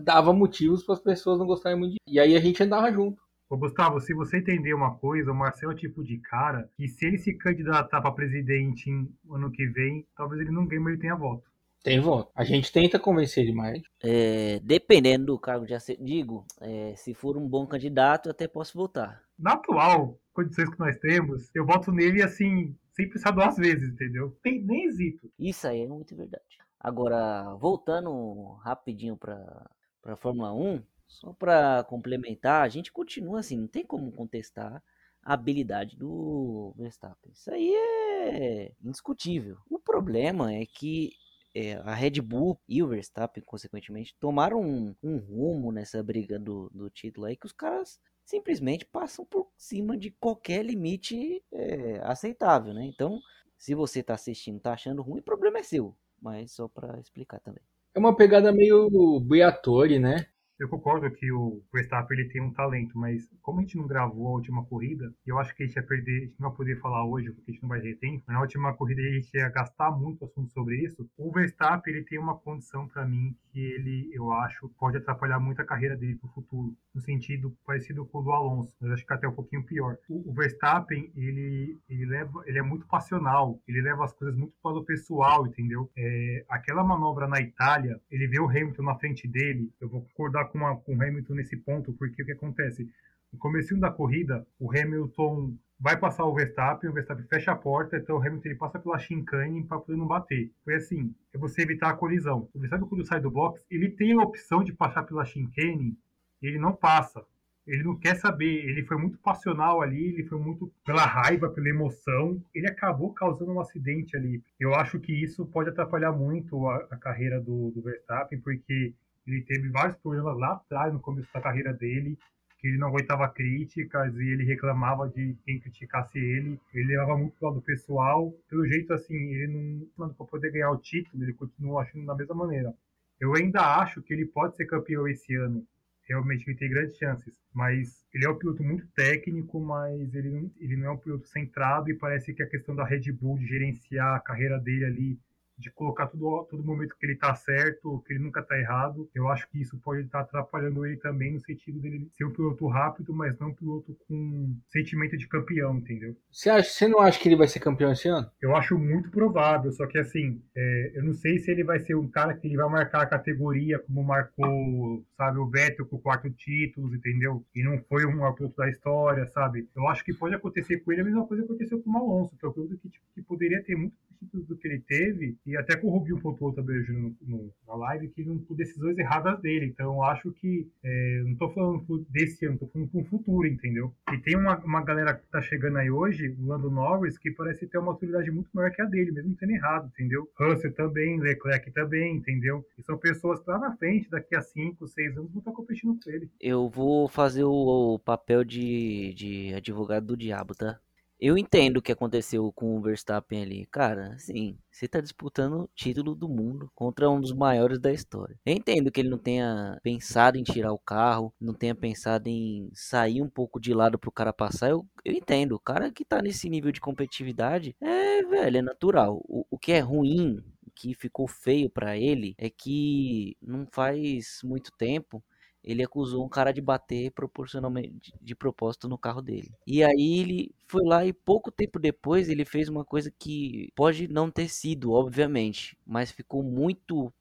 dava 0.03 0.33
motivos 0.33 0.83
para 0.83 0.95
as 0.95 1.01
pessoas 1.01 1.37
não 1.37 1.45
gostarem 1.45 1.77
muito 1.77 1.91
de 1.91 1.97
E 2.07 2.19
aí 2.19 2.35
a 2.35 2.39
gente 2.39 2.63
andava 2.63 2.91
junto. 2.91 3.21
Ô, 3.51 3.57
Gustavo, 3.57 3.99
se 3.99 4.13
você 4.13 4.37
entender 4.37 4.73
uma 4.73 4.95
coisa, 4.95 5.29
o 5.29 5.35
Marcel 5.35 5.71
é 5.71 5.73
o 5.73 5.77
tipo 5.77 6.03
de 6.05 6.17
cara 6.19 6.69
que 6.77 6.87
se 6.87 7.05
ele 7.05 7.17
se 7.17 7.33
candidatar 7.33 8.01
para 8.01 8.11
presidente 8.13 8.89
ano 9.29 9.51
que 9.51 9.67
vem, 9.67 10.07
talvez 10.15 10.41
ele 10.41 10.51
não 10.51 10.65
ganhe, 10.65 10.81
mas 10.81 10.93
ele 10.93 11.01
tenha 11.01 11.17
voto. 11.17 11.50
Tem 11.83 11.99
voto. 11.99 12.31
A 12.35 12.43
gente 12.43 12.71
tenta 12.71 12.99
convencer 12.99 13.43
ele 13.43 13.53
mais. 13.53 13.81
É, 14.03 14.59
dependendo 14.59 15.27
do 15.27 15.39
cargo 15.39 15.65
de 15.65 15.75
digo, 15.99 16.45
é, 16.59 16.93
se 16.95 17.13
for 17.13 17.35
um 17.37 17.47
bom 17.47 17.65
candidato, 17.65 18.27
eu 18.27 18.31
até 18.31 18.47
posso 18.47 18.77
votar. 18.77 19.23
Na 19.37 19.53
atual 19.53 20.19
condições 20.33 20.69
que 20.69 20.79
nós 20.79 20.97
temos, 20.99 21.49
eu 21.53 21.65
voto 21.65 21.91
nele 21.91 22.21
assim, 22.21 22.75
sem 22.93 23.09
pensar 23.09 23.31
duas 23.31 23.57
vezes, 23.57 23.89
entendeu? 23.89 24.37
Tem 24.41 24.61
nem 24.61 24.85
hesito. 24.85 25.29
Isso 25.37 25.67
aí 25.67 25.81
é 25.81 25.87
muito 25.87 26.15
verdade. 26.15 26.43
Agora, 26.79 27.53
voltando 27.55 28.53
rapidinho 28.63 29.17
para 29.17 29.69
para 30.01 30.15
Fórmula 30.15 30.51
1, 30.51 30.81
só 31.07 31.33
para 31.33 31.83
complementar, 31.83 32.63
a 32.63 32.69
gente 32.69 32.91
continua 32.91 33.39
assim, 33.39 33.57
não 33.57 33.67
tem 33.67 33.85
como 33.85 34.11
contestar 34.11 34.81
a 35.23 35.33
habilidade 35.33 35.95
do 35.95 36.73
Verstappen. 36.75 37.31
Isso 37.31 37.51
aí 37.51 37.71
é 37.71 38.71
indiscutível. 38.83 39.57
O 39.69 39.77
problema 39.77 40.51
é 40.51 40.65
que 40.65 41.11
é, 41.53 41.73
a 41.83 41.93
Red 41.93 42.21
Bull 42.21 42.59
e 42.67 42.81
o 42.81 42.87
Verstappen, 42.87 43.43
consequentemente, 43.43 44.15
tomaram 44.19 44.61
um, 44.61 44.95
um 45.03 45.17
rumo 45.17 45.71
nessa 45.71 46.01
briga 46.01 46.39
do, 46.39 46.69
do, 46.73 46.89
título 46.89 47.27
aí 47.27 47.35
que 47.35 47.45
os 47.45 47.51
caras 47.51 47.99
simplesmente 48.23 48.85
passam 48.85 49.25
por 49.25 49.49
cima 49.57 49.97
de 49.97 50.11
qualquer 50.11 50.63
limite 50.63 51.43
é, 51.51 51.99
aceitável, 52.03 52.73
né? 52.73 52.85
Então, 52.85 53.19
se 53.57 53.75
você 53.75 54.01
tá 54.01 54.13
assistindo, 54.13 54.59
tá 54.59 54.73
achando 54.73 55.01
ruim, 55.01 55.19
o 55.19 55.23
problema 55.23 55.59
é 55.59 55.63
seu. 55.63 55.95
Mas 56.21 56.53
só 56.53 56.67
para 56.67 56.99
explicar 56.99 57.39
também. 57.39 57.63
É 57.93 57.99
uma 57.99 58.15
pegada 58.15 58.51
meio 58.51 59.19
Briatore, 59.19 59.99
né? 59.99 60.27
Eu 60.61 60.69
concordo 60.69 61.09
que 61.09 61.31
o 61.31 61.59
Verstappen 61.73 62.19
ele 62.19 62.29
tem 62.29 62.39
um 62.39 62.53
talento, 62.53 62.95
mas 62.95 63.27
como 63.41 63.57
a 63.57 63.61
gente 63.63 63.75
não 63.77 63.87
gravou 63.87 64.27
a 64.27 64.33
última 64.33 64.63
corrida, 64.63 65.11
eu 65.25 65.39
acho 65.39 65.55
que 65.55 65.63
a 65.63 65.65
gente 65.65 65.75
ia 65.75 65.81
perder, 65.81 66.17
a 66.17 66.25
gente 66.25 66.39
não 66.39 66.49
vai 66.49 66.57
poder 66.57 66.79
falar 66.79 67.03
hoje 67.03 67.31
porque 67.31 67.49
a 67.49 67.53
gente 67.55 67.63
não 67.63 67.69
vai 67.69 67.81
ter 67.81 67.95
tempo. 67.95 68.23
Na 68.27 68.39
última 68.39 68.71
corrida 68.75 69.01
a 69.01 69.11
gente 69.11 69.35
ia 69.35 69.49
gastar 69.49 69.89
muito 69.89 70.23
assunto 70.23 70.53
sobre 70.53 70.85
isso. 70.85 71.09
O 71.17 71.31
Verstappen 71.31 71.91
ele 71.91 72.05
tem 72.05 72.19
uma 72.19 72.37
condição 72.37 72.87
para 72.87 73.07
mim 73.07 73.35
que 73.50 73.50
ele, 73.55 74.09
eu 74.13 74.31
acho, 74.31 74.69
pode 74.79 74.97
atrapalhar 74.97 75.39
muito 75.39 75.61
a 75.61 75.65
carreira 75.65 75.95
dele 75.95 76.15
para 76.15 76.29
o 76.29 76.33
futuro, 76.33 76.75
no 76.93 77.01
sentido 77.01 77.55
parecido 77.65 78.05
com 78.05 78.19
o 78.19 78.21
do 78.21 78.31
Alonso, 78.31 78.75
mas 78.79 78.91
acho 78.91 79.05
que 79.05 79.13
até 79.13 79.27
um 79.27 79.33
pouquinho 79.33 79.63
pior. 79.63 79.97
O, 80.09 80.29
o 80.29 80.33
Verstappen 80.33 81.11
ele 81.15 81.79
ele 81.89 82.05
leva, 82.05 82.43
ele 82.45 82.59
é 82.59 82.61
muito 82.61 82.87
passional, 82.87 83.59
ele 83.67 83.81
leva 83.81 84.05
as 84.05 84.13
coisas 84.13 84.35
muito 84.35 84.53
para 84.61 84.77
o 84.77 84.85
pessoal, 84.85 85.45
entendeu? 85.47 85.89
É, 85.97 86.45
aquela 86.49 86.83
manobra 86.83 87.27
na 87.27 87.39
Itália, 87.41 87.99
ele 88.09 88.27
vê 88.27 88.39
o 88.39 88.49
Hamilton 88.49 88.83
na 88.83 88.95
frente 88.95 89.27
dele, 89.27 89.71
eu 89.79 89.89
vou 89.89 90.01
concordar 90.01 90.45
com, 90.45 90.65
a, 90.65 90.75
com 90.77 90.95
o 90.95 91.01
Hamilton 91.01 91.33
nesse 91.33 91.57
ponto, 91.57 91.93
porque 91.93 92.23
o 92.23 92.25
que 92.25 92.31
acontece? 92.31 92.89
No 93.31 93.39
começo 93.39 93.79
da 93.79 93.89
corrida, 93.89 94.45
o 94.59 94.69
Hamilton 94.69 95.55
vai 95.79 95.97
passar 95.97 96.25
o 96.25 96.33
Verstappen, 96.33 96.89
o 96.89 96.93
Verstappen 96.93 97.25
fecha 97.25 97.51
a 97.51 97.55
porta, 97.55 97.97
então 97.97 98.17
o 98.17 98.19
Hamilton 98.19 98.49
ele 98.49 98.57
passa 98.57 98.77
pela 98.77 98.99
chicane 98.99 99.63
para 99.63 99.79
poder 99.79 99.97
não 99.97 100.05
bater. 100.05 100.51
Foi 100.63 100.75
assim, 100.75 101.15
é 101.33 101.37
você 101.37 101.61
evitar 101.63 101.89
a 101.89 101.95
colisão. 101.95 102.49
O 102.53 102.59
Verstappen 102.59 102.87
quando 102.87 103.05
sai 103.05 103.19
do 103.19 103.31
box, 103.31 103.65
ele 103.69 103.89
tem 103.89 104.13
a 104.13 104.21
opção 104.21 104.63
de 104.63 104.73
passar 104.73 105.03
pela 105.03 105.25
chicane, 105.25 105.97
ele 106.41 106.59
não 106.59 106.75
passa. 106.75 107.25
Ele 107.65 107.83
não 107.83 107.95
quer 107.95 108.15
saber, 108.15 108.65
ele 108.65 108.83
foi 108.85 108.97
muito 108.97 109.17
passional 109.19 109.81
ali, 109.81 110.07
ele 110.07 110.23
foi 110.23 110.39
muito 110.39 110.71
pela 110.83 111.05
raiva, 111.05 111.49
pela 111.49 111.69
emoção, 111.69 112.43
ele 112.53 112.67
acabou 112.67 113.13
causando 113.13 113.51
um 113.51 113.59
acidente 113.59 114.17
ali. 114.17 114.43
Eu 114.59 114.73
acho 114.75 114.99
que 114.99 115.13
isso 115.13 115.45
pode 115.45 115.69
atrapalhar 115.69 116.11
muito 116.11 116.67
a, 116.67 116.77
a 116.91 116.97
carreira 116.97 117.39
do, 117.39 117.71
do 117.71 117.81
Verstappen, 117.81 118.41
porque 118.41 118.93
ele 119.25 119.41
teve 119.43 119.69
vários 119.69 119.95
problemas 119.97 120.37
lá 120.37 120.53
atrás, 120.53 120.91
no 120.91 120.99
começo 120.99 121.31
da 121.31 121.39
carreira 121.39 121.71
dele, 121.71 122.17
que 122.61 122.67
ele 122.67 122.77
não 122.77 122.89
aguentava 122.89 123.27
críticas 123.27 124.15
e 124.15 124.23
ele 124.23 124.43
reclamava 124.43 125.09
de 125.09 125.35
quem 125.43 125.59
criticasse 125.59 126.19
ele. 126.19 126.59
Ele 126.71 126.89
levava 126.89 127.17
muito 127.17 127.35
pro 127.37 127.49
lado 127.49 127.61
pessoal. 127.61 128.31
Pelo 128.47 128.67
jeito, 128.67 128.93
assim, 128.93 129.15
ele 129.15 129.89
não, 129.97 130.13
para 130.13 130.27
poder 130.27 130.51
ganhar 130.51 130.69
o 130.69 130.77
título, 130.77 131.23
ele 131.23 131.33
continua 131.33 131.81
achando 131.81 132.05
da 132.05 132.15
mesma 132.15 132.35
maneira. 132.35 132.71
Eu 133.19 133.35
ainda 133.35 133.61
acho 133.79 134.01
que 134.03 134.13
ele 134.13 134.27
pode 134.27 134.55
ser 134.55 134.65
campeão 134.67 135.07
esse 135.07 135.35
ano. 135.35 135.65
Realmente 136.07 136.47
ele 136.47 136.57
tem 136.57 136.69
grandes 136.69 136.97
chances. 136.97 137.33
Mas 137.51 138.05
ele 138.13 138.25
é 138.25 138.29
um 138.29 138.37
piloto 138.37 138.63
muito 138.63 138.87
técnico, 138.95 139.59
mas 139.59 140.13
ele 140.13 140.29
não, 140.29 140.51
ele 140.59 140.77
não 140.77 140.85
é 140.85 140.91
um 140.91 140.97
piloto 140.97 141.27
centrado 141.27 141.89
e 141.89 141.95
parece 141.95 142.31
que 142.31 142.43
a 142.43 142.49
questão 142.49 142.75
da 142.75 142.85
Red 142.85 143.11
Bull 143.11 143.39
de 143.39 143.47
gerenciar 143.47 144.15
a 144.15 144.19
carreira 144.19 144.59
dele 144.59 144.85
ali 144.85 145.19
de 145.61 145.71
colocar 145.71 146.07
tudo 146.07 146.45
todo 146.49 146.63
momento 146.63 146.95
que 146.99 147.05
ele 147.05 147.15
tá 147.15 147.33
certo, 147.35 148.03
que 148.05 148.13
ele 148.13 148.23
nunca 148.23 148.41
tá 148.41 148.57
errado. 148.57 149.09
Eu 149.13 149.27
acho 149.27 149.47
que 149.49 149.61
isso 149.61 149.77
pode 149.77 150.01
estar 150.01 150.21
atrapalhando 150.21 150.85
ele 150.85 150.97
também 150.97 151.33
no 151.33 151.39
sentido 151.39 151.79
dele 151.79 152.09
ser 152.11 152.25
um 152.25 152.31
piloto 152.31 152.67
rápido, 152.67 153.13
mas 153.13 153.37
não 153.39 153.49
um 153.49 153.53
piloto 153.53 153.95
com 154.07 154.55
sentimento 154.69 155.17
de 155.17 155.27
campeão, 155.27 155.77
entendeu? 155.77 156.15
Você, 156.31 156.49
acha, 156.49 156.69
você 156.69 156.87
não 156.87 156.99
acha 156.99 157.19
que 157.19 157.27
ele 157.27 157.35
vai 157.35 157.47
ser 157.47 157.59
campeão 157.59 157.91
esse 157.91 158.07
ano? 158.07 158.29
Eu 158.41 158.55
acho 158.55 158.77
muito 158.77 159.11
provável, 159.11 159.71
só 159.71 159.85
que 159.85 159.97
assim, 159.97 160.41
é, 160.55 160.91
eu 160.95 161.03
não 161.03 161.13
sei 161.13 161.37
se 161.37 161.51
ele 161.51 161.63
vai 161.63 161.79
ser 161.79 161.95
um 161.95 162.07
cara 162.07 162.33
que 162.33 162.47
ele 162.47 162.57
vai 162.57 162.69
marcar 162.69 163.01
a 163.01 163.05
categoria 163.05 163.79
como 163.79 164.03
marcou, 164.03 165.05
sabe, 165.15 165.37
o 165.37 165.47
Vettel 165.47 165.85
com 165.85 165.97
o 165.97 166.01
quarto 166.01 166.29
título, 166.29 166.93
entendeu? 166.95 167.45
E 167.55 167.63
não 167.63 167.77
foi 167.83 168.05
um 168.05 168.17
piloto 168.33 168.55
da 168.57 168.69
história, 168.69 169.27
sabe? 169.27 169.69
Eu 169.75 169.87
acho 169.87 170.03
que 170.03 170.13
pode 170.13 170.33
acontecer 170.33 170.79
com 170.79 170.91
ele 170.91 171.01
a 171.01 171.05
mesma 171.05 171.27
coisa 171.27 171.43
que 171.43 171.49
aconteceu 171.49 171.81
com 171.81 171.91
o 171.91 171.97
Alonso, 171.97 172.37
que 172.37 172.45
é 172.45 172.49
um 172.49 172.53
piloto 172.53 172.77
que, 172.77 172.89
tipo, 172.89 173.05
que 173.13 173.21
poderia 173.21 173.63
ter 173.63 173.75
muito 173.75 173.95
títulos 174.19 174.47
do 174.47 174.57
que 174.57 174.67
ele 174.67 174.79
teve, 174.79 175.37
e 175.45 175.50
até 175.57 175.75
com 175.75 175.87
o 175.87 175.91
Rubinho 175.91 176.21
pontuou 176.21 176.53
também 176.53 176.83
no, 176.89 177.15
no, 177.21 177.53
na 177.67 177.75
live, 177.75 178.09
que 178.09 178.23
não 178.23 178.37
por 178.37 178.55
decisões 178.55 178.97
erradas 178.97 179.39
dele. 179.41 179.65
Então 179.65 179.95
eu 179.95 180.03
acho 180.03 180.31
que, 180.33 180.69
é, 180.83 181.23
não 181.25 181.35
tô 181.35 181.49
falando 181.49 182.05
desse 182.09 182.45
ano, 182.45 182.57
tô 182.57 182.67
falando 182.67 182.89
com 182.89 183.01
o 183.01 183.05
futuro, 183.05 183.47
entendeu? 183.47 183.93
E 184.11 184.17
tem 184.17 184.35
uma, 184.35 184.57
uma 184.59 184.83
galera 184.83 185.13
que 185.13 185.27
tá 185.29 185.41
chegando 185.41 185.77
aí 185.77 185.89
hoje, 185.89 186.35
o 186.39 186.47
Lando 186.47 186.69
Norris, 186.69 187.17
que 187.17 187.31
parece 187.31 187.67
ter 187.67 187.77
uma 187.77 187.91
autoridade 187.91 188.31
muito 188.31 188.49
maior 188.53 188.71
que 188.71 188.81
a 188.81 188.85
dele, 188.85 189.11
mesmo 189.11 189.35
tendo 189.35 189.51
errado, 189.51 189.87
entendeu? 189.87 190.27
Russell 190.39 190.73
também, 190.73 191.19
Leclerc 191.19 191.71
também, 191.71 192.17
entendeu? 192.17 192.65
E 192.77 192.83
são 192.83 192.97
pessoas 192.97 193.39
que 193.39 193.49
lá 193.49 193.59
na 193.59 193.75
frente, 193.77 194.09
daqui 194.09 194.35
a 194.35 194.41
5, 194.41 194.87
6 194.87 195.17
anos, 195.17 195.31
vão 195.31 195.39
estar 195.39 195.51
competindo 195.51 195.97
com 196.03 196.09
ele. 196.09 196.29
Eu 196.39 196.69
vou 196.69 197.07
fazer 197.07 197.43
o, 197.43 197.95
o 197.95 197.99
papel 197.99 198.43
de, 198.43 199.13
de 199.13 199.53
advogado 199.53 200.07
do 200.07 200.17
diabo, 200.17 200.53
tá? 200.53 200.79
Eu 201.21 201.37
entendo 201.37 201.77
o 201.77 201.81
que 201.83 201.91
aconteceu 201.91 202.51
com 202.51 202.75
o 202.75 202.81
Verstappen 202.81 203.43
ali. 203.43 203.67
Cara, 203.67 204.13
assim, 204.15 204.57
você 204.71 204.87
tá 204.87 204.99
disputando 204.99 205.53
o 205.61 205.69
título 205.75 206.15
do 206.15 206.27
mundo 206.27 206.71
contra 206.73 207.11
um 207.11 207.21
dos 207.21 207.31
maiores 207.31 207.77
da 207.77 207.93
história. 207.93 208.35
Eu 208.43 208.55
entendo 208.55 208.91
que 208.91 208.99
ele 208.99 209.09
não 209.09 209.19
tenha 209.19 209.79
pensado 209.83 210.39
em 210.39 210.43
tirar 210.43 210.73
o 210.73 210.79
carro, 210.79 211.31
não 211.39 211.53
tenha 211.53 211.75
pensado 211.75 212.27
em 212.27 212.71
sair 212.73 213.21
um 213.21 213.29
pouco 213.29 213.59
de 213.59 213.71
lado 213.71 213.99
pro 213.99 214.11
cara 214.11 214.33
passar. 214.33 214.71
Eu, 214.71 214.83
eu 215.05 215.13
entendo. 215.13 215.53
O 215.53 215.59
cara 215.59 215.91
que 215.91 216.03
tá 216.03 216.23
nesse 216.23 216.49
nível 216.49 216.71
de 216.71 216.81
competitividade 216.81 217.75
é, 217.79 218.23
velho, 218.23 218.57
é 218.57 218.61
natural. 218.63 219.23
O, 219.27 219.45
o 219.51 219.59
que 219.59 219.73
é 219.73 219.79
ruim, 219.79 220.43
que 220.73 220.95
ficou 220.95 221.27
feio 221.27 221.69
para 221.69 221.95
ele, 221.95 222.33
é 222.35 222.49
que 222.49 223.37
não 223.39 223.67
faz 223.71 224.39
muito 224.43 224.71
tempo 224.71 225.23
ele 225.63 225.83
acusou 225.83 226.25
um 226.25 226.29
cara 226.29 226.51
de 226.51 226.61
bater 226.61 227.11
proporcionalmente 227.11 228.13
de, 228.21 228.35
propósito 228.35 228.87
no 228.87 228.97
carro 228.97 229.21
dele. 229.21 229.51
E 229.65 229.83
aí 229.83 230.19
ele 230.19 230.51
foi 230.67 230.83
lá 230.83 231.05
e 231.05 231.13
pouco 231.13 231.51
tempo 231.51 231.79
depois 231.79 232.29
ele 232.29 232.45
fez 232.45 232.67
uma 232.67 232.83
coisa 232.83 233.11
que 233.11 233.69
pode 233.75 234.07
não 234.07 234.31
ter 234.31 234.49
sido, 234.49 234.91
obviamente, 234.91 235.77
mas 235.85 236.11
ficou 236.11 236.41
muito 236.43 237.13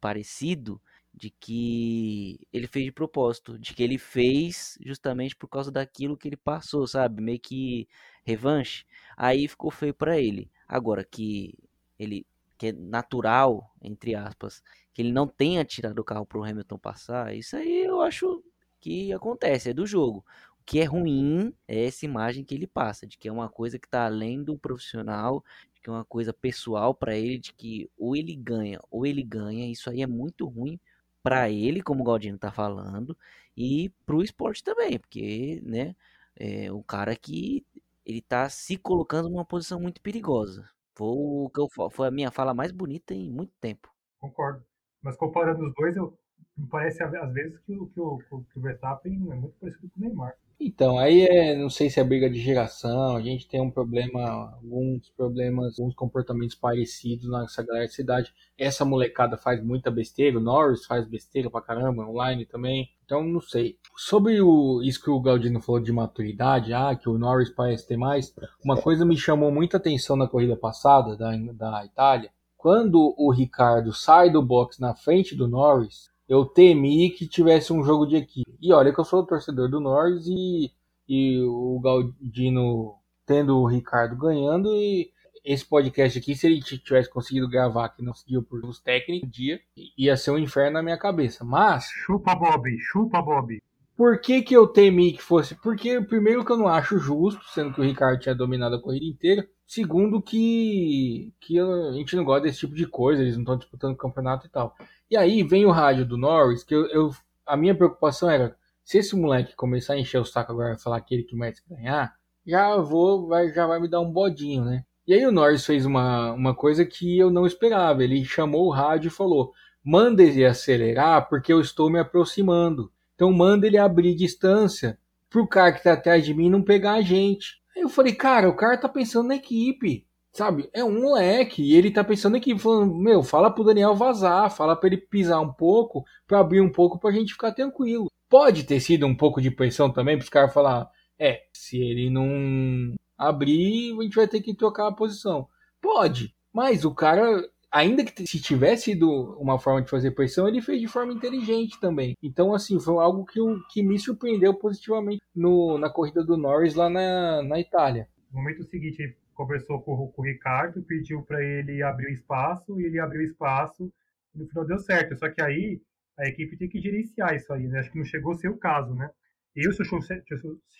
parecido 0.00 0.80
de 1.12 1.30
que 1.30 2.40
ele 2.52 2.66
fez 2.66 2.86
de 2.86 2.92
propósito, 2.92 3.58
de 3.58 3.72
que 3.72 3.82
ele 3.82 3.98
fez 3.98 4.76
justamente 4.84 5.36
por 5.36 5.48
causa 5.48 5.70
daquilo 5.70 6.16
que 6.16 6.28
ele 6.28 6.36
passou, 6.36 6.86
sabe? 6.86 7.22
Meio 7.22 7.38
que 7.38 7.88
revanche. 8.24 8.84
Aí 9.16 9.46
ficou 9.46 9.70
feio 9.70 9.94
para 9.94 10.18
ele. 10.18 10.50
Agora 10.66 11.04
que 11.04 11.54
ele 11.98 12.26
que 12.64 12.68
é 12.68 12.72
natural, 12.72 13.70
entre 13.82 14.14
aspas, 14.14 14.62
que 14.92 15.02
ele 15.02 15.12
não 15.12 15.26
tenha 15.26 15.64
tirado 15.64 15.98
o 15.98 16.04
carro 16.04 16.24
para 16.24 16.38
o 16.38 16.44
Hamilton 16.44 16.78
passar, 16.78 17.34
isso 17.34 17.56
aí 17.56 17.84
eu 17.84 18.00
acho 18.00 18.42
que 18.80 19.12
acontece, 19.12 19.70
é 19.70 19.74
do 19.74 19.86
jogo. 19.86 20.24
O 20.60 20.64
que 20.64 20.80
é 20.80 20.84
ruim 20.84 21.52
é 21.68 21.84
essa 21.86 22.06
imagem 22.06 22.42
que 22.44 22.54
ele 22.54 22.66
passa, 22.66 23.06
de 23.06 23.18
que 23.18 23.28
é 23.28 23.32
uma 23.32 23.50
coisa 23.50 23.78
que 23.78 23.86
está 23.86 24.06
além 24.06 24.42
do 24.42 24.58
profissional, 24.58 25.44
de 25.74 25.80
que 25.82 25.90
é 25.90 25.92
uma 25.92 26.04
coisa 26.06 26.32
pessoal 26.32 26.94
para 26.94 27.14
ele, 27.16 27.38
de 27.38 27.52
que 27.52 27.90
ou 27.98 28.16
ele 28.16 28.34
ganha 28.34 28.80
ou 28.90 29.04
ele 29.06 29.22
ganha. 29.22 29.70
Isso 29.70 29.90
aí 29.90 30.00
é 30.02 30.06
muito 30.06 30.46
ruim 30.46 30.80
para 31.22 31.50
ele, 31.50 31.82
como 31.82 32.02
o 32.02 32.04
Galdino 32.04 32.36
está 32.36 32.50
falando, 32.50 33.16
e 33.56 33.90
para 34.06 34.16
o 34.16 34.22
esporte 34.22 34.62
também, 34.64 34.98
porque, 34.98 35.60
né, 35.64 35.94
é 36.36 36.72
um 36.72 36.82
cara 36.82 37.14
que 37.16 37.64
ele 38.06 38.18
está 38.18 38.48
se 38.48 38.76
colocando 38.76 39.28
numa 39.28 39.44
posição 39.44 39.80
muito 39.80 40.00
perigosa. 40.00 40.73
Foi, 40.96 41.08
o 41.08 41.50
que 41.52 41.60
eu, 41.60 41.90
foi 41.90 42.08
a 42.08 42.10
minha 42.10 42.30
fala 42.30 42.54
mais 42.54 42.70
bonita 42.70 43.12
em 43.14 43.30
muito 43.30 43.52
tempo. 43.60 43.88
Concordo. 44.20 44.64
Mas 45.02 45.16
comparando 45.16 45.66
os 45.66 45.74
dois, 45.74 45.96
eu, 45.96 46.16
me 46.56 46.66
parece 46.68 47.02
às 47.02 47.32
vezes 47.32 47.58
que, 47.60 47.74
que, 47.74 48.00
o, 48.00 48.18
que 48.18 48.58
o 48.58 48.62
Verstappen 48.62 49.12
é 49.30 49.34
muito 49.34 49.54
parecido 49.58 49.90
com 49.90 50.00
o 50.00 50.02
Neymar. 50.02 50.36
Então, 50.58 50.98
aí 50.98 51.22
é, 51.22 51.56
não 51.56 51.68
sei 51.68 51.90
se 51.90 52.00
é 52.00 52.04
briga 52.04 52.30
de 52.30 52.38
geração, 52.38 53.16
a 53.16 53.20
gente 53.20 53.48
tem 53.48 53.60
um 53.60 53.70
problema, 53.70 54.54
alguns 54.54 55.10
problemas, 55.10 55.78
alguns 55.78 55.94
comportamentos 55.94 56.54
parecidos 56.54 57.28
nessa 57.30 57.62
galera 57.62 57.86
de 57.86 57.94
cidade. 57.94 58.32
Essa 58.56 58.84
molecada 58.84 59.36
faz 59.36 59.62
muita 59.62 59.90
besteira, 59.90 60.38
o 60.38 60.42
Norris 60.42 60.86
faz 60.86 61.06
besteira 61.06 61.50
pra 61.50 61.60
caramba, 61.60 62.08
online 62.08 62.46
também. 62.46 62.88
Então, 63.04 63.22
não 63.22 63.40
sei. 63.40 63.76
Sobre 63.96 64.40
o, 64.40 64.80
isso 64.82 65.02
que 65.02 65.10
o 65.10 65.20
Galdino 65.20 65.60
falou 65.60 65.80
de 65.80 65.92
maturidade, 65.92 66.72
ah, 66.72 66.94
que 66.94 67.08
o 67.08 67.18
Norris 67.18 67.50
parece 67.50 67.86
ter 67.86 67.96
mais, 67.96 68.34
uma 68.64 68.80
coisa 68.80 69.04
me 69.04 69.16
chamou 69.16 69.50
muita 69.50 69.76
atenção 69.76 70.16
na 70.16 70.28
corrida 70.28 70.56
passada 70.56 71.16
da, 71.16 71.36
da 71.52 71.84
Itália, 71.84 72.30
quando 72.56 73.14
o 73.18 73.30
Ricardo 73.30 73.92
sai 73.92 74.30
do 74.30 74.40
box 74.40 74.80
na 74.80 74.94
frente 74.94 75.36
do 75.36 75.46
Norris, 75.46 76.10
eu 76.28 76.44
temi 76.44 77.10
que 77.10 77.26
tivesse 77.26 77.72
um 77.72 77.82
jogo 77.82 78.06
de 78.06 78.16
equipe. 78.16 78.54
E 78.60 78.72
olha 78.72 78.92
que 78.92 79.00
eu 79.00 79.04
sou 79.04 79.26
torcedor 79.26 79.68
do 79.68 79.80
Norris 79.80 80.26
e, 80.26 80.70
e 81.08 81.40
o 81.42 81.80
Galdino 81.80 82.94
tendo 83.26 83.58
o 83.58 83.66
Ricardo 83.66 84.16
ganhando 84.16 84.74
e 84.74 85.10
esse 85.44 85.64
podcast 85.64 86.18
aqui, 86.18 86.34
se 86.34 86.46
ele 86.46 86.60
tivesse 86.60 87.10
conseguido 87.10 87.48
gravar 87.48 87.84
aqui 87.84 88.02
no 88.02 88.12
dia 88.26 88.40
por 88.40 88.64
os 88.64 88.80
técnicos, 88.80 89.30
dia, 89.30 89.60
ia 89.96 90.16
ser 90.16 90.30
um 90.30 90.38
inferno 90.38 90.72
na 90.72 90.82
minha 90.82 90.98
cabeça. 90.98 91.44
Mas. 91.44 91.84
Chupa 91.84 92.34
Bob, 92.34 92.66
chupa 92.80 93.20
Bob. 93.20 93.62
Por 93.94 94.18
que, 94.20 94.42
que 94.42 94.56
eu 94.56 94.66
temi 94.66 95.12
que 95.12 95.22
fosse? 95.22 95.54
Porque, 95.54 96.00
primeiro, 96.00 96.44
que 96.44 96.50
eu 96.50 96.56
não 96.56 96.66
acho 96.66 96.98
justo, 96.98 97.44
sendo 97.52 97.74
que 97.74 97.80
o 97.80 97.84
Ricardo 97.84 98.18
tinha 98.18 98.34
dominado 98.34 98.76
a 98.76 98.80
corrida 98.80 99.04
inteira. 99.04 99.46
Segundo, 99.66 100.20
que, 100.20 101.32
que 101.40 101.58
a 101.58 101.92
gente 101.92 102.14
não 102.16 102.24
gosta 102.24 102.42
desse 102.42 102.60
tipo 102.60 102.74
de 102.74 102.86
coisa, 102.86 103.22
eles 103.22 103.34
não 103.34 103.42
estão 103.42 103.56
disputando 103.56 103.96
campeonato 103.96 104.46
e 104.46 104.50
tal. 104.50 104.74
E 105.10 105.16
aí 105.16 105.42
vem 105.42 105.64
o 105.64 105.70
rádio 105.70 106.04
do 106.04 106.18
Norris, 106.18 106.62
que 106.62 106.74
eu, 106.74 106.86
eu, 106.88 107.10
a 107.46 107.56
minha 107.56 107.74
preocupação 107.74 108.30
era: 108.30 108.56
se 108.84 108.98
esse 108.98 109.16
moleque 109.16 109.56
começar 109.56 109.94
a 109.94 109.98
encher 109.98 110.20
o 110.20 110.24
saco 110.24 110.52
agora 110.52 110.74
e 110.74 110.82
falar 110.82 111.00
que 111.00 111.14
ele 111.14 111.24
que 111.24 111.34
merece 111.34 111.62
ganhar, 111.68 112.14
já 112.46 112.76
vou, 112.76 113.26
vai, 113.26 113.52
já 113.52 113.66
vai 113.66 113.80
me 113.80 113.88
dar 113.88 114.00
um 114.00 114.10
bodinho, 114.10 114.64
né? 114.64 114.84
E 115.06 115.12
aí 115.12 115.26
o 115.26 115.32
Norris 115.32 115.64
fez 115.64 115.84
uma, 115.84 116.32
uma 116.32 116.54
coisa 116.54 116.84
que 116.84 117.18
eu 117.18 117.30
não 117.30 117.46
esperava. 117.46 118.02
Ele 118.02 118.24
chamou 118.24 118.66
o 118.66 118.70
rádio 118.70 119.08
e 119.08 119.10
falou: 119.10 119.52
manda 119.82 120.22
ele 120.22 120.44
acelerar 120.44 121.28
porque 121.28 121.52
eu 121.52 121.60
estou 121.60 121.90
me 121.90 121.98
aproximando. 121.98 122.90
Então 123.14 123.32
manda 123.32 123.66
ele 123.66 123.78
abrir 123.78 124.14
distância 124.14 124.98
pro 125.28 125.46
cara 125.46 125.72
que 125.72 125.82
tá 125.82 125.92
atrás 125.92 126.24
de 126.24 126.34
mim 126.34 126.50
não 126.50 126.62
pegar 126.62 126.94
a 126.94 127.02
gente. 127.02 127.62
Aí 127.76 127.82
eu 127.82 127.88
falei, 127.88 128.14
cara, 128.14 128.48
o 128.48 128.56
cara 128.56 128.78
tá 128.78 128.88
pensando 128.88 129.28
na 129.28 129.36
equipe, 129.36 130.06
sabe? 130.32 130.68
É 130.72 130.84
um 130.84 131.00
moleque 131.00 131.62
e 131.62 131.74
ele 131.74 131.90
tá 131.90 132.04
pensando 132.04 132.32
na 132.32 132.38
equipe, 132.38 132.60
falando, 132.60 132.94
meu, 132.94 133.22
fala 133.22 133.50
pro 133.50 133.64
Daniel 133.64 133.94
vazar, 133.94 134.50
fala 134.50 134.76
pra 134.76 134.88
ele 134.88 134.98
pisar 134.98 135.40
um 135.40 135.52
pouco, 135.52 136.04
pra 136.26 136.40
abrir 136.40 136.60
um 136.60 136.70
pouco 136.70 136.98
pra 136.98 137.12
gente 137.12 137.32
ficar 137.32 137.52
tranquilo. 137.52 138.06
Pode 138.28 138.64
ter 138.64 138.80
sido 138.80 139.06
um 139.06 139.14
pouco 139.14 139.40
de 139.40 139.50
pressão 139.50 139.92
também 139.92 140.16
pros 140.16 140.30
caras 140.30 140.52
falar, 140.52 140.88
é, 141.18 141.42
se 141.52 141.78
ele 141.78 142.10
não 142.10 142.94
abrir, 143.16 143.96
a 143.98 144.02
gente 144.02 144.16
vai 144.16 144.28
ter 144.28 144.40
que 144.40 144.54
trocar 144.54 144.88
a 144.88 144.94
posição. 144.94 145.48
Pode, 145.80 146.34
mas 146.52 146.84
o 146.84 146.94
cara 146.94 147.42
ainda 147.74 148.04
que 148.04 148.24
se 148.24 148.40
tivesse 148.40 148.84
sido 148.84 149.10
uma 149.40 149.58
forma 149.58 149.82
de 149.82 149.90
fazer 149.90 150.12
pressão, 150.12 150.46
ele 150.46 150.62
fez 150.62 150.80
de 150.80 150.86
forma 150.86 151.12
inteligente 151.12 151.80
também. 151.80 152.14
Então, 152.22 152.54
assim, 152.54 152.78
foi 152.78 152.94
algo 153.02 153.24
que, 153.26 153.40
que 153.70 153.82
me 153.82 153.98
surpreendeu 153.98 154.54
positivamente 154.54 155.20
no, 155.34 155.76
na 155.76 155.90
corrida 155.90 156.24
do 156.24 156.36
Norris 156.36 156.76
lá 156.76 156.88
na, 156.88 157.42
na 157.42 157.58
Itália. 157.58 158.08
No 158.30 158.38
momento 158.38 158.62
seguinte, 158.62 159.02
ele 159.02 159.16
conversou 159.34 159.82
com, 159.82 160.06
com 160.06 160.22
o 160.22 160.24
Ricardo, 160.24 160.84
pediu 160.84 161.22
para 161.22 161.42
ele 161.42 161.82
abrir 161.82 162.06
o 162.06 162.12
espaço, 162.12 162.80
e 162.80 162.84
ele 162.84 163.00
abriu 163.00 163.22
o 163.22 163.24
espaço, 163.24 163.92
e 164.32 164.38
no 164.38 164.46
final 164.46 164.64
deu 164.64 164.78
certo. 164.78 165.18
Só 165.18 165.28
que 165.28 165.42
aí 165.42 165.80
a 166.16 166.28
equipe 166.28 166.56
tem 166.56 166.68
que 166.68 166.80
gerenciar 166.80 167.34
isso 167.34 167.52
aí, 167.52 167.66
né? 167.66 167.80
Acho 167.80 167.90
que 167.90 167.98
não 167.98 168.04
chegou 168.04 168.32
a 168.32 168.36
ser 168.36 168.48
o 168.48 168.56
caso, 168.56 168.94
né? 168.94 169.10
Eu 169.56 169.72
sou 169.72 169.84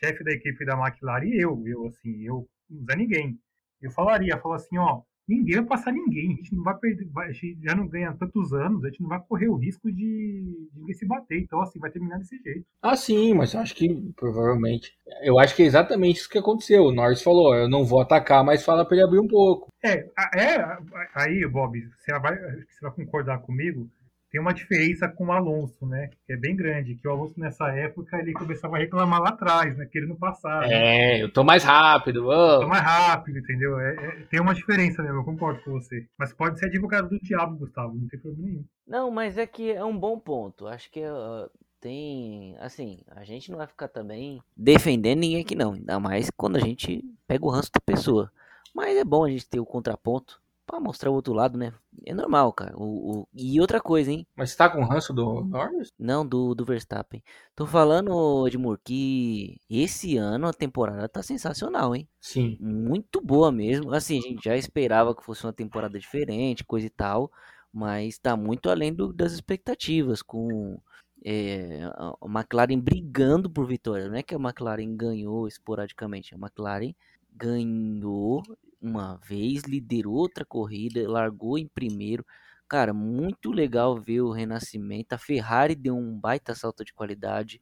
chefe 0.01 0.25
da 0.25 0.33
equipe 0.33 0.65
da 0.65 0.79
McLaren 0.79 1.27
e 1.27 1.41
eu, 1.41 1.61
eu 1.67 1.87
assim, 1.87 2.23
eu 2.23 2.49
não 2.71 2.83
usa 2.83 2.97
ninguém. 2.97 3.39
Eu 3.81 3.91
falaria, 3.91 4.39
falo 4.39 4.55
assim, 4.55 4.79
ó, 4.79 5.03
ninguém 5.29 5.57
vai 5.57 5.65
passar 5.65 5.93
ninguém. 5.93 6.33
A 6.33 6.37
gente 6.37 6.55
não 6.55 6.63
vai 6.63 6.77
perder, 6.77 7.07
vai, 7.07 7.29
a 7.29 7.33
gente 7.33 7.59
já 7.63 7.75
não 7.75 7.87
ganha 7.87 8.13
tantos 8.15 8.53
anos, 8.53 8.85
a 8.85 8.89
gente 8.89 9.01
não 9.01 9.09
vai 9.09 9.21
correr 9.21 9.49
o 9.49 9.57
risco 9.57 9.91
de, 9.91 10.69
de 10.73 10.95
se 10.95 11.07
bater. 11.07 11.41
Então, 11.41 11.61
assim, 11.61 11.79
vai 11.79 11.91
terminar 11.91 12.19
desse 12.19 12.39
jeito. 12.43 12.65
Ah, 12.83 12.97
sim, 12.97 13.35
mas 13.35 13.55
eu 13.55 13.61
acho 13.61 13.75
que 13.75 14.13
provavelmente. 14.17 14.93
Eu 15.23 15.39
acho 15.39 15.55
que 15.55 15.63
é 15.63 15.67
exatamente 15.67 16.21
isso 16.21 16.29
que 16.29 16.39
aconteceu. 16.39 16.85
O 16.85 16.93
Norris 16.93 17.23
falou: 17.23 17.55
eu 17.55 17.69
não 17.69 17.85
vou 17.85 18.01
atacar, 18.01 18.45
mas 18.45 18.65
fala 18.65 18.85
pra 18.85 18.97
ele 18.97 19.07
abrir 19.07 19.21
um 19.21 19.29
pouco. 19.29 19.69
É, 19.83 20.07
é 20.35 20.79
aí, 21.15 21.47
Bob, 21.47 21.79
você 21.99 22.19
vai, 22.19 22.37
você 22.37 22.81
vai 22.83 22.93
concordar 22.93 23.39
comigo 23.41 23.91
tem 24.35 24.41
uma 24.41 24.53
diferença 24.53 25.07
com 25.07 25.27
o 25.27 25.33
Alonso, 25.33 25.87
né? 25.87 26.11
Que 26.27 26.33
é 26.33 26.37
bem 26.37 26.57
grande. 26.57 26.97
Que 26.97 27.07
o 27.07 27.13
Alonso 27.13 27.39
nessa 27.39 27.69
época 27.69 28.19
ele 28.19 28.33
começava 28.33 28.75
a 28.75 28.81
reclamar 28.81 29.21
lá 29.21 29.29
atrás, 29.29 29.77
né? 29.77 29.87
Que 29.87 29.97
ele 29.97 30.09
não 30.09 30.17
passava. 30.17 30.67
É, 30.67 31.23
eu 31.23 31.33
tô 31.33 31.45
mais 31.45 31.63
rápido. 31.63 32.27
Oh. 32.27 32.59
Tô 32.59 32.67
mais 32.67 32.83
rápido, 32.83 33.39
entendeu? 33.39 33.79
É, 33.79 33.95
é, 33.95 34.11
tem 34.29 34.41
uma 34.41 34.53
diferença, 34.53 35.05
né? 35.05 35.11
Eu 35.11 35.23
concordo 35.23 35.63
com 35.63 35.71
você. 35.71 36.09
Mas 36.19 36.33
pode 36.33 36.59
ser 36.59 36.67
advogado 36.67 37.11
do 37.11 37.21
diabo, 37.21 37.59
Gustavo. 37.59 37.95
Não 37.95 38.09
tem 38.09 38.19
problema 38.19 38.49
nenhum. 38.49 38.65
Não, 38.85 39.09
mas 39.09 39.39
é 39.39 39.47
que 39.47 39.71
é 39.71 39.85
um 39.85 39.97
bom 39.97 40.19
ponto. 40.19 40.67
Acho 40.67 40.91
que 40.91 40.99
uh, 40.99 41.49
tem. 41.81 42.57
Assim, 42.59 43.03
a 43.15 43.23
gente 43.23 43.53
não 43.53 43.59
vai 43.59 43.69
ficar 43.69 43.87
também 43.87 44.43
defendendo 44.57 45.21
ninguém 45.21 45.43
aqui, 45.43 45.55
não. 45.55 45.75
Ainda 45.75 46.01
mais 46.01 46.29
quando 46.37 46.57
a 46.57 46.61
gente 46.61 47.05
pega 47.29 47.47
o 47.47 47.51
ranço 47.51 47.71
da 47.73 47.81
pessoa. 47.81 48.33
Mas 48.75 48.97
é 48.97 49.05
bom 49.05 49.25
a 49.25 49.31
gente 49.31 49.49
ter 49.49 49.61
o 49.61 49.65
contraponto 49.65 50.43
para 50.67 50.81
mostrar 50.81 51.11
o 51.11 51.15
outro 51.15 51.33
lado, 51.33 51.59
né? 51.59 51.73
É 52.07 52.15
normal, 52.15 52.53
cara. 52.53 52.77
O, 52.77 53.21
o... 53.21 53.29
E 53.35 53.61
outra 53.61 53.81
coisa, 53.81 54.11
hein? 54.11 54.27
Mas 54.37 54.51
você 54.51 54.57
tá 54.57 54.69
com 54.69 54.85
ranço 54.85 55.13
do 55.13 55.45
Norris? 55.45 55.93
Não, 55.99 56.27
do, 56.27 56.55
do 56.55 56.65
Verstappen. 56.65 57.23
Tô 57.55 57.67
falando, 57.67 58.47
Edmur, 58.47 58.79
que 58.83 59.61
esse 59.69 60.17
ano 60.17 60.49
a 60.49 60.53
temporada 60.53 61.09
tá 61.09 61.23
sensacional, 61.23 61.95
hein? 61.95 62.09
Sim. 62.21 62.57
Muito 62.61 63.21
boa 63.21 63.53
mesmo. 63.53 63.93
Assim, 63.93 64.19
a 64.19 64.23
gente 64.23 64.45
já 64.45 64.57
esperava 64.57 65.15
que 65.15 65.25
fosse 65.25 65.45
uma 65.45 65.53
temporada 65.53 65.99
diferente, 65.99 66.65
coisa 66.65 66.87
e 66.87 66.91
tal. 66.91 67.31
Mas 67.73 68.19
tá 68.19 68.37
muito 68.37 68.71
além 68.71 68.93
do, 68.93 69.13
das 69.13 69.33
expectativas, 69.33 70.23
com 70.23 70.79
é, 71.25 71.81
a 71.95 72.27
McLaren 72.27 72.79
brigando 72.79 73.51
por 73.51 73.67
vitória. 73.67 74.09
Não 74.09 74.17
é 74.17 74.23
que 74.23 74.35
a 74.35 74.39
McLaren 74.39 74.95
ganhou 74.95 75.49
esporadicamente, 75.49 76.35
a 76.35 76.39
McLaren 76.39 76.95
ganhou 77.35 78.43
uma 78.85 79.17
vez, 79.17 79.63
liderou 79.63 80.15
outra 80.15 80.45
corrida, 80.45 81.09
largou 81.09 81.59
em 81.59 81.67
primeiro. 81.67 82.25
Cara, 82.69 82.93
muito 82.93 83.51
legal 83.51 83.97
ver 83.99 84.21
o 84.21 84.31
renascimento. 84.31 85.15
A 85.15 85.19
Ferrari 85.19 85.75
deu 85.75 85.97
um 85.97 86.19
baita 86.19 86.55
salto 86.55 86.85
de 86.85 86.93
qualidade. 86.93 87.61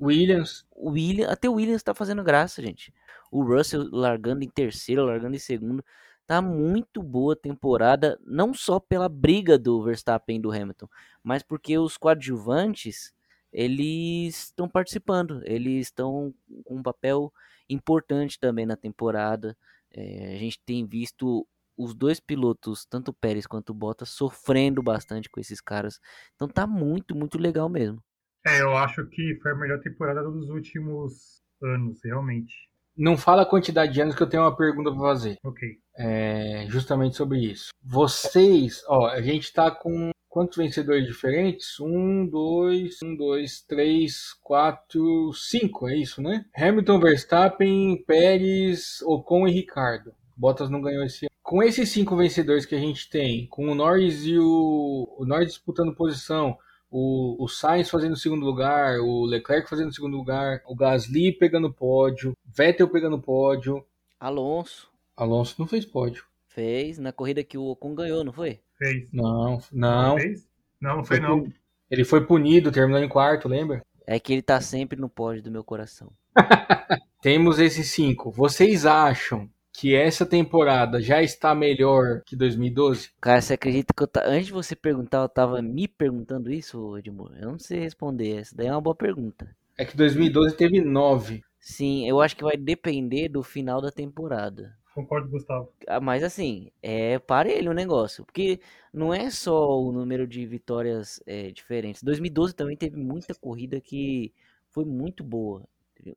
Williams. 0.00 0.66
O 0.70 0.90
Williams, 0.90 1.32
até 1.32 1.48
o 1.48 1.54
Williams 1.54 1.82
tá 1.82 1.94
fazendo 1.94 2.22
graça, 2.22 2.62
gente. 2.62 2.92
O 3.30 3.42
Russell 3.42 3.88
largando 3.90 4.44
em 4.44 4.48
terceiro, 4.48 5.04
largando 5.04 5.36
em 5.36 5.40
segundo. 5.40 5.84
Tá 6.26 6.42
muito 6.42 7.02
boa 7.02 7.32
a 7.32 7.36
temporada, 7.36 8.18
não 8.22 8.52
só 8.52 8.78
pela 8.78 9.08
briga 9.08 9.58
do 9.58 9.82
Verstappen 9.82 10.36
e 10.36 10.40
do 10.40 10.52
Hamilton, 10.52 10.86
mas 11.22 11.42
porque 11.42 11.78
os 11.78 11.96
coadjuvantes, 11.96 13.14
eles 13.50 14.44
estão 14.44 14.68
participando, 14.68 15.40
eles 15.46 15.86
estão 15.86 16.34
com 16.64 16.76
um 16.76 16.82
papel 16.82 17.32
importante 17.66 18.38
também 18.38 18.66
na 18.66 18.76
temporada. 18.76 19.56
É, 19.92 20.34
a 20.34 20.38
gente 20.38 20.58
tem 20.64 20.86
visto 20.86 21.46
os 21.76 21.94
dois 21.94 22.18
pilotos, 22.18 22.84
tanto 22.90 23.10
o 23.10 23.14
Pérez 23.14 23.46
quanto 23.46 23.70
o 23.70 23.74
Bottas, 23.74 24.10
sofrendo 24.10 24.82
bastante 24.82 25.28
com 25.30 25.40
esses 25.40 25.60
caras. 25.60 26.00
Então 26.34 26.48
tá 26.48 26.66
muito, 26.66 27.14
muito 27.14 27.38
legal 27.38 27.68
mesmo. 27.68 28.02
É, 28.44 28.60
eu 28.60 28.76
acho 28.76 29.06
que 29.06 29.38
foi 29.42 29.52
a 29.52 29.56
melhor 29.56 29.80
temporada 29.80 30.22
dos 30.22 30.48
últimos 30.48 31.40
anos, 31.62 32.00
realmente. 32.04 32.54
Não 32.96 33.16
fala 33.16 33.42
a 33.42 33.46
quantidade 33.46 33.92
de 33.92 34.00
anos 34.00 34.16
que 34.16 34.22
eu 34.22 34.28
tenho 34.28 34.42
uma 34.42 34.56
pergunta 34.56 34.90
para 34.90 35.00
fazer. 35.00 35.36
Ok. 35.44 35.68
É, 35.96 36.66
justamente 36.68 37.16
sobre 37.16 37.38
isso. 37.38 37.68
Vocês, 37.80 38.82
ó, 38.88 39.06
a 39.06 39.22
gente 39.22 39.52
tá 39.52 39.70
com 39.70 40.10
quantos 40.28 40.56
vencedores 40.56 41.06
diferentes? 41.06 41.80
Um, 41.80 42.26
dois, 42.26 43.02
um, 43.02 43.16
dois, 43.16 43.60
três, 43.60 44.32
quatro, 44.42 45.32
cinco, 45.32 45.88
é 45.88 45.96
isso, 45.96 46.22
né? 46.22 46.44
Hamilton, 46.56 47.00
Verstappen, 47.00 48.04
Pérez, 48.04 49.02
Ocon 49.02 49.48
e 49.48 49.52
Ricardo. 49.52 50.12
Bottas 50.36 50.70
não 50.70 50.80
ganhou 50.80 51.04
esse 51.04 51.24
ano. 51.24 51.30
Com 51.42 51.62
esses 51.62 51.88
cinco 51.88 52.16
vencedores 52.16 52.66
que 52.66 52.74
a 52.74 52.78
gente 52.78 53.08
tem, 53.08 53.46
com 53.46 53.68
o 53.68 53.74
Norris 53.74 54.26
e 54.26 54.38
o, 54.38 55.08
o 55.18 55.24
Norris 55.24 55.48
disputando 55.48 55.94
posição, 55.94 56.56
o, 56.90 57.42
o 57.42 57.48
Sainz 57.48 57.88
fazendo 57.90 58.16
segundo 58.16 58.44
lugar, 58.44 58.98
o 59.00 59.24
Leclerc 59.24 59.68
fazendo 59.68 59.94
segundo 59.94 60.16
lugar, 60.16 60.62
o 60.66 60.74
Gasly 60.74 61.32
pegando 61.32 61.72
pódio, 61.72 62.36
Vettel 62.44 62.88
pegando 62.88 63.20
pódio. 63.20 63.84
Alonso. 64.20 64.90
Alonso 65.16 65.56
não 65.58 65.66
fez 65.66 65.84
pódio. 65.84 66.24
Fez 66.46 66.98
na 66.98 67.12
corrida 67.12 67.42
que 67.42 67.58
o 67.58 67.66
Ocon 67.66 67.94
ganhou, 67.94 68.22
não 68.22 68.32
foi? 68.32 68.60
Fez. 68.78 69.08
Não, 69.12 69.60
não. 69.72 70.08
Não 70.10 70.18
fez? 70.18 70.48
Não, 70.80 70.96
não 70.98 71.04
foi, 71.04 71.20
não. 71.20 71.46
Ele 71.90 72.04
foi 72.04 72.24
punido, 72.24 72.70
terminou 72.70 73.02
em 73.02 73.08
quarto, 73.08 73.48
lembra? 73.48 73.82
É 74.06 74.18
que 74.18 74.32
ele 74.32 74.42
tá 74.42 74.60
sempre 74.60 74.98
no 74.98 75.08
pódio 75.08 75.42
do 75.42 75.50
meu 75.50 75.64
coração. 75.64 76.12
Temos 77.20 77.58
esses 77.58 77.90
cinco. 77.90 78.30
Vocês 78.30 78.86
acham 78.86 79.50
que 79.72 79.94
essa 79.94 80.24
temporada 80.24 81.00
já 81.00 81.22
está 81.22 81.54
melhor 81.54 82.22
que 82.24 82.36
2012? 82.36 83.10
Cara, 83.20 83.40
você 83.40 83.54
acredita 83.54 83.92
que 83.94 84.02
eu 84.02 84.06
ta... 84.06 84.22
antes 84.24 84.46
de 84.46 84.52
você 84.52 84.76
perguntar, 84.76 85.18
eu 85.22 85.28
tava 85.28 85.60
me 85.60 85.88
perguntando 85.88 86.50
isso, 86.52 86.96
Edmur? 86.96 87.32
Eu 87.38 87.52
não 87.52 87.58
sei 87.58 87.80
responder. 87.80 88.38
Essa 88.38 88.56
daí 88.56 88.68
é 88.68 88.72
uma 88.72 88.80
boa 88.80 88.94
pergunta. 88.94 89.48
É 89.76 89.84
que 89.84 89.96
2012 89.96 90.56
teve 90.56 90.80
nove. 90.80 91.42
Sim, 91.60 92.08
eu 92.08 92.20
acho 92.20 92.36
que 92.36 92.44
vai 92.44 92.56
depender 92.56 93.28
do 93.28 93.42
final 93.42 93.80
da 93.80 93.90
temporada. 93.90 94.77
Concordo, 94.98 95.28
Gustavo. 95.28 95.72
Ah, 95.86 96.00
Mas 96.00 96.24
assim, 96.24 96.72
é 96.82 97.20
parelho 97.20 97.70
o 97.70 97.74
negócio. 97.74 98.24
Porque 98.24 98.60
não 98.92 99.14
é 99.14 99.30
só 99.30 99.80
o 99.80 99.92
número 99.92 100.26
de 100.26 100.44
vitórias 100.44 101.22
é, 101.24 101.52
diferentes. 101.52 102.02
2012 102.02 102.52
também 102.52 102.76
teve 102.76 102.96
muita 102.96 103.32
corrida 103.32 103.80
que 103.80 104.32
foi 104.70 104.84
muito 104.84 105.22
boa. 105.22 105.62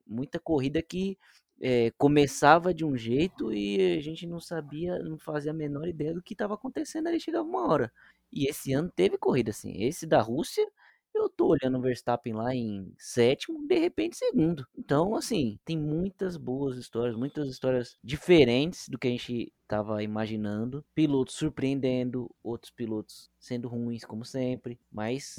Muita 0.08 0.40
corrida 0.40 0.82
que 0.82 1.16
é, 1.62 1.92
começava 1.92 2.74
de 2.74 2.84
um 2.84 2.98
jeito 2.98 3.54
e 3.54 3.98
a 3.98 4.02
gente 4.02 4.26
não 4.26 4.40
sabia, 4.40 4.98
não 4.98 5.20
fazia 5.20 5.52
a 5.52 5.54
menor 5.54 5.88
ideia 5.88 6.14
do 6.16 6.24
que 6.24 6.34
estava 6.34 6.56
acontecendo 6.56 7.08
ali, 7.08 7.20
chegava 7.20 7.48
uma 7.48 7.68
hora. 7.68 7.94
E 8.32 8.50
esse 8.50 8.74
ano 8.74 8.90
teve 8.90 9.16
corrida 9.16 9.52
assim. 9.52 9.84
Esse 9.84 10.08
da 10.08 10.22
Rússia, 10.22 10.68
eu 11.14 11.30
tô 11.30 11.48
olhando 11.48 11.78
o 11.78 11.82
Verstappen 11.82 12.34
lá 12.34 12.54
em 12.56 12.94
sétimo, 12.98 13.68
de 13.68 13.78
repente 13.80 14.18
segundo. 14.18 14.66
Então, 14.78 15.16
assim, 15.16 15.60
tem 15.66 15.78
muitas 15.78 16.38
boas 16.38 16.78
histórias, 16.78 17.16
muitas 17.16 17.50
histórias 17.50 17.98
diferentes 18.04 18.88
do 18.90 18.98
que 18.98 19.08
a 19.08 19.12
gente 19.12 19.54
tava 19.68 20.04
imaginando. 20.04 20.84
Pilotos 20.94 21.36
surpreendendo, 21.36 22.30
outros 22.44 22.72
pilotos 22.72 23.30
sendo 23.40 23.68
ruins, 23.68 24.04
como 24.06 24.26
sempre. 24.26 24.80
Mas 24.92 25.36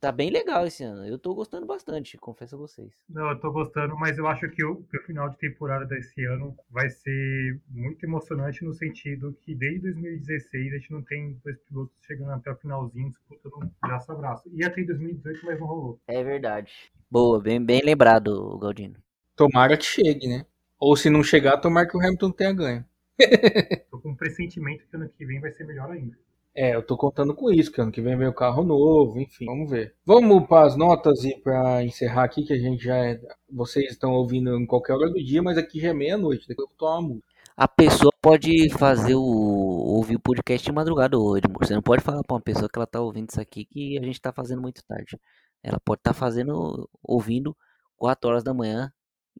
tá 0.00 0.12
bem 0.12 0.30
legal 0.30 0.66
esse 0.66 0.82
ano. 0.82 1.06
Eu 1.06 1.18
tô 1.18 1.34
gostando 1.34 1.66
bastante, 1.66 2.16
confesso 2.18 2.54
a 2.54 2.58
vocês. 2.58 2.92
Não, 3.08 3.30
eu 3.30 3.40
tô 3.40 3.50
gostando, 3.50 3.96
mas 3.96 4.18
eu 4.18 4.26
acho 4.26 4.48
que 4.50 4.64
o, 4.64 4.82
que 4.84 4.96
o 4.96 5.02
final 5.02 5.28
de 5.28 5.38
temporada 5.38 5.84
desse 5.84 6.24
ano 6.24 6.56
vai 6.70 6.88
ser 6.88 7.60
muito 7.68 8.04
emocionante 8.04 8.64
no 8.64 8.72
sentido 8.72 9.36
que 9.42 9.54
desde 9.54 9.92
2016 9.92 10.72
a 10.72 10.76
gente 10.78 10.92
não 10.92 11.02
tem 11.02 11.40
dois 11.44 11.58
pilotos 11.60 11.94
chegando 12.06 12.32
até 12.32 12.50
o 12.50 12.56
finalzinho 12.56 13.10
disputando 13.10 13.70
braço 13.80 14.12
a 14.12 14.14
braço. 14.14 14.48
Ia 14.52 14.70
ter 14.70 14.82
em 14.82 14.86
2018, 14.86 15.46
mas 15.46 15.60
não 15.60 15.66
rolou. 15.66 16.00
É 16.06 16.22
verdade. 16.22 16.72
Boa, 17.10 17.40
bem, 17.40 17.64
bem 17.64 17.80
lembrado, 17.82 18.58
Galdino. 18.58 18.96
Tomara 19.34 19.76
que 19.76 19.84
chegue, 19.84 20.26
né? 20.26 20.44
Ou 20.78 20.96
se 20.96 21.10
não 21.10 21.22
chegar, 21.22 21.58
tomara 21.58 21.88
que 21.88 21.96
o 21.96 22.00
Hamilton 22.00 22.30
tenha 22.30 22.52
ganho. 22.52 22.84
Tô 23.90 23.98
com 23.98 24.10
um 24.10 24.16
pressentimento 24.16 24.86
que 24.86 24.96
ano 24.96 25.08
que 25.08 25.26
vem 25.26 25.40
vai 25.40 25.50
ser 25.52 25.64
melhor 25.64 25.90
ainda. 25.90 26.16
É, 26.54 26.74
eu 26.74 26.82
tô 26.84 26.96
contando 26.96 27.34
com 27.34 27.52
isso, 27.52 27.70
que 27.70 27.80
ano 27.80 27.92
que 27.92 28.00
vem 28.00 28.16
vem 28.16 28.26
o 28.26 28.34
carro 28.34 28.64
novo, 28.64 29.18
enfim, 29.20 29.44
vamos 29.46 29.70
ver. 29.70 29.94
Vamos 30.04 30.46
para 30.48 30.66
as 30.66 30.76
notas 30.76 31.22
e 31.24 31.36
para 31.40 31.84
encerrar 31.84 32.24
aqui, 32.24 32.42
que 32.42 32.52
a 32.52 32.58
gente 32.58 32.82
já 32.82 32.96
é. 32.96 33.20
Vocês 33.48 33.92
estão 33.92 34.12
ouvindo 34.12 34.56
em 34.56 34.66
qualquer 34.66 34.94
hora 34.94 35.08
do 35.08 35.22
dia, 35.22 35.42
mas 35.42 35.56
aqui 35.56 35.80
já 35.80 35.90
é 35.90 35.94
meia-noite, 35.94 36.48
daqui 36.48 36.60
eu 36.60 36.66
vou 36.66 36.76
tomar 36.76 36.98
uma 36.98 37.08
música. 37.08 37.28
A 37.56 37.66
pessoa 37.66 38.12
pode 38.22 38.70
fazer 38.70 39.14
o 39.14 39.58
ouvir 39.98 40.14
o 40.14 40.20
podcast 40.20 40.64
de 40.64 40.72
madrugada 40.72 41.18
hoje. 41.18 41.42
Você 41.58 41.74
não 41.74 41.82
pode 41.82 42.02
falar 42.04 42.22
pra 42.22 42.36
uma 42.36 42.40
pessoa 42.40 42.68
que 42.68 42.78
ela 42.78 42.86
tá 42.86 43.00
ouvindo 43.00 43.30
isso 43.30 43.40
aqui 43.40 43.64
que 43.64 43.98
a 43.98 44.02
gente 44.02 44.20
tá 44.20 44.32
fazendo 44.32 44.62
muito 44.62 44.80
tarde. 44.84 45.18
Ela 45.62 45.80
pode 45.80 45.98
estar 46.00 46.12
fazendo, 46.12 46.88
ouvindo 47.02 47.56
4 47.96 48.30
horas 48.30 48.44
da 48.44 48.54
manhã 48.54 48.92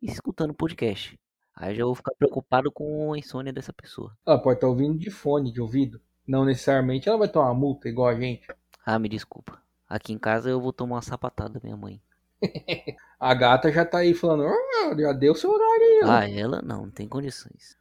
e 0.02 0.10
escutando 0.10 0.50
o 0.50 0.54
podcast. 0.54 1.16
Aí 1.54 1.72
eu 1.72 1.76
já 1.76 1.84
vou 1.84 1.94
ficar 1.94 2.12
preocupado 2.18 2.72
com 2.72 3.12
a 3.12 3.18
insônia 3.18 3.52
dessa 3.52 3.72
pessoa. 3.72 4.12
Ela 4.26 4.42
pode 4.42 4.56
estar 4.56 4.66
ouvindo 4.66 4.98
de 4.98 5.10
fone, 5.10 5.52
de 5.52 5.60
ouvido. 5.60 6.00
Não 6.28 6.44
necessariamente 6.44 7.08
ela 7.08 7.16
vai 7.16 7.28
tomar 7.28 7.46
uma 7.46 7.54
multa 7.54 7.88
igual 7.88 8.08
a 8.08 8.14
gente. 8.14 8.46
Ah, 8.84 8.98
me 8.98 9.08
desculpa. 9.08 9.62
Aqui 9.88 10.12
em 10.12 10.18
casa 10.18 10.50
eu 10.50 10.60
vou 10.60 10.74
tomar 10.74 10.96
uma 10.96 11.02
sapatada 11.02 11.54
da 11.54 11.60
minha 11.62 11.76
mãe. 11.76 12.02
A 13.18 13.32
gata 13.32 13.72
já 13.72 13.84
tá 13.84 13.98
aí 13.98 14.12
falando, 14.12 14.44
"Ah, 14.46 14.94
já 14.96 15.12
deu 15.12 15.34
seu 15.34 15.50
horário 15.50 15.82
aí. 15.82 16.00
ó." 16.04 16.10
Ah, 16.10 16.28
ela 16.30 16.60
não, 16.60 16.82
não 16.82 16.90
tem 16.90 17.08
condições. 17.08 17.77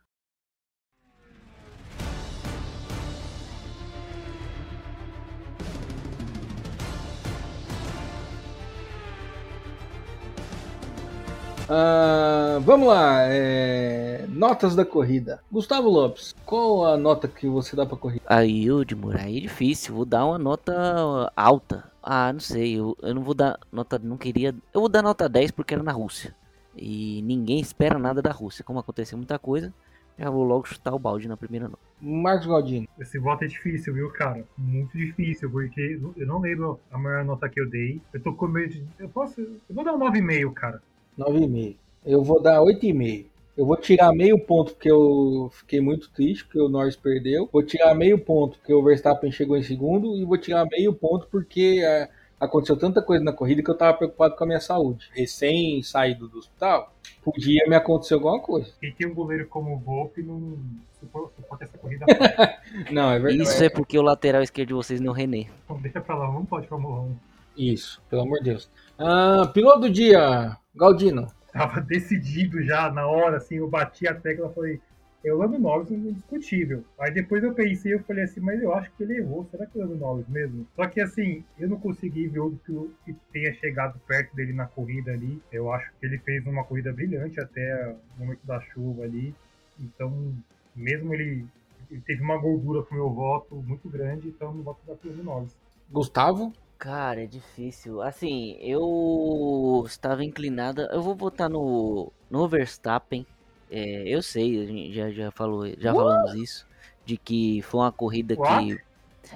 Ah, 11.70 12.60
vamos 12.62 12.88
lá, 12.88 13.24
é, 13.24 14.26
notas 14.30 14.74
da 14.74 14.86
corrida. 14.86 15.42
Gustavo 15.52 15.90
Lopes, 15.90 16.34
qual 16.46 16.86
a 16.86 16.98
nota 16.98 17.28
que 17.28 17.46
você 17.48 17.76
dá 17.76 17.86
pra 17.86 17.98
corrida? 17.98 18.24
Aí, 18.26 18.72
Udmur, 18.72 19.18
aí 19.18 19.38
é 19.38 19.42
difícil. 19.42 19.94
Vou 19.94 20.06
dar 20.06 20.26
uma 20.26 20.38
nota 20.38 21.32
alta. 21.36 21.92
Ah, 22.02 22.32
não 22.32 22.40
sei. 22.40 22.80
Eu, 22.80 22.96
eu 23.02 23.14
não 23.14 23.22
vou 23.22 23.34
dar 23.34 23.60
nota. 23.70 24.00
Não 24.00 24.18
queria. 24.18 24.56
Eu 24.74 24.80
vou 24.80 24.90
dar 24.90 25.02
nota 25.02 25.28
10 25.28 25.52
porque 25.52 25.74
era 25.74 25.84
na 25.84 25.92
Rússia. 25.92 26.34
E 26.76 27.22
ninguém 27.24 27.60
espera 27.60 28.00
nada 28.00 28.22
da 28.22 28.32
Rússia. 28.32 28.64
Como 28.64 28.80
aconteceu 28.80 29.18
muita 29.18 29.38
coisa, 29.38 29.74
já 30.18 30.30
vou 30.30 30.44
logo 30.46 30.68
chutar 30.68 30.94
o 30.94 31.00
balde 31.00 31.28
na 31.28 31.36
primeira 31.36 31.68
nota. 31.68 31.80
Marcos 32.00 32.48
Galdino. 32.48 32.88
Esse 32.98 33.20
voto 33.20 33.44
é 33.44 33.48
difícil, 33.48 33.94
viu, 33.94 34.10
cara? 34.12 34.46
Muito 34.58 34.98
difícil, 34.98 35.50
porque 35.50 36.00
eu 36.16 36.28
não 36.28 36.40
lembro 36.40 36.80
a 36.92 36.98
maior 36.98 37.26
nota 37.26 37.50
que 37.50 37.60
eu 37.60 37.70
dei. 37.70 38.02
Eu 38.14 38.22
tô 38.22 38.32
com 38.32 38.48
medo 38.48 38.74
de. 38.74 38.86
Eu 38.98 39.10
posso. 39.10 39.42
Eu 39.42 39.60
vou 39.76 39.84
dar 39.84 39.94
um 39.94 40.00
9,5, 40.00 40.54
cara. 40.54 40.82
9,5. 41.18 41.76
Eu 42.06 42.24
vou 42.24 42.42
dar 42.42 42.60
8,5. 42.60 43.26
Eu 43.58 43.66
vou 43.66 43.76
tirar 43.76 44.14
meio 44.14 44.40
ponto 44.40 44.74
porque 44.74 44.92
eu 44.92 45.50
fiquei 45.52 45.82
muito 45.82 46.12
triste 46.12 46.46
porque 46.46 46.60
o 46.60 46.70
Norris 46.70 46.96
perdeu. 46.96 47.50
Vou 47.52 47.64
tirar 47.64 47.96
meio 47.96 48.20
ponto 48.20 48.58
porque 48.60 48.74
o 48.74 48.84
Verstappen 48.84 49.32
chegou 49.32 49.58
em 49.58 49.64
segundo. 49.64 50.16
E 50.16 50.24
vou 50.24 50.38
tirar 50.38 50.66
meio 50.66 50.94
ponto 50.94 51.28
porque 51.32 51.82
é, 51.84 52.08
aconteceu 52.40 52.78
tanta 52.78 53.02
coisa 53.02 53.24
na 53.24 53.34
corrida 53.34 53.64
que 53.64 53.70
eu 53.70 53.78
tava 53.78 53.98
preocupado 53.98 54.36
com 54.36 54.44
a 54.44 54.48
minha 54.48 54.60
saúde. 54.60 55.10
Recém 55.14 55.82
saído 55.82 56.28
do 56.28 56.38
hospital, 56.38 56.94
podia 57.24 57.68
me 57.68 57.76
acontecer 57.76 58.14
alguma 58.14 58.40
coisa. 58.40 58.72
Quem 58.80 58.92
tem 58.92 59.08
um 59.08 59.14
goleiro 59.14 59.48
como 59.48 59.76
o 59.76 59.80
Volpe 59.80 60.22
não 60.22 60.58
suporta 61.00 61.32
suporta 61.36 61.64
essa 61.64 61.78
corrida. 61.78 62.06
Não, 62.92 63.12
é 63.12 63.20
verdade. 63.20 63.50
Isso 63.50 63.64
é 63.64 63.70
porque 63.70 63.98
o 63.98 64.02
lateral 64.02 64.42
esquerdo 64.42 64.70
de 64.70 64.74
vocês 64.74 65.00
não 65.00 65.10
é 65.10 65.12
o 65.12 65.16
René. 65.16 65.48
então 65.64 65.80
deixa 65.80 66.02
pra 66.02 66.16
lá, 66.16 66.28
vamos 66.28 66.50
pode 66.50 66.68
Fórmula 66.68 67.02
1. 67.02 67.16
Isso, 67.56 68.02
pelo 68.10 68.24
amor 68.24 68.40
de 68.40 68.46
Deus. 68.46 68.70
Ah, 69.00 69.50
piloto 69.54 69.82
do 69.82 69.90
dia, 69.90 70.58
Galdino. 70.76 71.28
Tava 71.54 71.82
decidido 71.82 72.62
já 72.64 72.92
na 72.92 73.08
hora, 73.08 73.38
assim, 73.38 73.56
eu 73.56 73.70
bati 73.70 74.08
a 74.08 74.14
tecla 74.14 74.50
e 74.50 74.54
falei, 74.54 74.82
é 75.24 75.34
o 75.34 75.38
Lando 75.38 75.60
Norris 75.60 75.92
indiscutível. 75.92 76.84
Aí 77.00 77.12
depois 77.12 77.44
eu 77.44 77.54
pensei, 77.54 77.94
eu 77.94 78.04
falei 78.04 78.24
assim, 78.24 78.40
mas 78.40 78.62
eu 78.62 78.74
acho 78.74 78.92
que 78.92 79.04
ele 79.04 79.18
errou, 79.18 79.48
será 79.52 79.66
que 79.66 79.80
é 79.80 79.84
o 79.84 79.88
Lando 79.88 80.00
Norris 80.00 80.28
mesmo? 80.28 80.68
Só 80.76 80.88
que 80.88 81.02
assim, 81.02 81.44
eu 81.60 81.70
não 81.70 81.80
consegui 81.80 82.28
ver 82.28 82.40
outro 82.40 82.94
que, 83.06 83.16
tenha 83.32 83.54
chegado 83.56 84.00
perto 84.08 84.36
dele 84.36 84.54
na 84.54 84.66
corrida 84.66 85.12
ali. 85.12 85.42
Eu 85.52 85.72
acho 85.72 85.92
que 86.00 86.06
ele 86.06 86.18
fez 86.20 86.46
uma 86.46 86.64
corrida 86.64 86.92
brilhante 86.94 87.40
até 87.40 87.96
o 88.16 88.20
momento 88.20 88.46
da 88.46 88.60
chuva 88.62 89.04
ali. 89.04 89.34
Então, 89.80 90.34
mesmo 90.76 91.14
ele, 91.14 91.46
ele 91.92 92.02
teve 92.02 92.22
uma 92.22 92.38
gordura 92.38 92.82
pro 92.84 92.96
meu 92.96 93.10
voto 93.10 93.56
muito 93.56 93.90
grande, 93.90 94.28
então 94.28 94.56
eu 94.56 94.64
voto 94.64 94.80
da 94.88 94.96
Lando 95.04 95.24
Norris. 95.24 95.56
Gustavo. 95.90 96.54
Cara, 96.78 97.24
é 97.24 97.28
difícil. 97.28 98.02
Assim, 98.02 98.56
eu 98.62 99.84
estava 99.88 100.24
inclinada. 100.24 100.90
Eu 100.92 101.02
vou 101.02 101.16
votar 101.16 101.50
no, 101.50 102.12
no 102.30 102.48
Verstappen. 102.48 103.26
É, 103.70 104.08
eu 104.08 104.22
sei, 104.22 104.62
a 104.62 104.66
gente 104.66 104.94
já, 104.94 105.12
já, 105.12 105.32
falou, 105.32 105.68
já 105.78 105.94
falamos 105.94 106.34
isso. 106.36 106.66
De 107.06 107.18
que 107.18 107.62
foi 107.64 107.82
uma 107.82 107.92
corrida 107.92 108.36
que 108.36 108.42
What? 108.42 108.72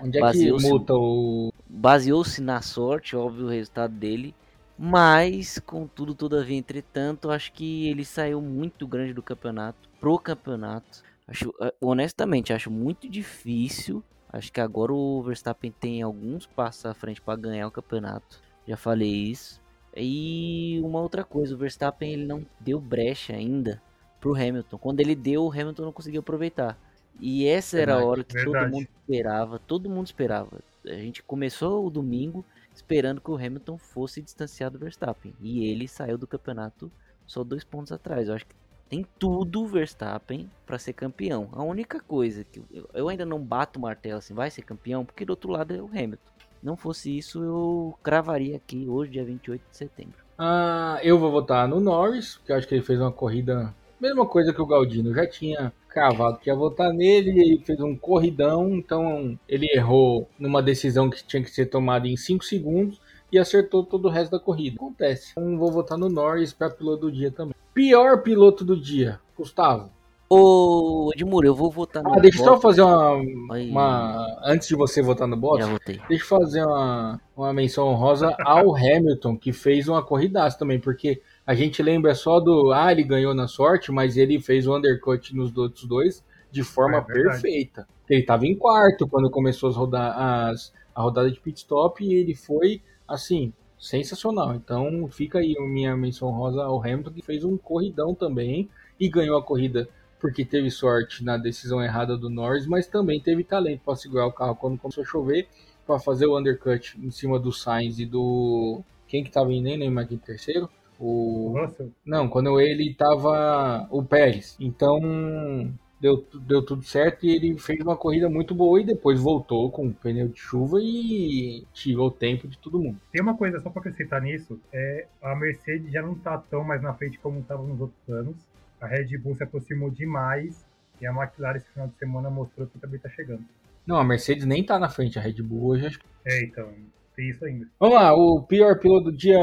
É 0.05 0.11
que 0.11 0.19
Baseou-se- 0.19 0.73
o. 0.89 1.51
baseou-se 1.69 2.41
na 2.41 2.61
sorte, 2.61 3.15
óbvio, 3.15 3.45
o 3.45 3.49
resultado 3.49 3.93
dele. 3.93 4.33
Mas, 4.77 5.59
contudo, 5.59 6.15
todavia, 6.15 6.57
entretanto, 6.57 7.29
acho 7.29 7.51
que 7.53 7.87
ele 7.87 8.03
saiu 8.05 8.41
muito 8.41 8.87
grande 8.87 9.13
do 9.13 9.21
campeonato, 9.21 9.77
pro 9.99 10.17
campeonato. 10.17 11.03
Acho, 11.27 11.53
eh, 11.61 11.73
honestamente, 11.81 12.51
acho 12.51 12.71
muito 12.71 13.07
difícil. 13.09 14.03
Acho 14.31 14.51
que 14.51 14.61
agora 14.61 14.93
o 14.93 15.21
Verstappen 15.21 15.71
tem 15.71 16.01
alguns 16.01 16.45
passos 16.45 16.85
à 16.85 16.93
frente 16.93 17.21
para 17.21 17.39
ganhar 17.39 17.67
o 17.67 17.71
campeonato. 17.71 18.39
Já 18.65 18.77
falei 18.77 19.09
isso. 19.09 19.61
E 19.95 20.79
uma 20.83 21.01
outra 21.01 21.23
coisa, 21.23 21.53
o 21.53 21.57
Verstappen 21.57 22.13
ele 22.13 22.25
não 22.25 22.45
deu 22.59 22.79
brecha 22.79 23.33
ainda 23.33 23.81
pro 24.21 24.33
Hamilton. 24.33 24.77
Quando 24.77 25.01
ele 25.01 25.15
deu, 25.15 25.43
o 25.43 25.51
Hamilton 25.51 25.83
não 25.83 25.91
conseguiu 25.91 26.21
aproveitar. 26.21 26.79
E 27.19 27.45
essa 27.45 27.77
era 27.77 27.95
a 27.95 28.05
hora 28.05 28.23
que 28.23 28.33
todo 28.33 28.53
verdade. 28.53 28.71
mundo 28.71 28.87
esperava, 29.05 29.59
todo 29.59 29.89
mundo 29.89 30.05
esperava. 30.05 30.59
A 30.85 30.93
gente 30.93 31.21
começou 31.21 31.85
o 31.85 31.89
domingo 31.89 32.45
esperando 32.73 33.19
que 33.19 33.29
o 33.29 33.35
Hamilton 33.35 33.77
fosse 33.77 34.21
distanciado 34.21 34.77
do 34.77 34.83
Verstappen. 34.83 35.33
E 35.41 35.65
ele 35.65 35.87
saiu 35.87 36.17
do 36.17 36.25
campeonato 36.25 36.89
só 37.27 37.43
dois 37.43 37.63
pontos 37.65 37.91
atrás. 37.91 38.29
Eu 38.29 38.35
acho 38.35 38.45
que 38.45 38.55
tem 38.91 39.05
tudo 39.17 39.63
o 39.63 39.67
Verstappen 39.67 40.51
para 40.65 40.77
ser 40.77 40.91
campeão. 40.91 41.47
A 41.53 41.63
única 41.63 42.01
coisa 42.01 42.43
que 42.43 42.61
eu, 42.73 42.89
eu 42.93 43.07
ainda 43.07 43.25
não 43.25 43.39
bato 43.39 43.79
o 43.79 43.81
martelo 43.81 44.17
assim, 44.17 44.33
vai 44.33 44.51
ser 44.51 44.63
campeão, 44.63 45.05
porque 45.05 45.23
do 45.23 45.29
outro 45.29 45.49
lado 45.49 45.73
é 45.73 45.81
o 45.81 45.85
Hamilton. 45.85 46.17
Não 46.61 46.75
fosse 46.75 47.17
isso, 47.17 47.41
eu 47.41 47.97
cravaria 48.03 48.57
aqui 48.57 48.85
hoje, 48.89 49.13
dia 49.13 49.23
28 49.23 49.61
de 49.71 49.77
setembro. 49.77 50.15
Ah, 50.37 50.99
eu 51.01 51.17
vou 51.17 51.31
votar 51.31 51.69
no 51.69 51.79
Norris, 51.79 52.35
porque 52.35 52.51
eu 52.51 52.57
acho 52.57 52.67
que 52.67 52.75
ele 52.75 52.83
fez 52.83 52.99
uma 52.99 53.13
corrida. 53.13 53.73
Mesma 53.97 54.25
coisa 54.25 54.51
que 54.51 54.61
o 54.61 54.65
Galdino. 54.65 55.15
Já 55.15 55.25
tinha 55.25 55.71
cravado 55.87 56.39
que 56.39 56.49
ia 56.49 56.55
votar 56.55 56.91
nele, 56.91 57.29
ele 57.29 57.63
fez 57.63 57.79
um 57.79 57.95
corridão, 57.95 58.75
então 58.75 59.39
ele 59.47 59.67
errou 59.73 60.27
numa 60.37 60.61
decisão 60.61 61.09
que 61.09 61.23
tinha 61.23 61.41
que 61.41 61.49
ser 61.49 61.67
tomada 61.67 62.09
em 62.09 62.17
5 62.17 62.43
segundos 62.43 62.99
e 63.31 63.39
acertou 63.39 63.85
todo 63.85 64.09
o 64.09 64.11
resto 64.11 64.31
da 64.31 64.39
corrida. 64.39 64.75
Acontece. 64.75 65.31
Então 65.31 65.57
vou 65.57 65.71
votar 65.71 65.97
no 65.97 66.09
Norris 66.09 66.51
para 66.51 66.69
piloto 66.69 67.03
do 67.03 67.11
dia 67.11 67.31
também. 67.31 67.55
Pior 67.73 68.21
piloto 68.21 68.65
do 68.65 68.79
dia, 68.79 69.19
Gustavo. 69.37 69.91
Ô, 70.33 71.11
Edmur, 71.13 71.43
eu 71.43 71.53
vou 71.53 71.69
votar 71.69 72.01
no 72.01 72.13
Ah, 72.13 72.19
deixa 72.19 72.39
eu 72.39 72.45
só 72.45 72.59
fazer 72.59 72.81
uma, 72.81 73.15
uma. 73.15 74.39
Antes 74.45 74.69
de 74.69 74.75
você 74.75 75.01
votar 75.01 75.27
no 75.27 75.35
Bottas. 75.35 75.67
Deixa 76.07 76.23
eu 76.23 76.27
fazer 76.27 76.63
uma, 76.63 77.19
uma 77.35 77.53
menção 77.53 77.89
honrosa 77.89 78.33
ao 78.45 78.73
Hamilton, 78.77 79.35
que 79.35 79.51
fez 79.51 79.89
uma 79.89 80.01
corridaça 80.01 80.57
também, 80.57 80.79
porque 80.79 81.21
a 81.45 81.53
gente 81.53 81.83
lembra 81.83 82.15
só 82.15 82.39
do. 82.39 82.71
Ah, 82.71 82.93
ele 82.93 83.03
ganhou 83.03 83.33
na 83.33 83.45
sorte, 83.47 83.91
mas 83.91 84.15
ele 84.15 84.39
fez 84.39 84.65
o 84.67 84.77
undercut 84.77 85.35
nos 85.35 85.55
outros 85.57 85.85
dois 85.85 86.23
de 86.51 86.63
forma 86.63 86.97
É 86.97 87.01
perfeita. 87.01 87.87
Ele 88.09 88.21
estava 88.21 88.45
em 88.45 88.55
quarto 88.55 89.07
quando 89.07 89.29
começou 89.29 89.69
as 89.69 89.75
rodar, 89.75 90.17
as, 90.17 90.71
a 90.93 91.01
rodada 91.01 91.31
de 91.31 91.39
pit 91.39 91.59
stop 91.59 92.03
e 92.03 92.13
ele 92.13 92.35
foi, 92.35 92.81
assim, 93.07 93.53
sensacional. 93.81 94.53
Então 94.53 95.09
fica 95.09 95.39
aí 95.39 95.55
a 95.57 95.63
minha 95.63 95.97
menção 95.97 96.29
honrosa 96.29 96.63
ao 96.63 96.79
Hamilton, 96.79 97.11
que 97.11 97.21
fez 97.23 97.43
um 97.43 97.57
corridão 97.57 98.13
também 98.13 98.69
e 98.99 99.09
ganhou 99.09 99.37
a 99.37 99.43
corrida 99.43 99.89
porque 100.19 100.45
teve 100.45 100.69
sorte 100.69 101.23
na 101.23 101.35
decisão 101.35 101.83
errada 101.83 102.15
do 102.15 102.29
Norris, 102.29 102.67
mas 102.67 102.85
também 102.85 103.19
teve 103.19 103.43
talento 103.43 103.81
para 103.83 103.95
segurar 103.95 104.27
o 104.27 104.31
carro 104.31 104.55
quando 104.55 104.77
começou 104.77 105.03
a 105.03 105.07
chover 105.07 105.47
para 105.85 105.97
fazer 105.99 106.27
o 106.27 106.37
undercut 106.37 106.95
em 107.03 107.09
cima 107.09 107.39
do 107.39 107.51
Sainz 107.51 107.97
e 107.97 108.05
do 108.05 108.83
quem 109.07 109.23
que 109.23 109.31
tava 109.31 109.51
em 109.51 109.61
nem 109.61 109.77
lembro 109.77 110.03
aqui 110.03 110.15
terceiro, 110.15 110.69
o 110.99 111.53
Russell, 111.57 111.91
não, 112.05 112.29
quando 112.29 112.61
ele 112.61 112.93
tava 112.93 113.87
o 113.89 114.03
Pérez. 114.03 114.55
Então 114.59 115.73
deu, 116.01 116.25
deu 116.33 116.65
tudo 116.65 116.83
certo 116.83 117.25
e 117.25 117.29
ele 117.35 117.57
fez 117.59 117.79
uma 117.79 117.95
corrida 117.95 118.27
muito 118.27 118.55
boa 118.55 118.81
e 118.81 118.85
depois 118.85 119.19
voltou 119.19 119.69
com 119.71 119.87
o 119.87 119.93
pneu 119.93 120.27
de 120.27 120.39
chuva 120.39 120.79
e 120.81 121.63
tirou 121.73 122.07
o 122.07 122.11
tempo 122.11 122.47
de 122.47 122.57
todo 122.57 122.79
mundo. 122.79 122.97
Tem 123.11 123.21
uma 123.21 123.37
coisa 123.37 123.59
só 123.59 123.69
para 123.69 123.81
acrescentar 123.81 124.21
nisso, 124.21 124.59
é 124.73 125.05
a 125.21 125.35
Mercedes 125.35 125.91
já 125.91 126.01
não 126.01 126.15
tá 126.15 126.37
tão 126.39 126.63
mais 126.63 126.81
na 126.81 126.93
frente 126.93 127.19
como 127.19 127.39
estava 127.39 127.61
nos 127.63 127.79
outros 127.79 128.09
anos. 128.09 128.35
A 128.81 128.87
Red 128.87 129.15
Bull 129.19 129.35
se 129.35 129.43
aproximou 129.43 129.91
demais 129.91 130.65
e 130.99 131.05
a 131.05 131.11
McLaren 131.11 131.57
esse 131.57 131.69
final 131.71 131.87
de 131.87 131.93
semana 131.99 132.29
mostrou 132.31 132.65
que 132.67 132.79
também 132.79 132.99
tá 132.99 133.09
chegando. 133.09 133.43
Não, 133.85 133.97
a 133.97 134.03
Mercedes 134.03 134.45
nem 134.45 134.63
tá 134.63 134.79
na 134.79 134.89
frente, 134.89 135.19
a 135.19 135.21
Red 135.21 135.41
Bull 135.43 135.67
hoje. 135.69 135.85
acho 135.85 135.99
que- 135.99 136.05
É, 136.25 136.43
então, 136.43 136.67
tem 137.15 137.29
isso 137.29 137.45
ainda. 137.45 137.67
Vamos 137.79 137.95
lá, 137.95 138.13
o 138.15 138.41
pior 138.41 138.79
piloto 138.79 139.11
do 139.11 139.17
dia, 139.17 139.39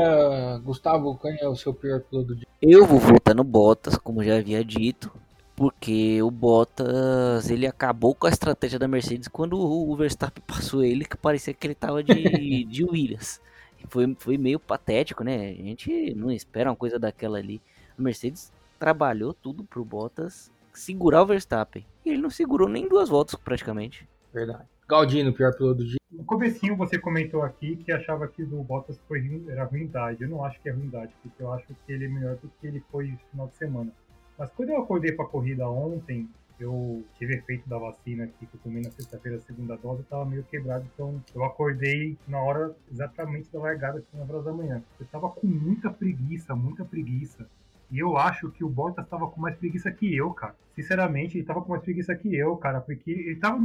Gustavo, 0.64 1.16
quem 1.18 1.36
é 1.40 1.48
o 1.48 1.54
seu 1.56 1.72
pior 1.72 2.00
piloto 2.00 2.28
do 2.28 2.36
dia? 2.36 2.46
Eu 2.60 2.84
vou 2.84 2.98
votar 2.98 3.34
no 3.34 3.44
Bottas, 3.44 3.96
como 3.96 4.22
já 4.24 4.38
havia 4.38 4.64
dito, 4.64 5.12
porque 5.58 6.22
o 6.22 6.30
Bottas 6.30 7.50
ele 7.50 7.66
acabou 7.66 8.14
com 8.14 8.28
a 8.28 8.30
estratégia 8.30 8.78
da 8.78 8.86
Mercedes 8.86 9.26
quando 9.26 9.58
o 9.58 9.96
Verstappen 9.96 10.40
passou 10.46 10.84
ele, 10.84 11.04
que 11.04 11.16
parecia 11.16 11.52
que 11.52 11.66
ele 11.66 11.74
tava 11.74 12.00
de, 12.00 12.14
de 12.64 12.84
Williams. 12.84 13.40
Foi, 13.88 14.14
foi 14.20 14.38
meio 14.38 14.60
patético, 14.60 15.24
né? 15.24 15.50
A 15.50 15.54
gente 15.54 16.14
não 16.14 16.30
espera 16.30 16.70
uma 16.70 16.76
coisa 16.76 16.96
daquela 16.96 17.38
ali. 17.38 17.60
A 17.98 18.00
Mercedes 18.00 18.52
trabalhou 18.78 19.34
tudo 19.34 19.64
pro 19.64 19.84
Bottas 19.84 20.48
segurar 20.72 21.22
o 21.22 21.26
Verstappen. 21.26 21.84
E 22.04 22.10
ele 22.10 22.22
não 22.22 22.30
segurou 22.30 22.68
nem 22.68 22.88
duas 22.88 23.08
voltas 23.08 23.34
praticamente. 23.34 24.08
Verdade. 24.32 24.62
Galdino, 24.88 25.32
pior 25.32 25.52
piloto 25.56 25.78
do 25.78 25.84
dia. 25.84 25.98
No 26.08 26.22
comecinho 26.24 26.76
você 26.76 27.00
comentou 27.00 27.42
aqui 27.42 27.74
que 27.76 27.90
achava 27.90 28.28
que 28.28 28.44
o 28.44 28.46
do 28.46 28.62
Bottas 28.62 28.96
foi, 29.08 29.18
ruim- 29.20 29.46
era 29.48 29.64
ruindade. 29.64 30.22
Eu 30.22 30.28
não 30.28 30.44
acho 30.44 30.60
que 30.60 30.68
é 30.68 30.72
ruindade, 30.72 31.12
porque 31.20 31.42
eu 31.42 31.52
acho 31.52 31.66
que 31.84 31.92
ele 31.92 32.04
é 32.04 32.08
melhor 32.08 32.36
do 32.36 32.48
que 32.60 32.66
ele 32.68 32.80
foi 32.92 33.08
no 33.08 33.18
final 33.32 33.48
de 33.48 33.56
semana. 33.56 33.92
Mas 34.38 34.50
quando 34.52 34.70
eu 34.70 34.80
acordei 34.80 35.12
para 35.12 35.24
a 35.24 35.28
corrida 35.28 35.68
ontem, 35.68 36.28
eu 36.60 37.04
tive 37.18 37.34
efeito 37.34 37.68
da 37.68 37.78
vacina 37.78 38.24
aqui 38.24 38.46
que 38.46 38.54
eu 38.54 38.60
tomei 38.62 38.82
na 38.82 38.90
sexta-feira, 38.90 39.38
a 39.38 39.40
segunda 39.40 39.76
dose, 39.76 40.00
eu 40.00 40.06
tava 40.06 40.24
meio 40.24 40.42
quebrado, 40.44 40.86
então 40.92 41.22
eu 41.34 41.44
acordei 41.44 42.16
na 42.26 42.40
hora 42.40 42.74
exatamente 42.90 43.52
da 43.52 43.60
largada, 43.60 44.00
que 44.00 44.16
9 44.16 44.32
horas 44.32 44.44
da 44.44 44.52
manhã. 44.52 44.82
Eu 44.98 45.06
tava 45.06 45.28
com 45.28 45.46
muita 45.46 45.90
preguiça, 45.90 46.54
muita 46.54 46.84
preguiça. 46.84 47.48
E 47.90 47.98
eu 47.98 48.16
acho 48.16 48.50
que 48.50 48.62
o 48.62 48.68
Bottas 48.68 49.08
tava 49.08 49.28
com 49.28 49.40
mais 49.40 49.56
preguiça 49.56 49.90
que 49.90 50.14
eu, 50.14 50.30
cara. 50.32 50.54
Sinceramente, 50.74 51.38
ele 51.38 51.46
tava 51.46 51.62
com 51.62 51.70
mais 51.70 51.82
preguiça 51.82 52.14
que 52.14 52.34
eu, 52.36 52.56
cara, 52.56 52.80
porque 52.80 53.10
ele 53.10 53.36
tava. 53.36 53.58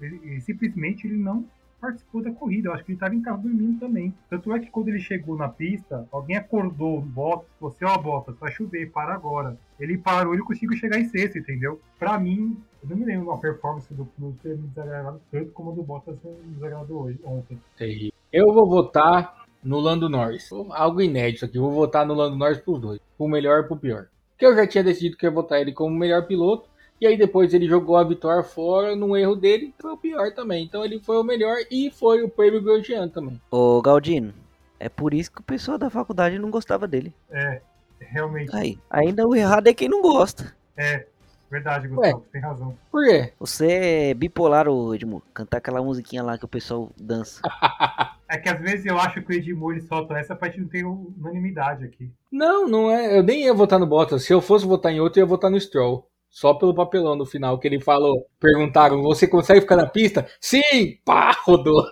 Ele, 0.00 0.20
ele 0.22 0.40
simplesmente 0.42 1.06
ele 1.06 1.16
não 1.16 1.46
participou 1.80 2.22
da 2.22 2.30
corrida. 2.30 2.68
Eu 2.68 2.74
acho 2.74 2.84
que 2.84 2.92
ele 2.92 2.96
estava 2.96 3.14
em 3.14 3.22
casa 3.22 3.38
dormindo 3.38 3.80
também. 3.80 4.14
Tanto 4.28 4.52
é 4.52 4.60
que 4.60 4.70
quando 4.70 4.88
ele 4.88 5.00
chegou 5.00 5.34
na 5.34 5.48
pista, 5.48 6.06
alguém 6.12 6.36
acordou 6.36 6.98
o 6.98 7.00
Bottas, 7.00 7.48
você, 7.58 7.84
ó, 7.86 7.96
Bottas, 7.96 8.36
vai 8.38 8.52
chover, 8.52 8.90
para 8.92 9.14
agora. 9.14 9.56
Ele 9.80 9.96
parou, 9.96 10.34
ele 10.34 10.42
conseguiu 10.42 10.76
chegar 10.76 10.98
em 10.98 11.08
sexto, 11.08 11.38
entendeu? 11.38 11.80
Pra 11.98 12.18
mim, 12.18 12.56
eu 12.82 12.88
não 12.90 12.96
me 12.96 13.04
lembro 13.04 13.30
uma 13.30 13.40
performance 13.40 13.92
do 13.92 14.04
Clube 14.04 14.38
ter 14.42 14.56
me 14.56 14.68
desagradado 14.68 15.20
tanto 15.30 15.50
como 15.52 15.72
a 15.72 15.74
do 15.74 15.82
Bottas 15.82 16.16
me 16.22 16.54
desagradou 16.54 17.04
hoje, 17.04 17.18
ontem. 17.24 17.58
Terrível. 17.76 18.12
Eu 18.32 18.52
vou 18.52 18.68
votar 18.68 19.46
no 19.62 19.80
Lando 19.80 20.08
Norris. 20.08 20.48
Algo 20.70 21.00
inédito 21.00 21.44
aqui. 21.44 21.58
Vou 21.58 21.72
votar 21.72 22.06
no 22.06 22.14
Lando 22.14 22.36
Norris 22.36 22.58
pros 22.58 22.80
dois. 22.80 23.00
Pro 23.16 23.28
melhor 23.28 23.64
e 23.64 23.66
pro 23.66 23.76
pior. 23.76 24.06
Porque 24.30 24.46
eu 24.46 24.54
já 24.54 24.66
tinha 24.66 24.84
decidido 24.84 25.16
que 25.16 25.26
ia 25.26 25.30
votar 25.30 25.60
ele 25.60 25.72
como 25.72 25.94
melhor 25.94 26.26
piloto. 26.26 26.68
E 27.00 27.06
aí 27.06 27.16
depois 27.16 27.54
ele 27.54 27.66
jogou 27.66 27.96
a 27.96 28.04
vitória 28.04 28.42
fora 28.42 28.94
num 28.94 29.16
erro 29.16 29.34
dele, 29.34 29.74
foi 29.80 29.92
o 29.92 29.96
pior 29.96 30.34
também. 30.34 30.64
Então 30.64 30.84
ele 30.84 31.00
foi 31.00 31.16
o 31.16 31.24
melhor 31.24 31.56
e 31.70 31.90
foi 31.90 32.22
o 32.22 32.28
prêmio 32.28 32.62
Grosjean 32.62 33.08
também. 33.08 33.40
Ô 33.50 33.80
Galdino, 33.80 34.34
é 34.78 34.86
por 34.86 35.14
isso 35.14 35.32
que 35.32 35.40
o 35.40 35.44
pessoal 35.44 35.78
da 35.78 35.88
faculdade 35.88 36.38
não 36.38 36.50
gostava 36.50 36.86
dele. 36.86 37.14
É, 37.30 37.62
realmente. 38.00 38.54
Aí, 38.54 38.78
ainda 38.88 39.26
o 39.26 39.34
errado 39.34 39.66
é 39.66 39.74
quem 39.74 39.88
não 39.88 40.02
gosta. 40.02 40.54
É, 40.76 41.06
verdade, 41.50 41.88
Gustavo, 41.88 42.24
tem 42.32 42.40
razão. 42.40 42.76
Por 42.90 43.04
quê? 43.04 43.32
Você 43.38 43.66
é 43.70 44.14
bipolar, 44.14 44.68
ô 44.68 44.94
Edmundo. 44.94 45.24
Cantar 45.34 45.58
aquela 45.58 45.82
musiquinha 45.82 46.22
lá 46.22 46.38
que 46.38 46.44
o 46.44 46.48
pessoal 46.48 46.90
dança. 46.96 47.40
É 48.32 48.38
que 48.38 48.48
às 48.48 48.60
vezes 48.60 48.86
eu 48.86 48.96
acho 48.96 49.20
que 49.22 49.32
o 49.32 49.34
Edmur 49.34 49.72
ele 49.72 49.80
solta 49.80 50.16
essa 50.16 50.36
pra 50.36 50.48
gente 50.48 50.60
não 50.60 50.68
ter 50.68 50.84
unanimidade 50.84 51.84
aqui. 51.84 52.12
Não, 52.30 52.68
não 52.68 52.88
é. 52.88 53.18
Eu 53.18 53.24
nem 53.24 53.42
ia 53.42 53.52
votar 53.52 53.76
no 53.76 53.88
Bottas. 53.88 54.22
Se 54.22 54.32
eu 54.32 54.40
fosse 54.40 54.64
votar 54.64 54.92
em 54.92 55.00
outro, 55.00 55.18
eu 55.18 55.24
ia 55.24 55.28
votar 55.28 55.50
no 55.50 55.60
Stroll. 55.60 56.08
Só 56.28 56.54
pelo 56.54 56.72
papelão 56.72 57.16
no 57.16 57.26
final 57.26 57.58
que 57.58 57.66
ele 57.66 57.80
falou. 57.80 58.24
Perguntaram: 58.38 59.02
você 59.02 59.26
consegue 59.26 59.62
ficar 59.62 59.74
na 59.74 59.88
pista? 59.88 60.28
Sim! 60.40 61.00
Pá, 61.04 61.32
rodou. 61.44 61.84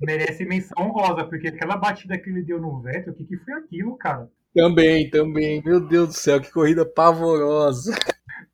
Merece 0.00 0.46
menção 0.46 0.82
honrosa, 0.82 1.24
porque 1.24 1.48
aquela 1.48 1.76
batida 1.76 2.16
que 2.16 2.30
ele 2.30 2.42
deu 2.42 2.58
no 2.58 2.80
Vettel, 2.80 3.12
o 3.12 3.16
que, 3.16 3.24
que 3.24 3.36
foi 3.36 3.52
aquilo, 3.52 3.94
cara? 3.98 4.30
Também, 4.54 5.08
também. 5.08 5.62
Meu 5.64 5.80
Deus 5.80 6.08
do 6.08 6.14
céu, 6.14 6.40
que 6.40 6.52
corrida 6.52 6.84
pavorosa. 6.84 7.94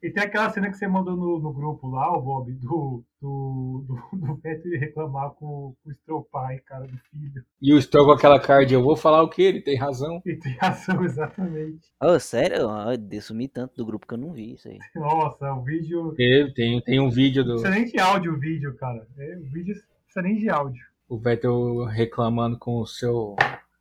E 0.00 0.10
tem 0.10 0.22
aquela 0.22 0.48
cena 0.50 0.70
que 0.70 0.76
você 0.76 0.86
mandou 0.86 1.16
no, 1.16 1.40
no 1.40 1.52
grupo 1.52 1.88
lá, 1.88 2.16
o 2.16 2.22
Bob, 2.22 2.52
do, 2.52 3.02
do, 3.20 3.84
do, 3.84 4.16
do 4.16 4.36
Vettel 4.36 4.78
reclamar 4.78 5.30
com, 5.30 5.74
com 5.82 5.90
o 5.90 5.92
Stroll 5.92 6.28
pai, 6.30 6.60
cara, 6.60 6.86
do 6.86 6.96
filho. 7.10 7.44
E 7.60 7.74
o 7.74 7.82
Stroll 7.82 8.06
com 8.06 8.12
aquela 8.12 8.38
card, 8.38 8.72
eu 8.72 8.80
vou 8.80 8.94
falar 8.94 9.22
o 9.22 9.28
que? 9.28 9.42
Ele 9.42 9.60
tem 9.60 9.76
razão. 9.76 10.22
Ele 10.24 10.38
tem 10.38 10.52
razão, 10.56 11.02
exatamente. 11.04 11.90
Ô, 12.00 12.16
sério? 12.20 12.68
Eu 13.10 13.20
sumi 13.20 13.48
tanto 13.48 13.74
do 13.74 13.84
grupo 13.84 14.06
que 14.06 14.14
eu 14.14 14.18
não 14.18 14.32
vi 14.32 14.52
isso 14.52 14.68
aí. 14.68 14.78
Nossa, 14.94 15.52
o 15.52 15.64
vídeo. 15.64 16.14
Teve, 16.14 16.54
tem, 16.54 16.80
tem 16.80 17.00
um 17.00 17.10
vídeo 17.10 17.42
do. 17.42 17.54
Não 17.54 17.62
precisa 17.62 17.74
nem 17.74 17.90
de 17.90 17.98
áudio 17.98 18.34
o 18.34 18.38
vídeo, 18.38 18.76
cara. 18.76 19.04
É, 19.18 19.36
o 19.36 19.50
vídeo 19.50 19.74
não 19.74 20.04
precisa 20.04 20.22
nem 20.22 20.36
de 20.36 20.48
áudio. 20.48 20.84
O 21.08 21.18
Vettel 21.18 21.86
reclamando 21.86 22.56
com 22.56 22.80
o 22.80 22.86
seu 22.86 23.34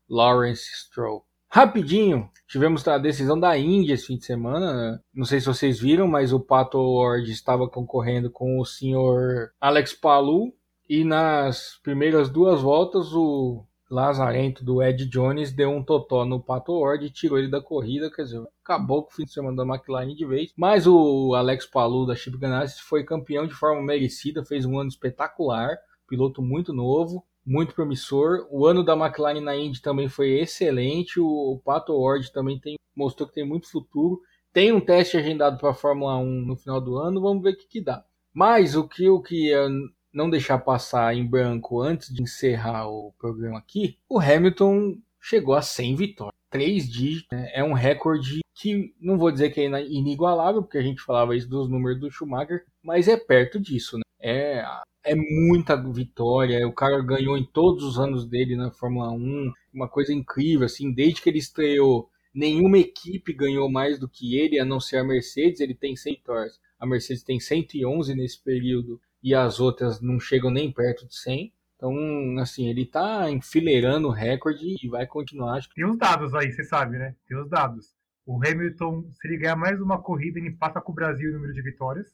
Lawrence 0.10 0.66
Stroll. 0.74 1.24
Rapidinho, 1.50 2.30
tivemos 2.48 2.88
a 2.88 2.98
decisão 2.98 3.40
da 3.40 3.58
Índia 3.58 3.94
esse 3.94 4.08
fim 4.08 4.18
de 4.18 4.26
semana. 4.26 5.02
Não 5.14 5.26
sei 5.26 5.40
se 5.40 5.48
vocês 5.48 5.80
viram, 5.80 6.08
mas 6.08 6.34
o 6.34 6.40
Pato 6.40 6.78
Ward 6.78 7.32
estava 7.32 7.68
concorrendo 7.70 8.30
com 8.30 8.60
o 8.60 8.66
senhor 8.66 9.52
Alex 9.60 9.94
Palu. 9.94 10.54
E 10.90 11.04
nas 11.04 11.80
primeiras 11.84 12.30
duas 12.30 12.62
voltas, 12.62 13.14
o 13.14 13.66
Lazarento 13.90 14.64
do 14.64 14.84
Ed 14.84 15.06
Jones 15.06 15.52
deu 15.52 15.70
um 15.70 15.84
totó 15.84 16.26
no 16.26 16.42
Pato 16.42 16.80
Ward 16.80 17.06
e 17.06 17.10
tirou 17.10 17.40
ele 17.40 17.50
da 17.50 17.62
corrida. 17.62 18.12
Quer 18.12 18.24
dizer, 18.24 18.44
acabou 18.64 19.04
com 19.04 19.12
o 19.12 19.14
fim 19.14 19.24
de 19.24 19.32
semana 19.32 19.56
da 19.56 19.64
McLaren 19.64 20.14
de 20.14 20.26
vez. 20.26 20.52
Mas 20.56 20.86
o 20.86 21.34
Alex 21.34 21.66
Palu 21.66 22.06
da 22.06 22.16
Chip 22.16 22.38
Ganassi 22.38 22.82
foi 22.82 23.04
campeão 23.04 23.48
de 23.48 23.54
forma 23.54 23.82
merecida, 23.82 24.46
fez 24.46 24.66
um 24.66 24.78
ano 24.78 24.90
espetacular. 24.90 25.78
Piloto 26.08 26.42
muito 26.42 26.74
novo 26.74 27.26
muito 27.48 27.74
promissor. 27.74 28.46
O 28.52 28.66
ano 28.66 28.84
da 28.84 28.94
McLaren 28.94 29.40
na 29.40 29.56
Indy 29.56 29.82
também 29.82 30.10
foi 30.10 30.32
excelente. 30.40 31.20
O 31.20 31.62
Pato 31.64 31.98
Ward 31.98 32.32
também 32.34 32.60
tem, 32.60 32.76
mostrou 32.94 33.28
que 33.28 33.36
tem 33.36 33.48
muito 33.48 33.72
futuro. 33.72 34.22
Tem 34.52 34.74
um 34.74 34.82
teste 34.82 35.16
agendado 35.16 35.58
para 35.58 35.70
a 35.70 35.74
Fórmula 35.74 36.18
1 36.18 36.46
no 36.46 36.58
final 36.58 36.82
do 36.82 36.98
ano. 36.98 37.22
Vamos 37.22 37.42
ver 37.42 37.52
o 37.52 37.58
que, 37.58 37.68
que 37.68 37.82
dá. 37.82 38.04
Mas 38.34 38.76
o 38.76 38.88
que 38.88 39.06
eu 39.06 39.22
queria 39.22 39.70
não 40.14 40.30
deixar 40.30 40.60
passar 40.60 41.16
em 41.16 41.26
branco 41.26 41.82
antes 41.82 42.14
de 42.14 42.22
encerrar 42.22 42.88
o 42.88 43.14
programa 43.18 43.60
aqui, 43.60 43.98
o 44.10 44.20
Hamilton 44.20 44.98
chegou 45.22 45.56
a 45.56 45.62
100 45.62 45.96
vitórias. 45.96 46.38
Três 46.50 46.90
dígitos, 46.90 47.28
né? 47.38 47.52
é 47.54 47.64
um 47.64 47.74
recorde 47.74 48.40
que 48.56 48.94
não 49.00 49.18
vou 49.18 49.32
dizer 49.32 49.52
que 49.52 49.62
é 49.62 49.86
inigualável, 49.86 50.64
porque 50.64 50.78
a 50.78 50.82
gente 50.82 51.02
falava 51.02 51.36
isso 51.36 51.48
dos 51.48 51.70
números 51.70 52.00
do 52.00 52.10
Schumacher, 52.10 52.66
mas 52.82 53.08
é 53.08 53.18
perto 53.18 53.60
disso, 53.60 53.98
né? 53.98 54.04
É 54.20 54.66
é 55.08 55.16
muita 55.16 55.76
vitória. 55.76 56.68
O 56.68 56.74
cara 56.74 57.02
ganhou 57.02 57.38
em 57.38 57.46
todos 57.46 57.84
os 57.84 57.98
anos 57.98 58.26
dele 58.26 58.56
na 58.56 58.72
Fórmula 58.72 59.12
1. 59.12 59.54
Uma 59.74 59.88
coisa 59.88 60.14
incrível, 60.14 60.66
assim, 60.66 60.92
desde 60.94 61.22
que 61.22 61.30
ele 61.30 61.40
estreou, 61.40 62.10
nenhuma 62.34 62.78
equipe 62.78 63.34
ganhou 63.34 63.72
mais 63.72 63.98
do 63.98 64.10
que 64.10 64.38
ele, 64.38 64.60
a 64.60 64.66
não 64.66 64.80
ser 64.80 64.98
a 64.98 65.04
Mercedes. 65.04 65.62
Ele 65.62 65.74
tem 65.74 65.96
100 65.96 66.16
vitórias. 66.16 66.60
A 66.80 66.86
Mercedes 66.86 67.24
tem 67.24 67.40
111 67.40 68.14
nesse 68.14 68.44
período 68.44 69.00
e 69.24 69.34
as 69.34 69.60
outras 69.60 70.02
não 70.02 70.20
chegam 70.20 70.52
nem 70.52 70.72
perto 70.72 71.08
de 71.08 71.16
100. 71.16 71.54
Então, 71.76 72.40
assim, 72.40 72.68
ele 72.68 72.86
tá 72.86 73.30
enfileirando 73.30 74.08
o 74.08 74.12
recorde 74.12 74.76
e 74.84 74.90
vai 74.90 75.06
continuar. 75.06 75.62
Tem 75.76 75.86
os 75.86 75.98
dados 75.98 76.34
aí, 76.34 76.52
você 76.52 76.64
sabe, 76.64 76.98
né? 76.98 77.16
Tem 77.28 77.38
os 77.38 77.50
dados. 77.50 77.96
O 78.26 78.36
Hamilton, 78.46 79.10
se 79.14 79.28
ele 79.28 79.38
ganhar 79.38 79.56
mais 79.56 79.80
uma 79.80 80.02
corrida, 80.02 80.38
ele 80.38 80.50
empata 80.50 80.82
com 80.82 80.92
o 80.92 80.96
Brasil 80.96 81.30
o 81.30 81.34
número 81.34 81.54
de 81.54 81.62
vitórias. 81.62 82.14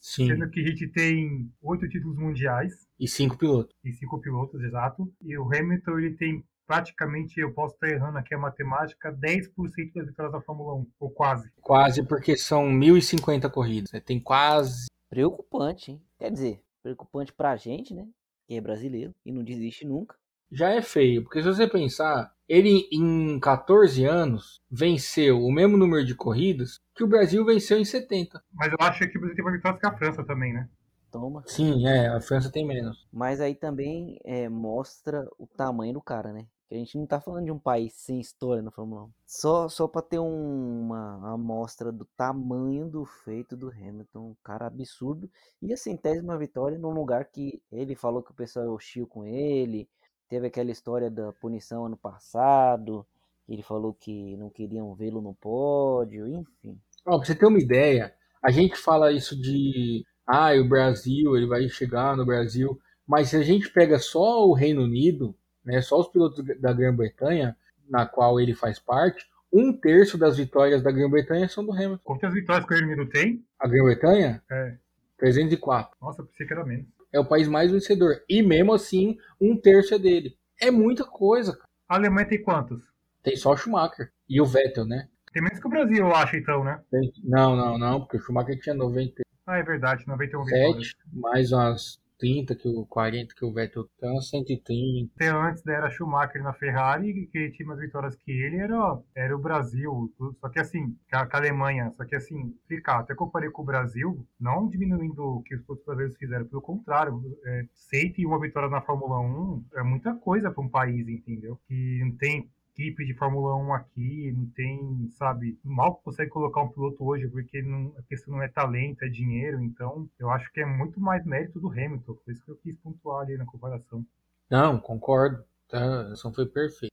Sim. 0.00 0.28
Sendo 0.28 0.48
que 0.48 0.60
a 0.60 0.66
gente 0.66 0.88
tem 0.88 1.52
oito 1.62 1.88
títulos 1.88 2.16
mundiais. 2.16 2.88
E 2.98 3.06
cinco 3.06 3.36
pilotos. 3.36 3.76
E 3.84 3.92
cinco 3.92 4.18
pilotos, 4.20 4.60
exato. 4.62 5.12
E 5.20 5.36
o 5.36 5.44
Hamilton, 5.44 5.98
ele 5.98 6.16
tem 6.16 6.44
praticamente, 6.66 7.40
eu 7.40 7.52
posso 7.52 7.74
estar 7.74 7.88
errando 7.88 8.16
aqui 8.16 8.32
a 8.32 8.38
matemática, 8.38 9.12
10% 9.12 9.92
das 9.92 10.06
vitórias 10.06 10.32
da 10.32 10.40
Fórmula 10.40 10.74
1, 10.74 10.86
ou 11.00 11.10
quase. 11.10 11.50
Quase, 11.60 12.06
porque 12.06 12.36
são 12.36 12.68
1.050 12.68 13.50
corridas. 13.50 13.90
Né? 13.92 14.00
Tem 14.00 14.20
quase. 14.20 14.86
Preocupante, 15.10 15.90
hein? 15.90 16.02
Quer 16.16 16.30
dizer, 16.30 16.62
preocupante 16.82 17.32
pra 17.32 17.56
gente, 17.56 17.92
né? 17.92 18.06
Que 18.46 18.54
é 18.54 18.60
brasileiro 18.60 19.12
e 19.26 19.32
não 19.32 19.42
desiste 19.42 19.84
nunca. 19.84 20.16
Já 20.50 20.70
é 20.70 20.82
feio, 20.82 21.22
porque 21.22 21.42
se 21.42 21.48
você 21.48 21.66
pensar, 21.66 22.34
ele 22.48 22.88
em 22.92 23.38
14 23.38 24.04
anos 24.04 24.60
venceu 24.68 25.38
o 25.38 25.52
mesmo 25.52 25.76
número 25.76 26.04
de 26.04 26.14
corridas 26.14 26.80
que 26.94 27.04
o 27.04 27.06
Brasil 27.06 27.44
venceu 27.44 27.78
em 27.78 27.84
70. 27.84 28.42
Mas 28.52 28.72
eu 28.72 28.78
acho 28.80 29.08
que 29.08 29.16
o 29.16 29.20
Brasil 29.20 29.36
tem 29.36 29.44
mais 29.44 29.56
vitórias 29.56 29.80
que 29.80 29.86
a 29.86 29.96
França 29.96 30.24
também, 30.24 30.52
né? 30.52 30.68
Toma. 31.10 31.42
Sim, 31.46 31.86
é, 31.86 32.08
a 32.08 32.20
França 32.20 32.50
tem 32.50 32.66
menos. 32.66 33.06
Mas 33.12 33.40
aí 33.40 33.54
também 33.54 34.18
é, 34.24 34.48
mostra 34.48 35.28
o 35.38 35.46
tamanho 35.46 35.94
do 35.94 36.02
cara, 36.02 36.32
né? 36.32 36.46
Que 36.68 36.74
a 36.76 36.78
gente 36.78 36.96
não 36.96 37.06
tá 37.06 37.20
falando 37.20 37.46
de 37.46 37.50
um 37.50 37.58
país 37.58 37.92
sem 37.94 38.20
história 38.20 38.62
na 38.62 38.70
Fórmula 38.70 39.04
1. 39.04 39.10
Só, 39.26 39.68
só 39.68 39.88
pra 39.88 40.02
ter 40.02 40.20
um, 40.20 40.82
uma 40.82 41.32
amostra 41.34 41.90
do 41.90 42.04
tamanho 42.16 42.88
do 42.88 43.04
feito 43.04 43.56
do 43.56 43.70
Hamilton. 43.70 44.20
Um 44.20 44.36
cara 44.42 44.66
absurdo. 44.66 45.28
E 45.60 45.72
a 45.72 45.76
centésima 45.76 46.38
vitória 46.38 46.78
num 46.78 46.92
lugar 46.92 47.24
que 47.24 47.60
ele 47.72 47.96
falou 47.96 48.22
que 48.22 48.30
o 48.30 48.34
pessoal 48.34 48.66
é 48.66 48.68
hostil 48.68 49.06
com 49.06 49.24
ele. 49.24 49.88
Teve 50.30 50.46
aquela 50.46 50.70
história 50.70 51.10
da 51.10 51.32
punição 51.32 51.86
ano 51.86 51.96
passado. 51.96 53.04
Ele 53.48 53.64
falou 53.64 53.92
que 53.92 54.36
não 54.36 54.48
queriam 54.48 54.94
vê-lo 54.94 55.20
no 55.20 55.34
pódio, 55.34 56.24
enfim. 56.28 56.80
Ó, 57.04 57.18
pra 57.18 57.26
você 57.26 57.34
ter 57.34 57.46
uma 57.46 57.58
ideia, 57.58 58.14
a 58.40 58.52
gente 58.52 58.76
fala 58.76 59.10
isso 59.10 59.34
de 59.36 60.06
ah, 60.24 60.52
o 60.54 60.68
Brasil, 60.68 61.36
ele 61.36 61.48
vai 61.48 61.68
chegar 61.68 62.16
no 62.16 62.24
Brasil, 62.24 62.78
mas 63.04 63.30
se 63.30 63.36
a 63.36 63.42
gente 63.42 63.68
pega 63.70 63.98
só 63.98 64.46
o 64.46 64.54
Reino 64.54 64.84
Unido, 64.84 65.34
né, 65.64 65.82
só 65.82 65.98
os 65.98 66.06
pilotos 66.06 66.44
da 66.60 66.72
Grã-Bretanha, 66.72 67.56
na 67.88 68.06
qual 68.06 68.38
ele 68.38 68.54
faz 68.54 68.78
parte, 68.78 69.28
um 69.52 69.72
terço 69.72 70.16
das 70.16 70.36
vitórias 70.36 70.80
da 70.80 70.92
Grã-Bretanha 70.92 71.48
são 71.48 71.66
do 71.66 71.72
Hamilton. 71.72 72.04
Quantas 72.04 72.32
vitórias 72.32 72.64
que 72.64 72.72
o 72.72 72.76
Reino 72.76 72.92
Unido 72.92 73.10
tem? 73.10 73.44
A 73.58 73.66
Grã-Bretanha? 73.66 74.40
É. 74.48 74.76
304. 75.18 75.96
Nossa, 76.00 76.22
pensei 76.22 76.46
que 76.46 76.52
era 76.52 76.64
menos. 76.64 76.86
É 77.12 77.18
o 77.18 77.24
país 77.24 77.48
mais 77.48 77.70
vencedor. 77.70 78.22
E 78.28 78.42
mesmo 78.42 78.72
assim, 78.72 79.18
um 79.40 79.56
terço 79.56 79.94
é 79.94 79.98
dele. 79.98 80.36
É 80.60 80.70
muita 80.70 81.04
coisa. 81.04 81.52
Cara. 81.52 81.68
A 81.88 81.94
Alemanha 81.96 82.28
tem 82.28 82.42
quantos? 82.42 82.80
Tem 83.22 83.36
só 83.36 83.52
o 83.52 83.56
Schumacher. 83.56 84.12
E 84.28 84.40
o 84.40 84.46
Vettel, 84.46 84.84
né? 84.84 85.08
Tem 85.32 85.42
menos 85.42 85.58
que 85.58 85.66
o 85.66 85.70
Brasil, 85.70 85.98
eu 85.98 86.14
acho, 86.14 86.36
então, 86.36 86.64
né? 86.64 86.80
Tem... 86.90 87.12
Não, 87.24 87.56
não, 87.56 87.78
não, 87.78 88.00
porque 88.00 88.16
o 88.16 88.20
Schumacher 88.20 88.58
tinha 88.60 88.74
90. 88.74 89.22
Ah, 89.46 89.58
é 89.58 89.62
verdade, 89.62 90.06
91 90.06 90.44
vitórias. 90.44 90.94
mais 91.12 91.52
umas 91.52 92.00
30 92.20 92.54
que 92.54 92.68
o 92.68 92.86
40 92.86 93.34
que 93.34 93.44
o 93.44 93.52
Vettel 93.52 93.88
tem, 93.98 94.10
umas 94.10 94.28
130. 94.28 95.12
Até 95.16 95.28
antes 95.28 95.62
da 95.62 95.72
era 95.72 95.90
Schumacher 95.90 96.42
na 96.42 96.52
Ferrari, 96.52 97.26
que 97.32 97.50
tinha 97.50 97.66
mais 97.66 97.80
vitórias 97.80 98.14
que 98.14 98.30
ele, 98.30 98.58
era, 98.58 99.00
era 99.16 99.34
o 99.34 99.40
Brasil. 99.40 100.12
Só 100.38 100.48
que 100.48 100.60
assim, 100.60 100.96
com 101.10 101.16
a, 101.16 101.28
Alemanha, 101.32 101.90
só 101.96 102.04
que 102.04 102.14
assim, 102.14 102.54
ficar, 102.68 103.00
até 103.00 103.14
comparei 103.14 103.50
com 103.50 103.62
o 103.62 103.64
Brasil, 103.64 104.24
não 104.38 104.68
diminuindo 104.68 105.22
o 105.22 105.42
que 105.42 105.54
os 105.54 105.68
outros 105.68 105.86
brasileiros 105.86 106.16
fizeram, 106.18 106.46
pelo 106.46 106.62
contrário, 106.62 107.20
é, 107.44 107.64
101 107.72 108.38
vitórias 108.38 108.70
na 108.70 108.82
Fórmula 108.82 109.18
1 109.18 109.64
é 109.76 109.82
muita 109.82 110.14
coisa 110.14 110.50
para 110.50 110.62
um 110.62 110.68
país, 110.68 111.08
entendeu? 111.08 111.58
Que 111.66 112.00
não 112.04 112.16
tem 112.16 112.50
equipe 112.80 113.04
de 113.04 113.14
Fórmula 113.14 113.54
1 113.56 113.74
aqui, 113.74 114.32
não 114.32 114.46
tem, 114.46 115.10
sabe, 115.10 115.58
mal 115.62 115.96
consegue 115.96 116.30
colocar 116.30 116.62
um 116.62 116.68
piloto 116.68 117.04
hoje 117.04 117.28
porque 117.28 117.60
não, 117.60 117.92
a 117.98 118.02
questão 118.02 118.34
não 118.34 118.42
é 118.42 118.48
talento, 118.48 119.04
é 119.04 119.08
dinheiro, 119.08 119.62
então 119.62 120.08
eu 120.18 120.30
acho 120.30 120.50
que 120.52 120.60
é 120.60 120.66
muito 120.66 120.98
mais 120.98 121.24
mérito 121.26 121.60
do 121.60 121.68
Hamilton, 121.68 122.14
por 122.14 122.32
isso 122.32 122.42
que 122.42 122.50
eu 122.50 122.56
quis 122.56 122.76
pontuar 122.78 123.22
ali 123.22 123.36
na 123.36 123.44
comparação. 123.44 124.04
Não, 124.50 124.80
concordo. 124.80 125.44
Tá? 125.68 126.12
A 126.12 126.32
foi 126.32 126.46
perfeita. 126.46 126.90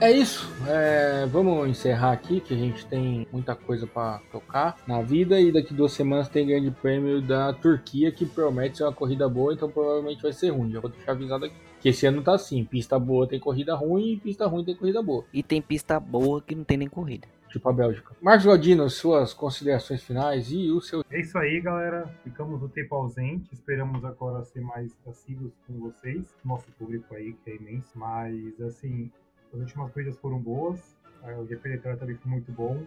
É 0.00 0.10
isso. 0.10 0.57
É, 0.70 1.24
vamos 1.24 1.66
encerrar 1.66 2.12
aqui, 2.12 2.40
que 2.40 2.52
a 2.52 2.56
gente 2.56 2.84
tem 2.86 3.26
muita 3.32 3.54
coisa 3.54 3.86
para 3.86 4.18
tocar 4.30 4.76
na 4.86 5.00
vida. 5.00 5.40
E 5.40 5.50
daqui 5.50 5.72
duas 5.72 5.92
semanas 5.92 6.28
tem 6.28 6.46
grande 6.46 6.70
prêmio 6.70 7.22
da 7.22 7.54
Turquia, 7.54 8.12
que 8.12 8.26
promete 8.26 8.76
ser 8.76 8.84
uma 8.84 8.92
corrida 8.92 9.26
boa, 9.30 9.54
então 9.54 9.70
provavelmente 9.70 10.22
vai 10.22 10.32
ser 10.32 10.50
ruim. 10.50 10.70
Já 10.70 10.80
vou 10.80 10.90
deixar 10.90 11.12
avisado 11.12 11.46
aqui. 11.46 11.56
Que 11.80 11.88
esse 11.88 12.04
ano 12.04 12.22
tá 12.22 12.34
assim: 12.34 12.62
pista 12.66 12.98
boa 12.98 13.26
tem 13.26 13.40
corrida 13.40 13.74
ruim, 13.74 14.12
e 14.12 14.16
pista 14.18 14.46
ruim 14.46 14.62
tem 14.62 14.76
corrida 14.76 15.02
boa. 15.02 15.24
E 15.32 15.42
tem 15.42 15.62
pista 15.62 15.98
boa 15.98 16.42
que 16.42 16.54
não 16.54 16.64
tem 16.64 16.76
nem 16.76 16.88
corrida. 16.88 17.26
Tipo 17.48 17.70
a 17.70 17.72
Bélgica. 17.72 18.14
Marcos 18.20 18.44
Galdino, 18.44 18.90
suas 18.90 19.32
considerações 19.32 20.02
finais 20.02 20.50
e 20.52 20.70
o 20.70 20.82
seu. 20.82 21.02
É 21.10 21.18
isso 21.18 21.38
aí, 21.38 21.62
galera. 21.62 22.14
Ficamos 22.22 22.60
no 22.60 22.68
tempo 22.68 22.94
ausente. 22.94 23.48
Esperamos 23.54 24.04
agora 24.04 24.44
ser 24.44 24.60
mais 24.60 24.92
passivos 25.02 25.50
com 25.66 25.78
vocês, 25.78 26.26
nosso 26.44 26.70
público 26.72 27.14
aí, 27.14 27.32
que 27.42 27.52
é 27.52 27.56
imenso. 27.56 27.88
Mas, 27.94 28.60
assim, 28.60 29.10
as 29.52 29.60
últimas 29.60 29.92
corridas 29.92 30.16
foram 30.18 30.38
boas. 30.38 30.96
O 31.38 31.46
GP 31.46 31.70
de 31.70 31.78
também 31.78 32.16
foi 32.16 32.30
muito 32.30 32.52
bom. 32.52 32.82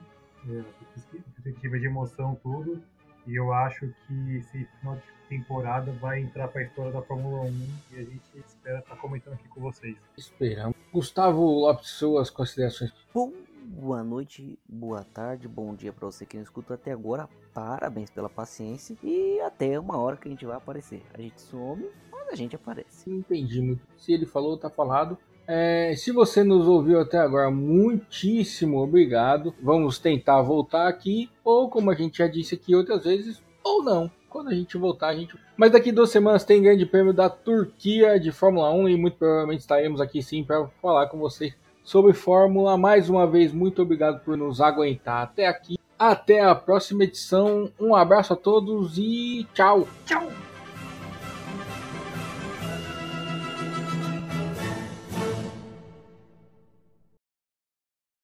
É, 0.49 0.63
perspectiva 1.11 1.79
de 1.79 1.85
emoção, 1.85 2.35
tudo. 2.41 2.81
E 3.27 3.35
eu 3.35 3.53
acho 3.53 3.87
que 4.07 4.35
esse 4.35 4.65
final 4.79 4.95
de 4.95 5.03
temporada 5.29 5.91
vai 5.93 6.21
entrar 6.21 6.47
para 6.47 6.61
a 6.61 6.63
história 6.63 6.91
da 6.91 7.01
Fórmula 7.03 7.43
1 7.43 7.47
e 7.91 7.95
a 7.95 8.03
gente 8.03 8.21
espera 8.45 8.79
estar 8.79 8.95
tá 8.95 9.01
comentando 9.01 9.33
aqui 9.35 9.47
com 9.49 9.61
vocês. 9.61 9.95
Esperamos. 10.17 10.75
Gustavo 10.91 11.41
Lopes, 11.41 11.89
suas 11.89 12.29
considerações. 12.29 12.91
Bom, 13.13 13.31
boa 13.63 14.03
noite, 14.03 14.57
boa 14.67 15.03
tarde, 15.03 15.47
bom 15.47 15.75
dia 15.75 15.93
para 15.93 16.07
você 16.07 16.25
que 16.25 16.35
não 16.35 16.43
escuta 16.43 16.73
até 16.73 16.91
agora. 16.91 17.29
Parabéns 17.53 18.09
pela 18.09 18.29
paciência 18.29 18.97
e 19.03 19.39
até 19.41 19.79
uma 19.79 19.97
hora 19.97 20.17
que 20.17 20.27
a 20.27 20.31
gente 20.31 20.45
vai 20.45 20.57
aparecer. 20.57 21.03
A 21.13 21.21
gente 21.21 21.39
some, 21.41 21.87
mas 22.11 22.27
a 22.29 22.35
gente 22.35 22.55
aparece. 22.55 23.09
Entendi 23.09 23.61
muito. 23.61 23.85
Se 23.97 24.11
ele 24.11 24.25
falou, 24.25 24.57
tá 24.57 24.69
falado. 24.69 25.17
É, 25.47 25.93
se 25.97 26.11
você 26.11 26.43
nos 26.43 26.67
ouviu 26.67 26.99
até 26.99 27.17
agora, 27.17 27.51
muitíssimo 27.51 28.81
obrigado. 28.81 29.53
Vamos 29.61 29.99
tentar 29.99 30.41
voltar 30.41 30.87
aqui, 30.87 31.29
ou 31.43 31.69
como 31.69 31.91
a 31.91 31.95
gente 31.95 32.19
já 32.19 32.27
disse 32.27 32.55
aqui 32.55 32.75
outras 32.75 33.03
vezes, 33.03 33.41
ou 33.63 33.83
não. 33.83 34.09
Quando 34.29 34.49
a 34.49 34.53
gente 34.53 34.77
voltar, 34.77 35.09
a 35.09 35.15
gente. 35.15 35.35
Mas 35.57 35.71
daqui 35.71 35.91
duas 35.91 36.09
semanas 36.09 36.45
tem 36.45 36.61
grande 36.61 36.85
prêmio 36.85 37.13
da 37.13 37.29
Turquia 37.29 38.17
de 38.17 38.31
Fórmula 38.31 38.71
1 38.71 38.89
e 38.89 38.95
muito 38.95 39.17
provavelmente 39.17 39.59
estaremos 39.59 39.99
aqui 39.99 40.23
sim 40.23 40.41
para 40.41 40.67
falar 40.81 41.07
com 41.07 41.17
vocês 41.17 41.53
sobre 41.83 42.13
Fórmula. 42.13 42.77
Mais 42.77 43.09
uma 43.09 43.27
vez, 43.27 43.51
muito 43.51 43.81
obrigado 43.81 44.23
por 44.23 44.37
nos 44.37 44.61
aguentar 44.61 45.23
até 45.23 45.47
aqui. 45.47 45.77
Até 45.99 46.41
a 46.41 46.55
próxima 46.55 47.03
edição. 47.03 47.69
Um 47.79 47.93
abraço 47.93 48.33
a 48.33 48.37
todos 48.37 48.97
e 48.97 49.45
tchau. 49.53 49.85
Tchau. 50.05 50.50